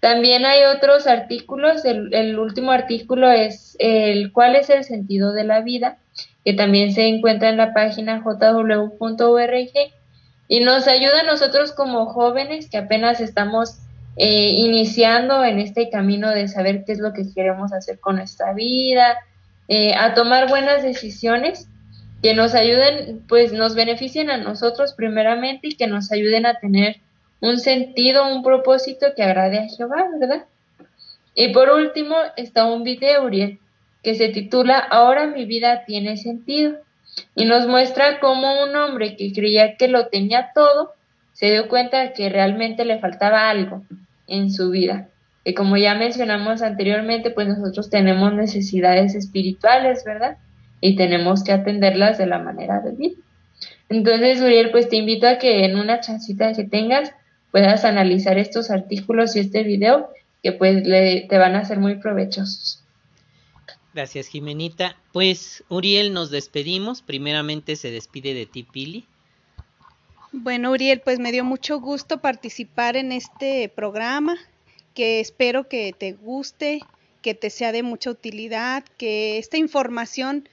También 0.00 0.46
hay 0.46 0.64
otros 0.64 1.06
artículos, 1.06 1.84
el, 1.84 2.38
último 2.38 2.70
artículo 2.70 3.30
es 3.30 3.76
el 3.80 4.32
cuál 4.32 4.54
es 4.54 4.70
el 4.70 4.84
sentido 4.84 5.32
de 5.32 5.44
la 5.44 5.60
vida, 5.60 5.98
que 6.44 6.52
también 6.52 6.92
se 6.92 7.06
encuentra 7.08 7.48
en 7.48 7.56
la 7.56 7.74
página 7.74 8.22
jw.org 8.22 9.70
y 10.46 10.60
nos 10.60 10.86
ayuda 10.86 11.20
a 11.20 11.26
nosotros 11.26 11.72
como 11.72 12.06
jóvenes 12.06 12.70
que 12.70 12.78
apenas 12.78 13.20
estamos 13.20 13.80
eh, 14.16 14.52
iniciando 14.56 15.44
en 15.44 15.58
este 15.58 15.90
camino 15.90 16.30
de 16.30 16.46
saber 16.46 16.84
qué 16.84 16.92
es 16.92 17.00
lo 17.00 17.12
que 17.12 17.24
queremos 17.34 17.72
hacer 17.72 17.98
con 17.98 18.16
nuestra 18.16 18.52
vida, 18.52 19.16
eh, 19.66 19.94
a 19.94 20.14
tomar 20.14 20.48
buenas 20.48 20.82
decisiones 20.82 21.68
que 22.22 22.34
nos 22.34 22.54
ayuden, 22.54 23.22
pues 23.28 23.52
nos 23.52 23.74
beneficien 23.74 24.30
a 24.30 24.36
nosotros 24.36 24.94
primeramente 24.94 25.68
y 25.68 25.76
que 25.76 25.86
nos 25.86 26.10
ayuden 26.12 26.46
a 26.46 26.54
tener 26.54 26.96
un 27.40 27.58
sentido, 27.58 28.26
un 28.26 28.42
propósito 28.42 29.08
que 29.16 29.22
agrade 29.22 29.58
a 29.58 29.68
Jehová, 29.68 30.08
¿verdad? 30.18 30.46
Y 31.34 31.52
por 31.52 31.70
último 31.70 32.16
está 32.36 32.64
un 32.64 32.82
video, 32.82 33.24
Uriel, 33.24 33.60
que 34.02 34.14
se 34.14 34.28
titula 34.28 34.78
Ahora 34.78 35.26
mi 35.26 35.44
vida 35.44 35.84
tiene 35.84 36.16
sentido 36.16 36.78
y 37.34 37.44
nos 37.44 37.66
muestra 37.66 38.20
cómo 38.20 38.64
un 38.64 38.74
hombre 38.76 39.16
que 39.16 39.32
creía 39.32 39.76
que 39.76 39.88
lo 39.88 40.08
tenía 40.08 40.50
todo 40.54 40.92
se 41.32 41.50
dio 41.52 41.68
cuenta 41.68 42.12
que 42.12 42.28
realmente 42.28 42.84
le 42.84 42.98
faltaba 42.98 43.48
algo 43.48 43.82
en 44.26 44.50
su 44.50 44.70
vida. 44.70 45.08
Y 45.44 45.54
como 45.54 45.76
ya 45.76 45.94
mencionamos 45.94 46.62
anteriormente, 46.62 47.30
pues 47.30 47.46
nosotros 47.46 47.88
tenemos 47.88 48.34
necesidades 48.34 49.14
espirituales, 49.14 50.04
¿verdad? 50.04 50.38
Y 50.80 50.96
tenemos 50.96 51.44
que 51.44 51.52
atenderlas 51.52 52.18
de 52.18 52.26
la 52.26 52.38
manera 52.38 52.80
de 52.80 52.90
vida. 52.90 53.16
Entonces, 53.88 54.42
Uriel, 54.42 54.70
pues 54.70 54.88
te 54.88 54.96
invito 54.96 55.26
a 55.26 55.38
que 55.38 55.64
en 55.64 55.76
una 55.78 56.00
chancita 56.00 56.52
que 56.52 56.64
tengas 56.64 57.14
puedas 57.58 57.84
analizar 57.84 58.38
estos 58.38 58.70
artículos 58.70 59.34
y 59.34 59.40
este 59.40 59.64
video 59.64 60.10
que 60.44 60.52
pues 60.52 60.84
te 60.84 61.38
van 61.38 61.56
a 61.56 61.64
ser 61.64 61.80
muy 61.80 61.96
provechosos. 61.96 62.84
Gracias, 63.92 64.28
Jimenita. 64.28 64.96
Pues, 65.12 65.64
Uriel, 65.68 66.12
nos 66.12 66.30
despedimos. 66.30 67.02
Primeramente 67.02 67.74
se 67.74 67.90
despide 67.90 68.32
de 68.32 68.46
ti, 68.46 68.62
Pili. 68.62 69.06
Bueno, 70.30 70.70
Uriel, 70.70 71.00
pues 71.00 71.18
me 71.18 71.32
dio 71.32 71.44
mucho 71.44 71.80
gusto 71.80 72.20
participar 72.20 72.96
en 72.96 73.10
este 73.10 73.68
programa, 73.68 74.36
que 74.94 75.18
espero 75.18 75.68
que 75.68 75.92
te 75.98 76.12
guste, 76.12 76.80
que 77.22 77.34
te 77.34 77.50
sea 77.50 77.72
de 77.72 77.82
mucha 77.82 78.10
utilidad, 78.10 78.84
que 78.98 79.38
esta 79.38 79.56
información 79.56 80.48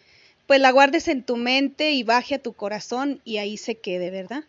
pues 0.47 0.59
la 0.59 0.71
guardes 0.71 1.07
en 1.07 1.21
tu 1.21 1.37
mente 1.37 1.91
y 1.91 2.01
baje 2.01 2.35
a 2.35 2.41
tu 2.41 2.53
corazón 2.53 3.21
y 3.25 3.37
ahí 3.37 3.57
se 3.57 3.75
quede, 3.75 4.09
¿verdad? 4.09 4.45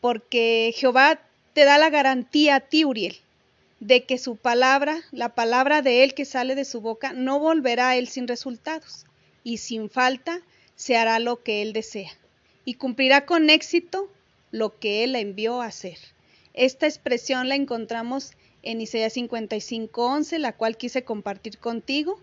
Porque 0.00 0.72
Jehová 0.76 1.20
te 1.60 1.66
da 1.66 1.76
la 1.76 1.90
garantía 1.90 2.54
a 2.54 2.60
ti, 2.60 2.86
Uriel, 2.86 3.18
de 3.80 4.06
que 4.06 4.16
su 4.16 4.36
palabra, 4.36 5.02
la 5.12 5.34
palabra 5.34 5.82
de 5.82 6.04
Él 6.04 6.14
que 6.14 6.24
sale 6.24 6.54
de 6.54 6.64
su 6.64 6.80
boca, 6.80 7.12
no 7.12 7.38
volverá 7.38 7.90
a 7.90 7.96
Él 7.96 8.08
sin 8.08 8.26
resultados, 8.26 9.04
y 9.44 9.58
sin 9.58 9.90
falta 9.90 10.40
se 10.74 10.96
hará 10.96 11.18
lo 11.18 11.42
que 11.42 11.60
Él 11.60 11.74
desea, 11.74 12.12
y 12.64 12.76
cumplirá 12.76 13.26
con 13.26 13.50
éxito 13.50 14.10
lo 14.50 14.78
que 14.78 15.04
Él 15.04 15.12
la 15.12 15.18
envió 15.18 15.60
a 15.60 15.66
hacer. 15.66 15.98
Esta 16.54 16.86
expresión 16.86 17.50
la 17.50 17.56
encontramos 17.56 18.32
en 18.62 18.80
Isaías 18.80 19.14
55:11, 19.14 20.38
la 20.38 20.56
cual 20.56 20.78
quise 20.78 21.04
compartir 21.04 21.58
contigo, 21.58 22.18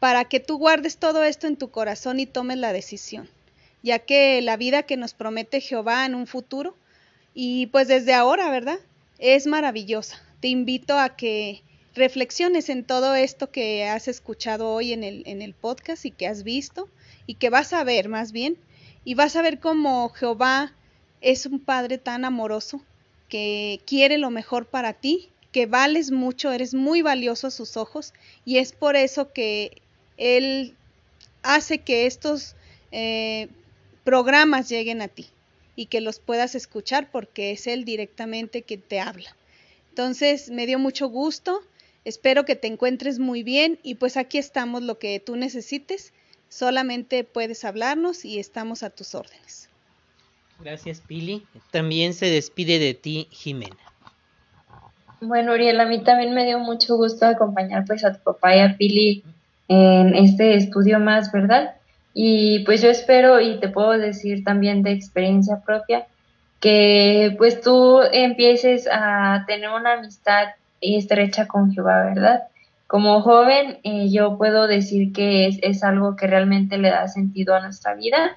para 0.00 0.26
que 0.26 0.38
tú 0.38 0.58
guardes 0.58 0.98
todo 0.98 1.24
esto 1.24 1.46
en 1.46 1.56
tu 1.56 1.70
corazón 1.70 2.20
y 2.20 2.26
tomes 2.26 2.58
la 2.58 2.74
decisión, 2.74 3.30
ya 3.82 4.00
que 4.00 4.42
la 4.42 4.58
vida 4.58 4.82
que 4.82 4.98
nos 4.98 5.14
promete 5.14 5.62
Jehová 5.62 6.04
en 6.04 6.14
un 6.14 6.26
futuro, 6.26 6.76
y 7.34 7.66
pues 7.66 7.88
desde 7.88 8.14
ahora, 8.14 8.50
¿verdad? 8.50 8.78
Es 9.18 9.46
maravillosa 9.46 10.20
te 10.42 10.48
invito 10.48 10.98
a 10.98 11.14
que 11.14 11.62
reflexiones 11.94 12.68
en 12.68 12.82
todo 12.82 13.14
esto 13.14 13.52
que 13.52 13.84
has 13.88 14.08
escuchado 14.08 14.70
hoy 14.70 14.92
en 14.92 15.04
el, 15.04 15.22
en 15.24 15.40
el 15.40 15.54
podcast 15.54 16.04
y 16.04 16.10
que 16.10 16.26
has 16.26 16.42
visto 16.42 16.88
y 17.26 17.34
que 17.34 17.48
vas 17.48 17.72
a 17.72 17.84
ver 17.84 18.08
más 18.08 18.32
bien. 18.32 18.58
Y 19.04 19.14
vas 19.14 19.36
a 19.36 19.42
ver 19.42 19.60
cómo 19.60 20.08
Jehová 20.08 20.72
es 21.20 21.46
un 21.46 21.60
Padre 21.60 21.98
tan 21.98 22.24
amoroso 22.24 22.82
que 23.28 23.80
quiere 23.86 24.18
lo 24.18 24.30
mejor 24.30 24.66
para 24.66 24.94
ti, 24.94 25.30
que 25.52 25.66
vales 25.66 26.10
mucho, 26.10 26.50
eres 26.50 26.74
muy 26.74 27.02
valioso 27.02 27.46
a 27.46 27.52
sus 27.52 27.76
ojos 27.76 28.12
y 28.44 28.58
es 28.58 28.72
por 28.72 28.96
eso 28.96 29.32
que 29.32 29.80
Él 30.16 30.74
hace 31.44 31.78
que 31.78 32.06
estos 32.06 32.56
eh, 32.90 33.48
programas 34.02 34.68
lleguen 34.68 35.02
a 35.02 35.08
ti 35.08 35.28
y 35.76 35.86
que 35.86 36.00
los 36.00 36.18
puedas 36.18 36.54
escuchar 36.54 37.10
porque 37.10 37.52
es 37.52 37.66
Él 37.66 37.84
directamente 37.84 38.62
que 38.62 38.78
te 38.78 39.00
habla. 39.00 39.36
Entonces, 39.90 40.50
me 40.50 40.66
dio 40.66 40.78
mucho 40.78 41.08
gusto. 41.08 41.60
Espero 42.04 42.44
que 42.44 42.56
te 42.56 42.66
encuentres 42.66 43.18
muy 43.18 43.42
bien 43.42 43.78
y 43.82 43.94
pues 43.94 44.16
aquí 44.16 44.38
estamos 44.38 44.82
lo 44.82 44.98
que 44.98 45.20
tú 45.20 45.36
necesites. 45.36 46.12
Solamente 46.48 47.24
puedes 47.24 47.64
hablarnos 47.64 48.24
y 48.24 48.38
estamos 48.38 48.82
a 48.82 48.90
tus 48.90 49.14
órdenes. 49.14 49.68
Gracias, 50.60 51.00
Pili. 51.00 51.46
También 51.70 52.14
se 52.14 52.26
despide 52.26 52.78
de 52.78 52.94
ti, 52.94 53.28
Jimena. 53.30 53.76
Bueno, 55.20 55.52
Uriel, 55.52 55.80
a 55.80 55.86
mí 55.86 56.02
también 56.02 56.34
me 56.34 56.44
dio 56.44 56.58
mucho 56.58 56.96
gusto 56.96 57.26
acompañar 57.26 57.84
pues 57.86 58.04
a 58.04 58.12
tu 58.12 58.22
papá 58.22 58.56
y 58.56 58.60
a 58.60 58.76
Pili 58.76 59.22
en 59.68 60.14
este 60.14 60.56
estudio 60.56 60.98
más, 60.98 61.30
¿verdad? 61.30 61.76
Y 62.14 62.64
pues 62.64 62.82
yo 62.82 62.90
espero 62.90 63.40
y 63.40 63.58
te 63.58 63.68
puedo 63.68 63.92
decir 63.92 64.44
también 64.44 64.82
de 64.82 64.92
experiencia 64.92 65.60
propia 65.64 66.06
que 66.60 67.34
pues 67.38 67.60
tú 67.60 68.00
empieces 68.12 68.88
a 68.90 69.44
tener 69.46 69.70
una 69.70 69.94
amistad 69.94 70.48
estrecha 70.80 71.46
con 71.46 71.72
Jehová, 71.72 72.04
¿verdad? 72.04 72.44
Como 72.86 73.22
joven, 73.22 73.78
eh, 73.84 74.10
yo 74.10 74.36
puedo 74.36 74.66
decir 74.66 75.12
que 75.12 75.48
es, 75.62 75.82
algo 75.82 76.14
que 76.14 76.26
realmente 76.26 76.78
le 76.78 76.90
da 76.90 77.08
sentido 77.08 77.54
a 77.54 77.60
nuestra 77.60 77.94
vida. 77.94 78.36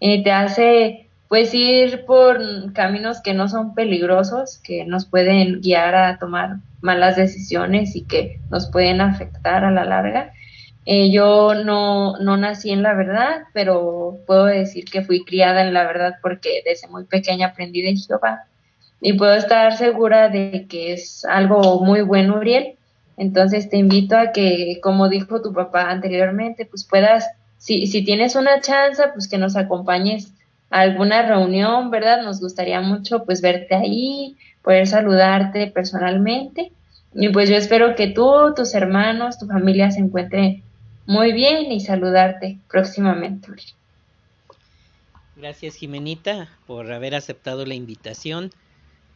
Eh, 0.00 0.24
te 0.24 0.32
hace 0.32 1.08
pues 1.28 1.54
ir 1.54 2.04
por 2.04 2.40
caminos 2.72 3.20
que 3.22 3.32
no 3.32 3.48
son 3.48 3.74
peligrosos, 3.74 4.58
que 4.58 4.84
nos 4.84 5.06
pueden 5.06 5.60
guiar 5.60 5.94
a 5.94 6.18
tomar 6.18 6.56
malas 6.80 7.16
decisiones 7.16 7.94
y 7.94 8.04
que 8.04 8.40
nos 8.50 8.70
pueden 8.70 9.00
afectar 9.00 9.64
a 9.64 9.70
la 9.70 9.84
larga. 9.84 10.32
Eh, 10.84 11.12
yo 11.12 11.54
no, 11.54 12.18
no 12.18 12.36
nací 12.36 12.70
en 12.70 12.82
la 12.82 12.94
verdad, 12.94 13.42
pero 13.52 14.18
puedo 14.26 14.46
decir 14.46 14.84
que 14.84 15.02
fui 15.02 15.24
criada 15.24 15.62
en 15.62 15.72
la 15.72 15.84
verdad 15.84 16.16
porque 16.20 16.62
desde 16.64 16.88
muy 16.88 17.04
pequeña 17.04 17.48
aprendí 17.48 17.82
de 17.82 17.96
Jehová. 17.96 18.46
Y 19.00 19.14
puedo 19.14 19.34
estar 19.34 19.76
segura 19.76 20.28
de 20.28 20.66
que 20.68 20.92
es 20.92 21.24
algo 21.24 21.80
muy 21.84 22.02
bueno, 22.02 22.36
Uriel. 22.36 22.76
Entonces 23.16 23.68
te 23.68 23.76
invito 23.76 24.16
a 24.16 24.32
que, 24.32 24.80
como 24.82 25.08
dijo 25.08 25.42
tu 25.42 25.52
papá 25.52 25.90
anteriormente, 25.90 26.66
pues 26.66 26.84
puedas, 26.84 27.28
si, 27.58 27.86
si 27.86 28.04
tienes 28.04 28.34
una 28.34 28.60
chance, 28.60 29.02
pues 29.12 29.28
que 29.28 29.38
nos 29.38 29.56
acompañes 29.56 30.32
a 30.70 30.80
alguna 30.80 31.22
reunión, 31.22 31.90
¿verdad? 31.90 32.22
Nos 32.22 32.40
gustaría 32.40 32.80
mucho 32.80 33.24
pues 33.24 33.40
verte 33.40 33.74
ahí, 33.74 34.36
poder 34.62 34.86
saludarte 34.86 35.68
personalmente. 35.68 36.72
Y 37.14 37.28
pues 37.28 37.48
yo 37.48 37.56
espero 37.56 37.94
que 37.94 38.08
tú, 38.08 38.54
tus 38.56 38.74
hermanos, 38.74 39.38
tu 39.38 39.46
familia 39.46 39.90
se 39.90 40.00
encuentren 40.00 40.62
muy 41.06 41.32
bien 41.32 41.72
y 41.72 41.80
saludarte 41.80 42.58
próximamente. 42.68 43.48
Gracias 45.36 45.74
Jimenita 45.76 46.48
por 46.66 46.92
haber 46.92 47.14
aceptado 47.14 47.66
la 47.66 47.74
invitación. 47.74 48.52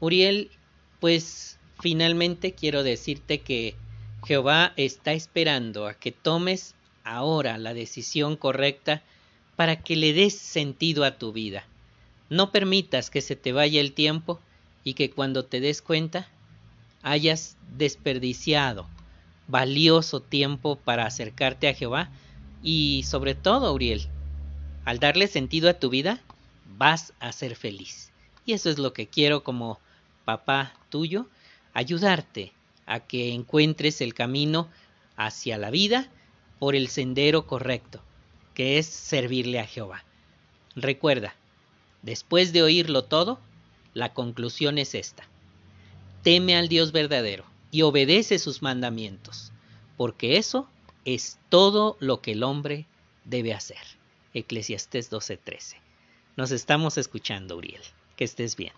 Uriel, 0.01 0.51
pues 1.01 1.59
finalmente 1.81 2.53
quiero 2.53 2.83
decirte 2.83 3.41
que 3.41 3.77
Jehová 4.27 4.73
está 4.77 5.13
esperando 5.13 5.87
a 5.87 5.95
que 5.95 6.11
tomes 6.13 6.75
ahora 7.05 7.59
la 7.59 7.75
decisión 7.75 8.37
correcta 8.37 9.03
para 9.55 9.77
que 9.77 9.95
le 9.95 10.13
des 10.13 10.37
sentido 10.37 11.05
a 11.05 11.19
tu 11.19 11.33
vida. 11.33 11.65
No 12.29 12.51
permitas 12.51 13.11
que 13.11 13.21
se 13.21 13.37
te 13.37 13.53
vaya 13.53 13.81
el 13.81 13.93
tiempo 13.93 14.41
y 14.83 14.95
que 14.95 15.11
cuando 15.11 15.45
te 15.45 15.61
des 15.61 15.81
cuenta 15.81 16.29
hayas 17.03 17.57
desperdiciado 17.77 18.89
valioso 19.49 20.21
tiempo 20.21 20.77
para 20.77 21.07
acercarte 21.07 21.69
a 21.69 21.75
Jehová 21.75 22.11
y 22.63 23.05
sobre 23.05 23.35
todo, 23.35 23.73
Uriel, 23.73 24.09
al 24.85 24.99
darle 24.99 25.29
sentido 25.29 25.69
a 25.71 25.75
tu 25.75 25.91
vida, 25.91 26.21
vas 26.77 27.13
a 27.21 27.33
ser 27.33 27.57
feliz. 27.57 28.11
Y 28.45 28.53
eso 28.53 28.71
es 28.71 28.79
lo 28.79 28.93
que 28.93 29.07
quiero 29.07 29.43
como 29.43 29.79
papá 30.25 30.75
tuyo, 30.91 31.27
ayudarte 31.75 32.53
a 32.87 33.01
que 33.01 33.33
encuentres 33.33 34.01
el 34.01 34.15
camino 34.15 34.69
hacia 35.17 35.59
la 35.59 35.71
vida 35.71 36.09
por 36.59 36.75
el 36.75 36.89
sendero 36.89 37.47
correcto, 37.47 38.03
que 38.55 38.79
es 38.79 38.87
servirle 38.87 39.61
a 39.61 39.67
Jehová. 39.67 40.05
Recuerda, 40.75 41.35
después 42.03 42.53
de 42.53 42.63
oírlo 42.63 43.05
todo, 43.05 43.41
la 43.95 44.13
conclusión 44.13 44.79
es 44.79 44.95
esta. 44.95 45.25
Teme 46.23 46.57
al 46.57 46.69
Dios 46.69 46.93
verdadero 46.93 47.45
y 47.71 47.83
obedece 47.83 48.39
sus 48.39 48.63
mandamientos, 48.63 49.53
porque 49.97 50.37
eso 50.37 50.69
es 51.05 51.39
todo 51.49 51.97
lo 52.01 52.21
que 52.21 52.33
el 52.33 52.43
hombre 52.43 52.87
debe 53.25 53.55
hacer. 53.55 53.79
Eclesiastés 54.35 55.11
12:13. 55.11 55.77
Nos 56.37 56.51
estamos 56.51 56.99
escuchando, 56.99 57.57
Uriel. 57.57 57.83
Que 58.17 58.25
estés 58.25 58.57
bien. 58.57 58.73